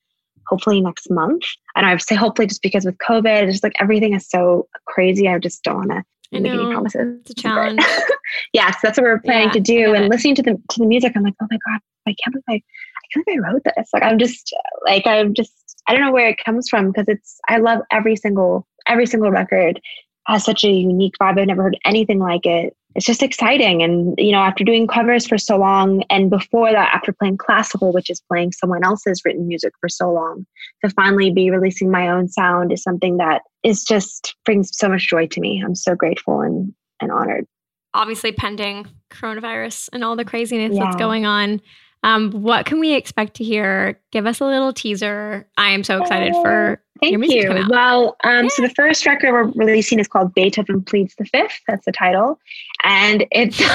hopefully 0.48 0.82
next 0.82 1.10
month. 1.10 1.44
And 1.76 1.86
I 1.86 1.98
say 1.98 2.16
hopefully 2.16 2.48
just 2.48 2.62
because 2.62 2.86
with 2.86 2.98
COVID, 3.00 3.52
just 3.52 3.64
like 3.64 3.74
everything 3.80 4.14
is 4.14 4.28
so 4.28 4.68
crazy. 4.86 5.28
I 5.28 5.38
just 5.40 5.64
don't 5.64 5.76
want 5.76 5.92
to 5.92 6.04
make 6.32 6.52
any 6.52 6.74
promises. 6.74 7.20
It's 7.22 7.32
a 7.32 7.36
challenge. 7.36 7.82
yes, 8.54 8.78
that's 8.82 8.98
what 8.98 9.04
we're 9.04 9.20
planning 9.20 9.48
yeah, 9.48 9.54
to 9.54 9.60
do. 9.60 9.94
And 9.94 10.10
listening 10.10 10.36
to 10.36 10.44
the 10.44 10.62
to 10.70 10.80
the 10.80 10.86
music, 10.86 11.14
I'm 11.16 11.24
like, 11.24 11.36
oh 11.42 11.48
my 11.50 11.58
god, 11.68 11.80
I 12.08 12.16
can't 12.24 12.34
believe 12.34 12.44
I, 12.50 12.54
I 12.54 13.08
can't 13.14 13.26
believe 13.26 13.42
I 13.44 13.52
wrote 13.52 13.64
this. 13.76 13.90
Like 13.94 14.04
I'm 14.04 14.20
just 14.20 14.54
like 14.86 15.06
I'm 15.06 15.34
just 15.34 15.52
I 15.88 15.94
don't 15.94 16.02
know 16.02 16.12
where 16.12 16.30
it 16.30 16.44
comes 16.44 16.70
from 16.70 16.92
because 16.92 17.08
it's 17.08 17.40
I 17.48 17.58
love 17.58 17.80
every 17.92 18.16
single 18.16 18.68
every 18.88 19.06
single 19.06 19.32
record 19.32 19.80
has 20.28 20.44
such 20.44 20.64
a 20.64 20.70
unique 20.70 21.16
vibe. 21.22 21.40
I've 21.40 21.48
never 21.48 21.64
heard 21.64 21.80
anything 21.86 22.20
like 22.20 22.46
it 22.46 22.76
it's 22.96 23.06
just 23.06 23.22
exciting. 23.22 23.84
And, 23.84 24.16
you 24.18 24.32
know, 24.32 24.40
after 24.40 24.64
doing 24.64 24.88
covers 24.88 25.28
for 25.28 25.38
so 25.38 25.58
long, 25.58 26.04
and 26.10 26.30
before 26.30 26.72
that, 26.72 26.94
after 26.94 27.12
playing 27.12 27.38
classical, 27.38 27.92
which 27.92 28.10
is 28.10 28.22
playing 28.22 28.54
someone 28.54 28.86
else's 28.86 29.22
written 29.26 29.48
music 29.48 29.74
for 29.82 29.90
so 29.90 30.12
long, 30.12 30.46
to 30.84 30.90
finally 30.92 31.30
be 31.30 31.52
releasing 31.52 31.92
my 31.92 32.08
own 32.08 32.30
sound 32.30 32.72
is 32.72 32.82
something 32.82 33.18
that 33.18 33.42
is 33.64 33.84
just 33.84 34.36
brings 34.46 34.70
so 34.76 34.88
much 34.88 35.10
joy 35.10 35.28
to 35.28 35.42
me. 35.42 35.62
I'm 35.64 35.76
so 35.76 35.94
grateful 35.94 36.40
and, 36.40 36.74
and 37.02 37.12
honored. 37.12 37.46
Obviously, 37.94 38.32
pending 38.32 38.88
coronavirus 39.10 39.90
and 39.92 40.04
all 40.04 40.16
the 40.16 40.26
craziness 40.26 40.76
yeah. 40.76 40.86
that's 40.86 40.96
going 40.96 41.26
on. 41.26 41.62
Um, 42.06 42.32
what 42.44 42.68
can 42.68 42.80
we 42.80 42.94
expect 42.94 43.34
to 43.38 43.44
hear? 43.44 44.00
Give 44.12 44.28
us 44.28 44.40
a 44.40 44.46
little 44.46 44.72
teaser. 44.72 45.48
I 45.58 45.72
am 45.72 45.84
so 45.84 46.00
excited 46.00 46.34
for 46.36 46.80
Thank 47.02 47.30
you. 47.30 47.66
Well, 47.68 48.16
um, 48.24 48.46
yeah. 48.46 48.50
so 48.50 48.62
the 48.62 48.70
first 48.70 49.06
record 49.08 49.34
we're 49.34 49.52
releasing 49.56 50.00
is 50.00 50.08
called 50.08 50.34
Beethoven 50.36 50.84
Pleads 50.84 51.16
the 51.16 51.26
Fifth. 51.26 51.60
That's 51.68 51.84
the 51.84 51.92
title, 51.92 52.40
and 52.84 53.26
it's. 53.32 53.62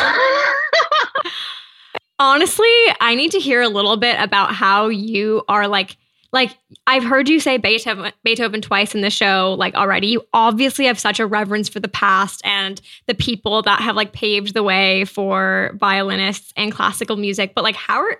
Honestly, 2.20 2.68
I 3.00 3.14
need 3.14 3.32
to 3.32 3.38
hear 3.38 3.62
a 3.62 3.68
little 3.68 3.96
bit 3.96 4.16
about 4.20 4.54
how 4.54 4.88
you 4.88 5.42
are 5.48 5.66
like 5.66 5.96
like 6.32 6.56
I've 6.86 7.04
heard 7.04 7.28
you 7.28 7.40
say 7.40 7.56
Beethoven 7.56 8.12
Beethoven 8.22 8.60
twice 8.60 8.94
in 8.94 9.00
the 9.00 9.10
show 9.10 9.56
like 9.58 9.74
already. 9.74 10.08
You 10.08 10.22
obviously 10.32 10.86
have 10.86 10.98
such 10.98 11.18
a 11.18 11.26
reverence 11.26 11.68
for 11.68 11.80
the 11.80 11.88
past 11.88 12.40
and 12.44 12.80
the 13.06 13.14
people 13.14 13.62
that 13.62 13.80
have 13.80 13.96
like 13.96 14.12
paved 14.12 14.54
the 14.54 14.62
way 14.62 15.04
for 15.04 15.72
violinists 15.78 16.52
and 16.56 16.72
classical 16.72 17.16
music. 17.16 17.54
But 17.54 17.64
like 17.64 17.76
how 17.76 18.00
are 18.00 18.18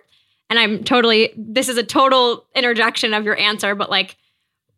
and 0.48 0.58
I'm 0.58 0.82
totally 0.82 1.32
this 1.36 1.68
is 1.68 1.76
a 1.76 1.84
total 1.84 2.46
interjection 2.54 3.14
of 3.14 3.24
your 3.24 3.36
answer, 3.36 3.74
but 3.74 3.90
like 3.90 4.16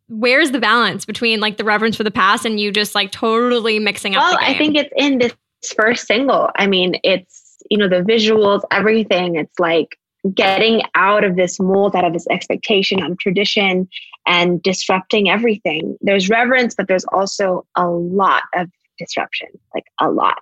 where's 0.09 0.51
the 0.51 0.61
balance 0.61 1.07
between 1.07 1.41
like 1.41 1.57
the 1.57 1.65
reverence 1.65 1.97
for 1.97 2.05
the 2.05 2.11
past 2.11 2.45
and 2.45 2.61
you 2.61 2.71
just 2.71 2.95
like 2.95 3.13
totally 3.13 3.79
mixing 3.79 4.15
up? 4.15 4.23
Well, 4.23 4.39
I 4.41 4.57
think 4.57 4.77
it's 4.77 4.93
in 4.97 5.19
this 5.19 5.33
first 5.75 6.07
single. 6.07 6.51
I 6.57 6.67
mean, 6.67 6.97
it's 7.03 7.63
you 7.71 7.79
know 7.79 7.89
the 7.89 8.03
visuals, 8.03 8.61
everything. 8.71 9.37
It's 9.37 9.59
like 9.59 9.97
getting 10.35 10.83
out 10.95 11.25
of 11.25 11.37
this 11.37 11.59
mold, 11.59 11.97
out 11.97 12.05
of 12.05 12.13
this 12.13 12.27
expectation 12.31 13.03
of 13.03 13.19
tradition 13.19 13.89
and 14.27 14.63
disrupting 14.63 15.29
everything. 15.29 15.97
There's 16.01 16.29
reverence, 16.29 16.75
but 16.75 16.87
there's 16.89 17.05
also 17.07 17.67
a 17.77 17.89
lot 17.89 18.43
of 18.55 18.69
disruption, 18.99 19.49
like 19.75 19.85
a 20.01 20.11
lot. 20.11 20.39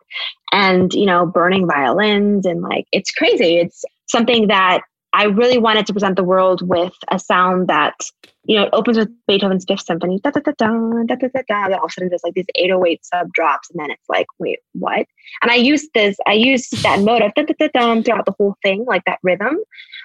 And, 0.53 0.93
you 0.93 1.07
know, 1.07 1.25
burning 1.25 1.67
violins 1.67 2.45
and 2.45 2.61
like, 2.61 2.87
it's 2.93 3.11
crazy. 3.11 3.57
It's 3.57 3.85
something 4.07 4.49
that 4.49 4.83
I 5.13 5.25
really 5.25 5.59
wanted 5.59 5.87
to 5.87 5.93
present 5.93 6.17
the 6.17 6.25
world 6.25 6.67
with 6.67 6.95
a 7.11 7.19
sound 7.19 7.69
that, 7.69 7.95
you 8.45 8.57
know, 8.57 8.65
it 8.65 8.71
opens 8.73 8.97
with 8.97 9.11
Beethoven's 9.27 9.65
Fifth 9.67 9.83
Symphony, 9.83 10.19
da 10.23 10.31
da 10.31 10.41
da 10.41 10.53
da 10.59 10.67
da 11.07 11.15
da 11.17 11.29
da 11.29 11.43
da. 11.47 11.69
Then 11.69 11.79
all 11.79 11.85
of 11.85 11.91
a 11.91 11.93
sudden 11.93 12.09
there's 12.09 12.25
like 12.25 12.35
these 12.35 12.47
808 12.55 13.05
sub 13.05 13.33
drops, 13.33 13.71
and 13.71 13.81
then 13.81 13.91
it's 13.91 14.09
like, 14.09 14.27
wait, 14.39 14.61
what? 14.73 15.07
And 15.43 15.51
I 15.51 15.57
used 15.57 15.91
this, 15.95 16.17
I 16.27 16.33
used 16.33 16.83
that 16.83 17.01
motive 17.01 17.33
da 17.35 17.43
da 17.43 17.55
da 17.59 17.69
da 17.73 18.03
throughout 18.03 18.27
the 18.27 18.35
whole 18.39 18.57
thing, 18.63 18.85
like 18.87 19.05
that 19.05 19.19
rhythm, 19.23 19.59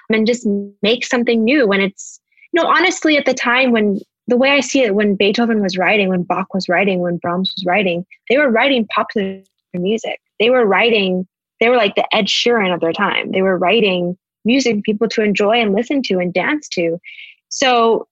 and 0.10 0.28
just 0.28 0.48
make 0.82 1.06
something 1.06 1.44
new. 1.44 1.68
When 1.68 1.82
it's, 1.82 2.20
you 2.52 2.62
know, 2.62 2.68
honestly, 2.68 3.18
at 3.18 3.26
the 3.26 3.34
time 3.34 3.72
when 3.72 4.00
the 4.28 4.38
way 4.38 4.52
I 4.52 4.60
see 4.60 4.82
it, 4.82 4.96
when 4.96 5.16
Beethoven 5.16 5.62
was 5.62 5.78
writing, 5.78 6.10
when 6.10 6.24
Bach 6.24 6.54
was 6.54 6.68
writing, 6.68 7.00
when 7.00 7.18
Brahms 7.18 7.54
was 7.56 7.66
writing, 7.66 8.06
they 8.30 8.38
were 8.38 8.50
writing 8.50 8.88
popular 8.88 9.42
music. 9.74 10.20
They 10.40 10.50
were 10.50 10.66
writing, 10.66 11.28
they 11.60 11.70
were 11.70 11.78
like 11.78 11.96
the 11.96 12.16
Ed 12.16 12.26
Sheeran 12.26 12.74
of 12.74 12.82
their 12.82 12.94
time. 12.94 13.32
They 13.32 13.42
were 13.42 13.58
writing 13.58 14.18
music 14.44 14.84
people 14.84 15.08
to 15.10 15.22
enjoy 15.22 15.62
and 15.62 15.74
listen 15.74 16.02
to 16.04 16.20
and 16.20 16.34
dance 16.34 16.68
to. 16.70 17.00
So 17.50 18.08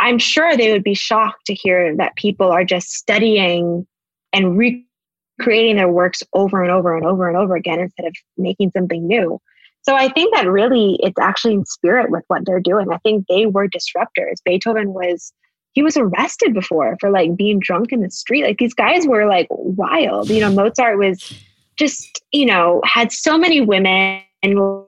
I'm 0.00 0.18
sure 0.18 0.56
they 0.56 0.72
would 0.72 0.82
be 0.82 0.94
shocked 0.94 1.46
to 1.46 1.54
hear 1.54 1.94
that 1.96 2.16
people 2.16 2.50
are 2.50 2.64
just 2.64 2.90
studying 2.90 3.86
and 4.32 4.56
recreating 4.56 5.76
their 5.76 5.88
works 5.88 6.22
over 6.32 6.62
and 6.62 6.72
over 6.72 6.96
and 6.96 7.04
over 7.04 7.28
and 7.28 7.36
over 7.36 7.54
again 7.54 7.80
instead 7.80 8.06
of 8.06 8.14
making 8.38 8.70
something 8.70 9.06
new. 9.06 9.40
So 9.82 9.94
I 9.94 10.08
think 10.08 10.34
that 10.34 10.48
really 10.48 10.98
it's 11.00 11.18
actually 11.20 11.54
in 11.54 11.66
spirit 11.66 12.10
with 12.10 12.24
what 12.28 12.44
they're 12.44 12.60
doing. 12.60 12.90
I 12.90 12.98
think 12.98 13.26
they 13.28 13.46
were 13.46 13.68
disruptors. 13.68 14.36
Beethoven 14.44 14.92
was 14.92 15.32
he 15.72 15.82
was 15.82 15.96
arrested 15.96 16.52
before 16.52 16.96
for 17.00 17.10
like 17.10 17.36
being 17.36 17.60
drunk 17.60 17.92
in 17.92 18.00
the 18.00 18.10
street. 18.10 18.44
Like 18.44 18.58
these 18.58 18.74
guys 18.74 19.06
were 19.06 19.26
like 19.26 19.46
wild. 19.50 20.28
You 20.28 20.40
know, 20.40 20.52
Mozart 20.52 20.98
was 20.98 21.32
just, 21.76 22.22
you 22.32 22.46
know, 22.46 22.80
had 22.84 23.12
so 23.12 23.38
many 23.38 23.60
women 23.60 24.22
in 24.42 24.84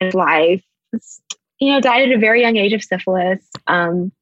his 0.00 0.14
life. 0.14 0.62
You 1.60 1.72
know, 1.72 1.80
died 1.80 2.08
at 2.08 2.16
a 2.16 2.18
very 2.18 2.40
young 2.40 2.56
age 2.56 2.72
of 2.72 2.82
syphilis. 2.82 3.48
Um, 3.66 4.12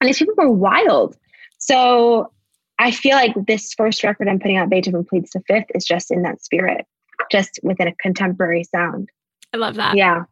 and 0.00 0.08
these 0.08 0.18
people 0.18 0.34
were 0.36 0.50
wild. 0.50 1.16
So 1.58 2.30
I 2.78 2.90
feel 2.90 3.16
like 3.16 3.34
this 3.46 3.72
first 3.74 4.04
record 4.04 4.28
I'm 4.28 4.38
putting 4.38 4.56
out, 4.56 4.68
Beethoven 4.68 5.04
Pleads 5.04 5.30
the 5.30 5.42
Fifth, 5.46 5.66
is 5.74 5.84
just 5.84 6.10
in 6.10 6.22
that 6.22 6.44
spirit, 6.44 6.86
just 7.30 7.58
within 7.62 7.88
a 7.88 7.94
contemporary 7.96 8.64
sound. 8.64 9.08
I 9.52 9.56
love 9.56 9.76
that. 9.76 9.96
Yeah. 9.96 10.24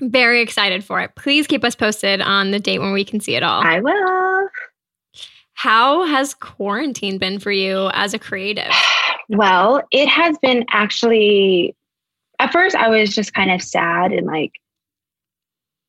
Very 0.00 0.40
excited 0.40 0.84
for 0.84 1.00
it. 1.00 1.14
Please 1.16 1.46
keep 1.46 1.64
us 1.64 1.74
posted 1.74 2.20
on 2.20 2.50
the 2.50 2.60
date 2.60 2.78
when 2.78 2.92
we 2.92 3.04
can 3.04 3.20
see 3.20 3.34
it 3.34 3.42
all. 3.42 3.62
I 3.62 3.80
will. 3.80 4.48
How 5.54 6.04
has 6.06 6.34
quarantine 6.34 7.18
been 7.18 7.40
for 7.40 7.50
you 7.50 7.90
as 7.92 8.14
a 8.14 8.18
creative? 8.18 8.72
Well, 9.30 9.82
it 9.90 10.08
has 10.08 10.38
been 10.38 10.64
actually 10.70 11.76
at 12.38 12.50
first 12.50 12.74
I 12.74 12.88
was 12.88 13.14
just 13.14 13.34
kind 13.34 13.50
of 13.50 13.60
sad 13.60 14.10
and 14.10 14.26
like 14.26 14.52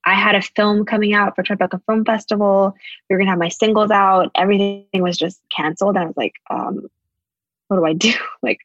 I 0.09 0.15
had 0.15 0.35
a 0.35 0.41
film 0.41 0.85
coming 0.85 1.13
out 1.13 1.35
for 1.35 1.43
Tribeca 1.43 1.79
Film 1.85 2.03
Festival. 2.03 2.75
We 3.09 3.15
were 3.15 3.19
gonna 3.19 3.29
have 3.29 3.39
my 3.39 3.49
singles 3.49 3.91
out. 3.91 4.31
Everything 4.35 4.85
was 4.93 5.17
just 5.17 5.39
canceled. 5.55 5.95
And 5.95 6.03
I 6.03 6.07
was 6.07 6.17
like, 6.17 6.33
um, 6.49 6.87
what 7.67 7.77
do 7.77 7.85
I 7.85 7.93
do? 7.93 8.13
like, 8.41 8.59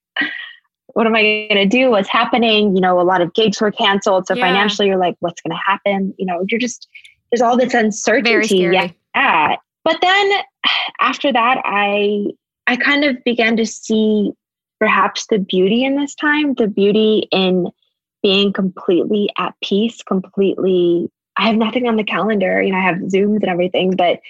what 0.94 1.07
am 1.07 1.14
I 1.14 1.46
gonna 1.50 1.66
do? 1.66 1.90
What's 1.90 2.09
happening? 2.09 2.74
You 2.74 2.80
know, 2.80 2.98
a 2.98 3.02
lot 3.02 3.20
of 3.20 3.35
gigs 3.35 3.61
were 3.61 3.70
canceled. 3.70 4.26
So 4.26 4.35
yeah. 4.35 4.44
financially 4.44 4.88
you're 4.88 4.96
like, 4.96 5.16
what's 5.20 5.42
gonna 5.42 5.61
happen? 5.64 6.14
You 6.18 6.26
know, 6.26 6.44
you're 6.48 6.61
just 6.61 6.88
there's 7.30 7.42
all 7.42 7.57
this 7.57 7.74
uncertainty. 7.74 8.59
Yeah. 8.59 8.90
yeah. 9.14 9.57
But 9.85 9.98
then 10.00 10.33
after 11.00 11.33
that, 11.33 11.61
I 11.64 12.26
I 12.66 12.76
kind 12.76 13.04
of 13.04 13.22
began 13.24 13.57
to 13.59 13.66
see 13.66 14.33
perhaps 14.80 15.26
the 15.26 15.38
beauty 15.38 15.85
in 15.85 15.96
this 15.96 16.14
time, 16.14 16.54
the 16.54 16.68
beauty 16.68 17.28
in 17.30 17.68
being 18.22 18.52
completely 18.52 19.28
at 19.37 19.54
peace, 19.62 20.02
completely. 20.02 21.11
I 21.37 21.47
have 21.47 21.57
nothing 21.57 21.88
on 21.88 21.97
the 21.97 22.05
calendar. 22.05 22.62
You 22.62 22.73
know, 22.73 22.79
I 22.79 22.83
have 22.83 22.97
Zooms 22.97 23.42
and 23.42 23.49
everything, 23.49 23.97
but 23.97 24.20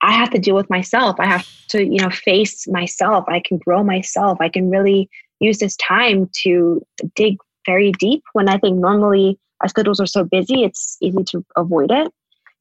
I 0.00 0.12
have 0.12 0.30
to 0.30 0.38
deal 0.38 0.54
with 0.54 0.70
myself. 0.70 1.16
I 1.18 1.26
have 1.26 1.46
to, 1.68 1.84
you 1.84 1.98
know, 1.98 2.10
face 2.10 2.68
myself. 2.68 3.24
I 3.28 3.40
can 3.40 3.58
grow 3.58 3.82
myself. 3.82 4.38
I 4.40 4.48
can 4.48 4.70
really 4.70 5.08
use 5.40 5.58
this 5.58 5.76
time 5.76 6.30
to 6.42 6.84
dig 7.14 7.36
very 7.66 7.92
deep 7.92 8.22
when 8.32 8.48
I 8.48 8.58
think 8.58 8.78
normally 8.78 9.38
our 9.60 9.68
schedules 9.68 10.00
are 10.00 10.06
so 10.06 10.24
busy, 10.24 10.62
it's 10.62 10.98
easy 11.00 11.24
to 11.24 11.44
avoid 11.56 11.90
it. 11.90 12.12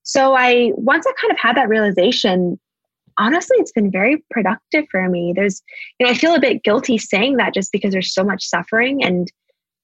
So 0.04 0.36
I 0.36 0.72
once 0.76 1.06
I 1.08 1.14
kind 1.20 1.32
of 1.32 1.40
had 1.40 1.58
that 1.58 1.70
realization, 1.70 2.60
honestly, 3.18 3.58
it's 3.60 3.72
been 3.72 3.92
very 3.92 4.24
productive 4.32 4.86
for 4.92 5.10
me. 5.10 5.34
There's, 5.36 5.62
you 6.00 6.06
know, 6.06 6.12
I 6.12 6.16
feel 6.16 6.36
a 6.36 6.40
bit 6.40 6.64
guilty 6.64 6.98
saying 6.98 7.38
that 7.38 7.54
just 7.54 7.72
because 7.72 7.92
there's 7.94 8.14
so 8.14 8.24
much 8.24 8.46
suffering. 8.46 9.04
And, 9.04 9.32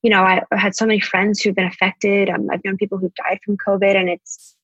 you 0.02 0.10
know, 0.10 0.24
I, 0.24 0.42
had 0.52 0.76
so 0.76 0.86
many 0.86 1.00
friends 1.00 1.42
who've 1.42 1.56
been 1.56 1.68
affected. 1.68 2.30
Um, 2.30 2.48
I've 2.52 2.64
known 2.64 2.78
people 2.78 2.98
who've 2.98 3.14
died 3.16 3.40
from 3.44 3.58
COVID, 3.58 3.96
and 3.96 4.10
it's, 4.10 4.56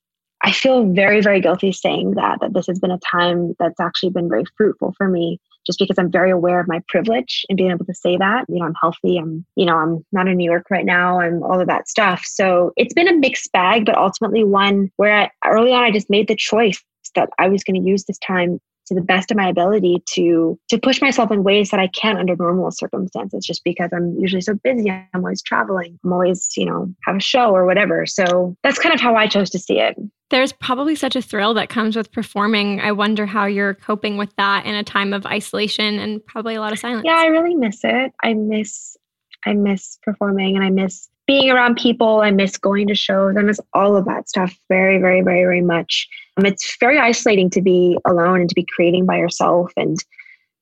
I 0.43 0.51
feel 0.51 0.85
very, 0.85 1.21
very 1.21 1.41
guilty 1.41 1.71
saying 1.71 2.11
that, 2.11 2.39
that 2.41 2.53
this 2.53 2.67
has 2.67 2.79
been 2.79 2.91
a 2.91 2.99
time 2.99 3.55
that's 3.59 3.79
actually 3.79 4.11
been 4.11 4.29
very 4.29 4.45
fruitful 4.57 4.93
for 4.97 5.09
me 5.09 5.39
just 5.65 5.79
because 5.79 5.97
I'm 5.97 6.11
very 6.11 6.31
aware 6.31 6.59
of 6.59 6.67
my 6.67 6.81
privilege 6.87 7.43
and 7.49 7.57
being 7.57 7.71
able 7.71 7.85
to 7.85 7.93
say 7.93 8.17
that. 8.17 8.45
You 8.47 8.59
know, 8.59 8.65
I'm 8.65 8.75
healthy. 8.79 9.17
I'm, 9.17 9.45
you 9.55 9.65
know, 9.65 9.77
I'm 9.77 10.05
not 10.11 10.27
in 10.27 10.37
New 10.37 10.49
York 10.49 10.67
right 10.69 10.85
now. 10.85 11.19
I'm 11.19 11.41
all 11.41 11.59
of 11.59 11.67
that 11.67 11.89
stuff. 11.89 12.23
So 12.25 12.71
it's 12.77 12.93
been 12.93 13.07
a 13.07 13.17
mixed 13.17 13.51
bag, 13.51 13.85
but 13.85 13.97
ultimately 13.97 14.43
one 14.43 14.91
where 14.97 15.15
I, 15.15 15.29
early 15.49 15.73
on 15.73 15.83
I 15.83 15.91
just 15.91 16.09
made 16.09 16.27
the 16.27 16.35
choice 16.35 16.83
that 17.15 17.29
I 17.39 17.49
was 17.49 17.63
going 17.63 17.81
to 17.81 17.87
use 17.87 18.03
this 18.03 18.19
time 18.19 18.59
to 18.87 18.95
the 18.95 19.01
best 19.01 19.31
of 19.31 19.37
my 19.37 19.47
ability 19.47 20.03
to 20.13 20.59
to 20.69 20.79
push 20.79 21.01
myself 21.01 21.31
in 21.31 21.43
ways 21.43 21.71
that 21.71 21.79
I 21.79 21.87
can't 21.87 22.19
under 22.19 22.35
normal 22.35 22.71
circumstances 22.71 23.45
just 23.45 23.63
because 23.63 23.89
I'm 23.93 24.17
usually 24.19 24.41
so 24.41 24.55
busy. 24.55 24.89
I'm 24.89 25.07
always 25.15 25.41
traveling. 25.41 25.99
I'm 26.03 26.13
always 26.13 26.49
you 26.55 26.65
know 26.65 26.93
have 27.03 27.15
a 27.15 27.21
show 27.21 27.51
or 27.51 27.65
whatever. 27.65 28.05
So 28.05 28.55
that's 28.63 28.79
kind 28.79 28.93
of 28.93 29.01
how 29.01 29.15
I 29.15 29.27
chose 29.27 29.49
to 29.51 29.59
see 29.59 29.79
it. 29.79 29.95
There's 30.31 30.53
probably 30.53 30.95
such 30.95 31.15
a 31.15 31.21
thrill 31.21 31.53
that 31.53 31.69
comes 31.69 31.95
with 31.95 32.11
performing. 32.11 32.81
I 32.81 32.91
wonder 32.91 33.25
how 33.25 33.45
you're 33.45 33.75
coping 33.75 34.17
with 34.17 34.35
that 34.37 34.65
in 34.65 34.73
a 34.73 34.83
time 34.83 35.13
of 35.13 35.25
isolation 35.25 35.99
and 35.99 36.25
probably 36.25 36.55
a 36.55 36.61
lot 36.61 36.73
of 36.73 36.79
silence. 36.79 37.03
Yeah 37.05 37.17
I 37.17 37.27
really 37.27 37.55
miss 37.55 37.81
it. 37.83 38.13
I 38.23 38.33
miss 38.33 38.97
I 39.45 39.53
miss 39.53 39.99
performing 40.01 40.55
and 40.55 40.65
I 40.65 40.69
miss 40.69 41.07
being 41.27 41.49
around 41.49 41.77
people. 41.77 42.21
I 42.21 42.31
miss 42.31 42.57
going 42.57 42.87
to 42.87 42.95
shows. 42.95 43.35
I 43.37 43.41
miss 43.41 43.59
all 43.73 43.95
of 43.95 44.05
that 44.05 44.29
stuff 44.29 44.57
very, 44.69 44.99
very, 44.99 45.21
very, 45.21 45.43
very 45.43 45.61
much. 45.61 46.07
Um, 46.37 46.45
it's 46.45 46.77
very 46.79 46.99
isolating 46.99 47.49
to 47.51 47.61
be 47.61 47.97
alone 48.05 48.41
and 48.41 48.49
to 48.49 48.55
be 48.55 48.65
creating 48.75 49.05
by 49.05 49.17
yourself. 49.17 49.71
And, 49.77 49.97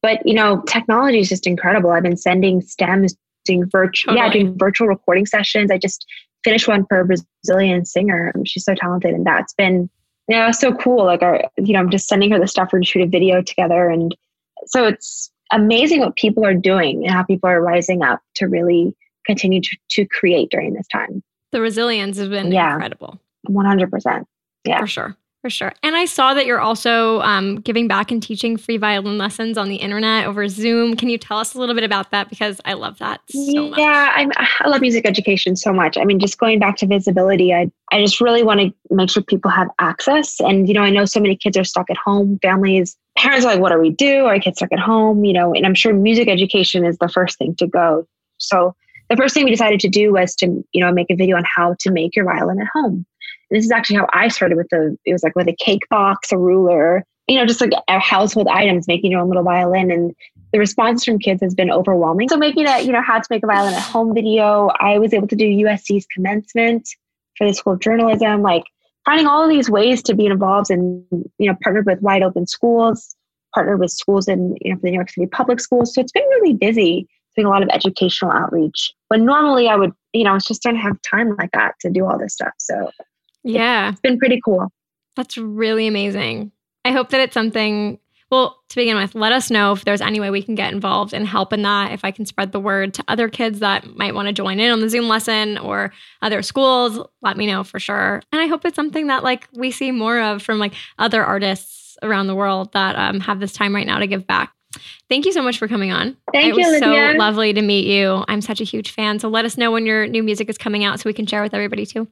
but 0.01 0.25
you 0.25 0.33
know, 0.33 0.61
technology 0.61 1.19
is 1.19 1.29
just 1.29 1.47
incredible. 1.47 1.91
I've 1.91 2.03
been 2.03 2.17
sending 2.17 2.61
stems, 2.61 3.15
doing 3.45 3.65
virtual, 3.69 4.13
totally. 4.13 4.27
yeah, 4.27 4.33
doing 4.33 4.57
virtual 4.57 4.87
recording 4.87 5.25
sessions. 5.25 5.71
I 5.71 5.77
just 5.77 6.05
finished 6.43 6.67
one 6.67 6.85
for 6.87 6.99
a 6.99 7.05
Brazilian 7.05 7.85
singer. 7.85 8.33
She's 8.45 8.65
so 8.65 8.75
talented, 8.75 9.13
and 9.13 9.25
that's 9.25 9.53
been, 9.53 9.89
you 10.27 10.37
know, 10.37 10.51
so 10.51 10.73
cool. 10.73 11.05
Like, 11.05 11.21
our, 11.21 11.43
you 11.57 11.73
know, 11.73 11.79
I'm 11.79 11.89
just 11.89 12.07
sending 12.07 12.31
her 12.31 12.39
the 12.39 12.47
stuff 12.47 12.69
for 12.69 12.79
to 12.79 12.85
shoot 12.85 13.01
a 13.01 13.07
video 13.07 13.41
together, 13.41 13.89
and 13.89 14.15
so 14.65 14.85
it's 14.85 15.31
amazing 15.51 15.99
what 15.99 16.15
people 16.15 16.45
are 16.45 16.53
doing 16.53 17.03
and 17.05 17.13
how 17.13 17.23
people 17.23 17.49
are 17.49 17.61
rising 17.61 18.01
up 18.01 18.21
to 18.35 18.47
really 18.47 18.95
continue 19.25 19.61
to, 19.61 19.77
to 19.91 20.05
create 20.05 20.49
during 20.49 20.73
this 20.73 20.87
time. 20.87 21.23
The 21.51 21.61
resilience 21.61 22.17
has 22.17 22.29
been 22.29 22.51
yeah, 22.51 22.73
incredible. 22.73 23.19
100%. 23.49 24.25
Yeah. 24.65 24.79
For 24.79 24.87
sure. 24.87 25.17
For 25.41 25.49
sure. 25.49 25.73
And 25.83 25.93
I 25.93 26.05
saw 26.05 26.33
that 26.33 26.45
you're 26.45 26.61
also 26.61 27.19
um, 27.19 27.57
giving 27.57 27.85
back 27.85 28.11
and 28.11 28.23
teaching 28.23 28.55
free 28.55 28.77
violin 28.77 29.17
lessons 29.17 29.57
on 29.57 29.67
the 29.67 29.75
internet 29.75 30.25
over 30.25 30.47
Zoom. 30.47 30.95
Can 30.95 31.09
you 31.09 31.17
tell 31.17 31.37
us 31.37 31.53
a 31.53 31.59
little 31.59 31.75
bit 31.75 31.83
about 31.83 32.11
that? 32.11 32.29
Because 32.29 32.61
I 32.63 32.73
love 32.73 32.97
that 32.99 33.19
so 33.29 33.67
much. 33.67 33.77
Yeah, 33.77 34.13
I'm, 34.15 34.31
I 34.61 34.69
love 34.69 34.79
music 34.79 35.05
education 35.05 35.57
so 35.57 35.73
much. 35.73 35.97
I 35.97 36.05
mean, 36.05 36.17
just 36.17 36.37
going 36.37 36.59
back 36.59 36.77
to 36.77 36.87
visibility, 36.87 37.53
I, 37.53 37.69
I 37.91 37.99
just 38.01 38.21
really 38.21 38.41
want 38.41 38.61
to 38.61 38.73
make 38.89 39.09
sure 39.09 39.21
people 39.21 39.51
have 39.51 39.67
access. 39.79 40.39
And, 40.39 40.69
you 40.69 40.73
know, 40.73 40.81
I 40.81 40.89
know 40.89 41.03
so 41.03 41.19
many 41.19 41.35
kids 41.35 41.57
are 41.57 41.65
stuck 41.65 41.89
at 41.89 41.97
home, 41.97 42.39
families, 42.41 42.95
parents 43.17 43.45
are 43.45 43.51
like, 43.51 43.59
what 43.59 43.71
do 43.71 43.79
we 43.79 43.89
do? 43.89 44.25
Our 44.25 44.39
kids 44.39 44.59
stuck 44.59 44.71
at 44.71 44.79
home, 44.79 45.25
you 45.25 45.33
know, 45.33 45.53
and 45.53 45.65
I'm 45.65 45.75
sure 45.75 45.93
music 45.93 46.27
education 46.27 46.85
is 46.85 46.97
the 46.99 47.09
first 47.09 47.37
thing 47.37 47.55
to 47.55 47.67
go. 47.67 48.07
So 48.37 48.75
the 49.09 49.17
first 49.17 49.33
thing 49.33 49.45
we 49.45 49.51
decided 49.51 49.79
to 49.81 49.89
do 49.89 50.13
was 50.13 50.35
to 50.35 50.63
you 50.71 50.83
know 50.83 50.91
make 50.91 51.09
a 51.09 51.15
video 51.15 51.37
on 51.37 51.43
how 51.55 51.75
to 51.79 51.91
make 51.91 52.15
your 52.15 52.25
violin 52.25 52.61
at 52.61 52.67
home. 52.73 53.05
And 53.49 53.57
this 53.57 53.65
is 53.65 53.71
actually 53.71 53.97
how 53.97 54.07
i 54.13 54.27
started 54.27 54.57
with 54.57 54.69
the 54.69 54.97
it 55.05 55.13
was 55.13 55.23
like 55.23 55.35
with 55.35 55.47
a 55.47 55.55
cake 55.55 55.87
box 55.89 56.31
a 56.31 56.37
ruler 56.37 57.05
you 57.27 57.37
know 57.37 57.45
just 57.45 57.61
like 57.61 57.71
household 57.87 58.47
items 58.47 58.87
making 58.87 59.11
your 59.11 59.21
own 59.21 59.27
little 59.27 59.43
violin. 59.43 59.91
And 59.91 60.13
the 60.51 60.59
response 60.59 61.03
from 61.03 61.17
kids 61.17 61.41
has 61.41 61.55
been 61.55 61.71
overwhelming. 61.71 62.29
So 62.29 62.37
making 62.37 62.67
a 62.67 62.81
you 62.81 62.91
know 62.91 63.01
how 63.01 63.19
to 63.19 63.27
make 63.29 63.43
a 63.43 63.47
violin 63.47 63.73
at 63.73 63.81
home 63.81 64.13
video 64.13 64.69
i 64.79 64.97
was 64.97 65.13
able 65.13 65.27
to 65.27 65.35
do 65.35 65.45
usc's 65.45 66.05
commencement 66.13 66.87
for 67.37 67.47
the 67.47 67.53
school 67.53 67.73
of 67.73 67.79
journalism 67.79 68.41
like 68.41 68.63
finding 69.05 69.27
all 69.27 69.47
these 69.49 69.69
ways 69.69 70.01
to 70.03 70.15
be 70.15 70.25
involved 70.25 70.69
and 70.69 71.03
you 71.11 71.49
know 71.49 71.55
partnered 71.63 71.85
with 71.85 72.01
wide 72.01 72.23
open 72.23 72.47
schools 72.47 73.15
partnered 73.53 73.79
with 73.79 73.91
schools 73.91 74.27
in 74.27 74.55
you 74.61 74.71
know 74.71 74.77
for 74.77 74.83
the 74.83 74.91
new 74.91 74.97
york 74.97 75.09
city 75.09 75.27
public 75.27 75.59
schools. 75.59 75.93
So 75.93 76.01
it's 76.01 76.11
been 76.11 76.27
really 76.29 76.53
busy 76.53 77.07
doing 77.35 77.47
a 77.47 77.49
lot 77.49 77.63
of 77.63 77.69
educational 77.69 78.31
outreach. 78.31 78.93
When 79.09 79.25
normally 79.25 79.67
I 79.67 79.75
would, 79.75 79.91
you 80.13 80.23
know, 80.23 80.33
I 80.33 80.39
just 80.39 80.63
don't 80.63 80.75
have 80.75 81.01
time 81.01 81.35
like 81.37 81.51
that 81.53 81.75
to 81.81 81.89
do 81.89 82.05
all 82.05 82.17
this 82.17 82.33
stuff. 82.33 82.53
So 82.57 82.91
yeah, 83.43 83.89
it's 83.89 83.99
been 84.01 84.17
pretty 84.17 84.39
cool. 84.43 84.71
That's 85.15 85.37
really 85.37 85.87
amazing. 85.87 86.51
I 86.85 86.91
hope 86.91 87.09
that 87.09 87.21
it's 87.21 87.33
something 87.33 87.99
Well, 88.33 88.57
to 88.69 88.75
begin 88.75 88.97
with, 88.97 89.13
let 89.13 89.31
us 89.31 89.51
know 89.51 89.73
if 89.73 89.85
there's 89.85 90.01
any 90.01 90.19
way 90.19 90.31
we 90.31 90.41
can 90.41 90.55
get 90.55 90.73
involved 90.73 91.13
and 91.13 91.27
help 91.27 91.53
in 91.53 91.61
that. 91.61 91.91
If 91.91 92.03
I 92.03 92.09
can 92.09 92.25
spread 92.25 92.51
the 92.51 92.59
word 92.59 92.91
to 92.95 93.03
other 93.07 93.29
kids 93.29 93.59
that 93.59 93.95
might 93.95 94.15
want 94.15 94.27
to 94.27 94.33
join 94.33 94.59
in 94.59 94.71
on 94.71 94.79
the 94.79 94.89
Zoom 94.89 95.07
lesson 95.07 95.59
or 95.59 95.93
other 96.23 96.41
schools, 96.41 96.99
let 97.21 97.37
me 97.37 97.45
know 97.45 97.63
for 97.63 97.79
sure. 97.79 98.23
And 98.31 98.41
I 98.41 98.47
hope 98.47 98.65
it's 98.65 98.75
something 98.75 99.05
that 99.05 99.23
like 99.23 99.47
we 99.53 99.69
see 99.69 99.91
more 99.91 100.19
of 100.19 100.41
from 100.41 100.57
like 100.57 100.73
other 100.97 101.23
artists 101.23 101.95
around 102.01 102.25
the 102.25 102.33
world 102.33 102.73
that 102.73 102.95
um, 102.95 103.19
have 103.19 103.39
this 103.39 103.53
time 103.53 103.75
right 103.75 103.85
now 103.85 103.99
to 103.99 104.07
give 104.07 104.25
back. 104.25 104.51
Thank 105.09 105.25
you 105.25 105.31
so 105.31 105.41
much 105.41 105.57
for 105.57 105.67
coming 105.67 105.91
on. 105.91 106.17
Thank 106.31 106.45
it 106.53 106.57
you, 106.57 106.71
was 106.71 106.81
Olivia. 106.81 107.11
so 107.13 107.17
lovely 107.17 107.53
to 107.53 107.61
meet 107.61 107.87
you. 107.87 108.23
I'm 108.27 108.41
such 108.41 108.61
a 108.61 108.63
huge 108.63 108.91
fan. 108.91 109.19
So 109.19 109.29
let 109.29 109.45
us 109.45 109.57
know 109.57 109.71
when 109.71 109.85
your 109.85 110.07
new 110.07 110.23
music 110.23 110.49
is 110.49 110.57
coming 110.57 110.83
out 110.83 110.99
so 110.99 111.09
we 111.09 111.13
can 111.13 111.25
share 111.25 111.41
with 111.41 111.53
everybody 111.53 111.85
too. 111.85 112.07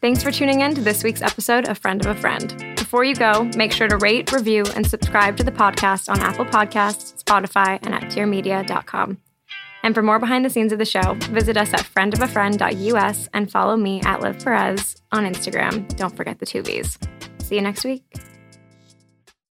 Thanks 0.00 0.22
for 0.22 0.32
tuning 0.32 0.60
in 0.62 0.74
to 0.74 0.80
this 0.80 1.04
week's 1.04 1.22
episode 1.22 1.68
of 1.68 1.78
Friend 1.78 2.04
of 2.04 2.16
a 2.16 2.20
Friend. 2.20 2.74
Before 2.76 3.04
you 3.04 3.14
go, 3.14 3.44
make 3.56 3.70
sure 3.72 3.86
to 3.86 3.96
rate, 3.98 4.32
review, 4.32 4.64
and 4.74 4.84
subscribe 4.86 5.36
to 5.36 5.44
the 5.44 5.52
podcast 5.52 6.08
on 6.10 6.18
Apple 6.20 6.44
Podcasts, 6.44 7.22
Spotify, 7.22 7.78
and 7.82 7.94
at 7.94 8.02
dearmedia.com. 8.10 9.18
And 9.84 9.94
for 9.94 10.02
more 10.02 10.18
behind 10.18 10.44
the 10.44 10.50
scenes 10.50 10.72
of 10.72 10.78
the 10.78 10.84
show, 10.84 11.14
visit 11.30 11.56
us 11.56 11.72
at 11.72 11.80
friendofafriend.us 11.80 13.28
and 13.32 13.50
follow 13.50 13.76
me 13.76 14.00
at 14.02 14.20
Liv 14.20 14.42
Perez 14.44 14.96
on 15.12 15.24
Instagram. 15.24 15.88
Don't 15.96 16.16
forget 16.16 16.38
the 16.38 16.46
two 16.46 16.62
V's. 16.62 16.98
See 17.38 17.56
you 17.56 17.62
next 17.62 17.84
week. 17.84 18.04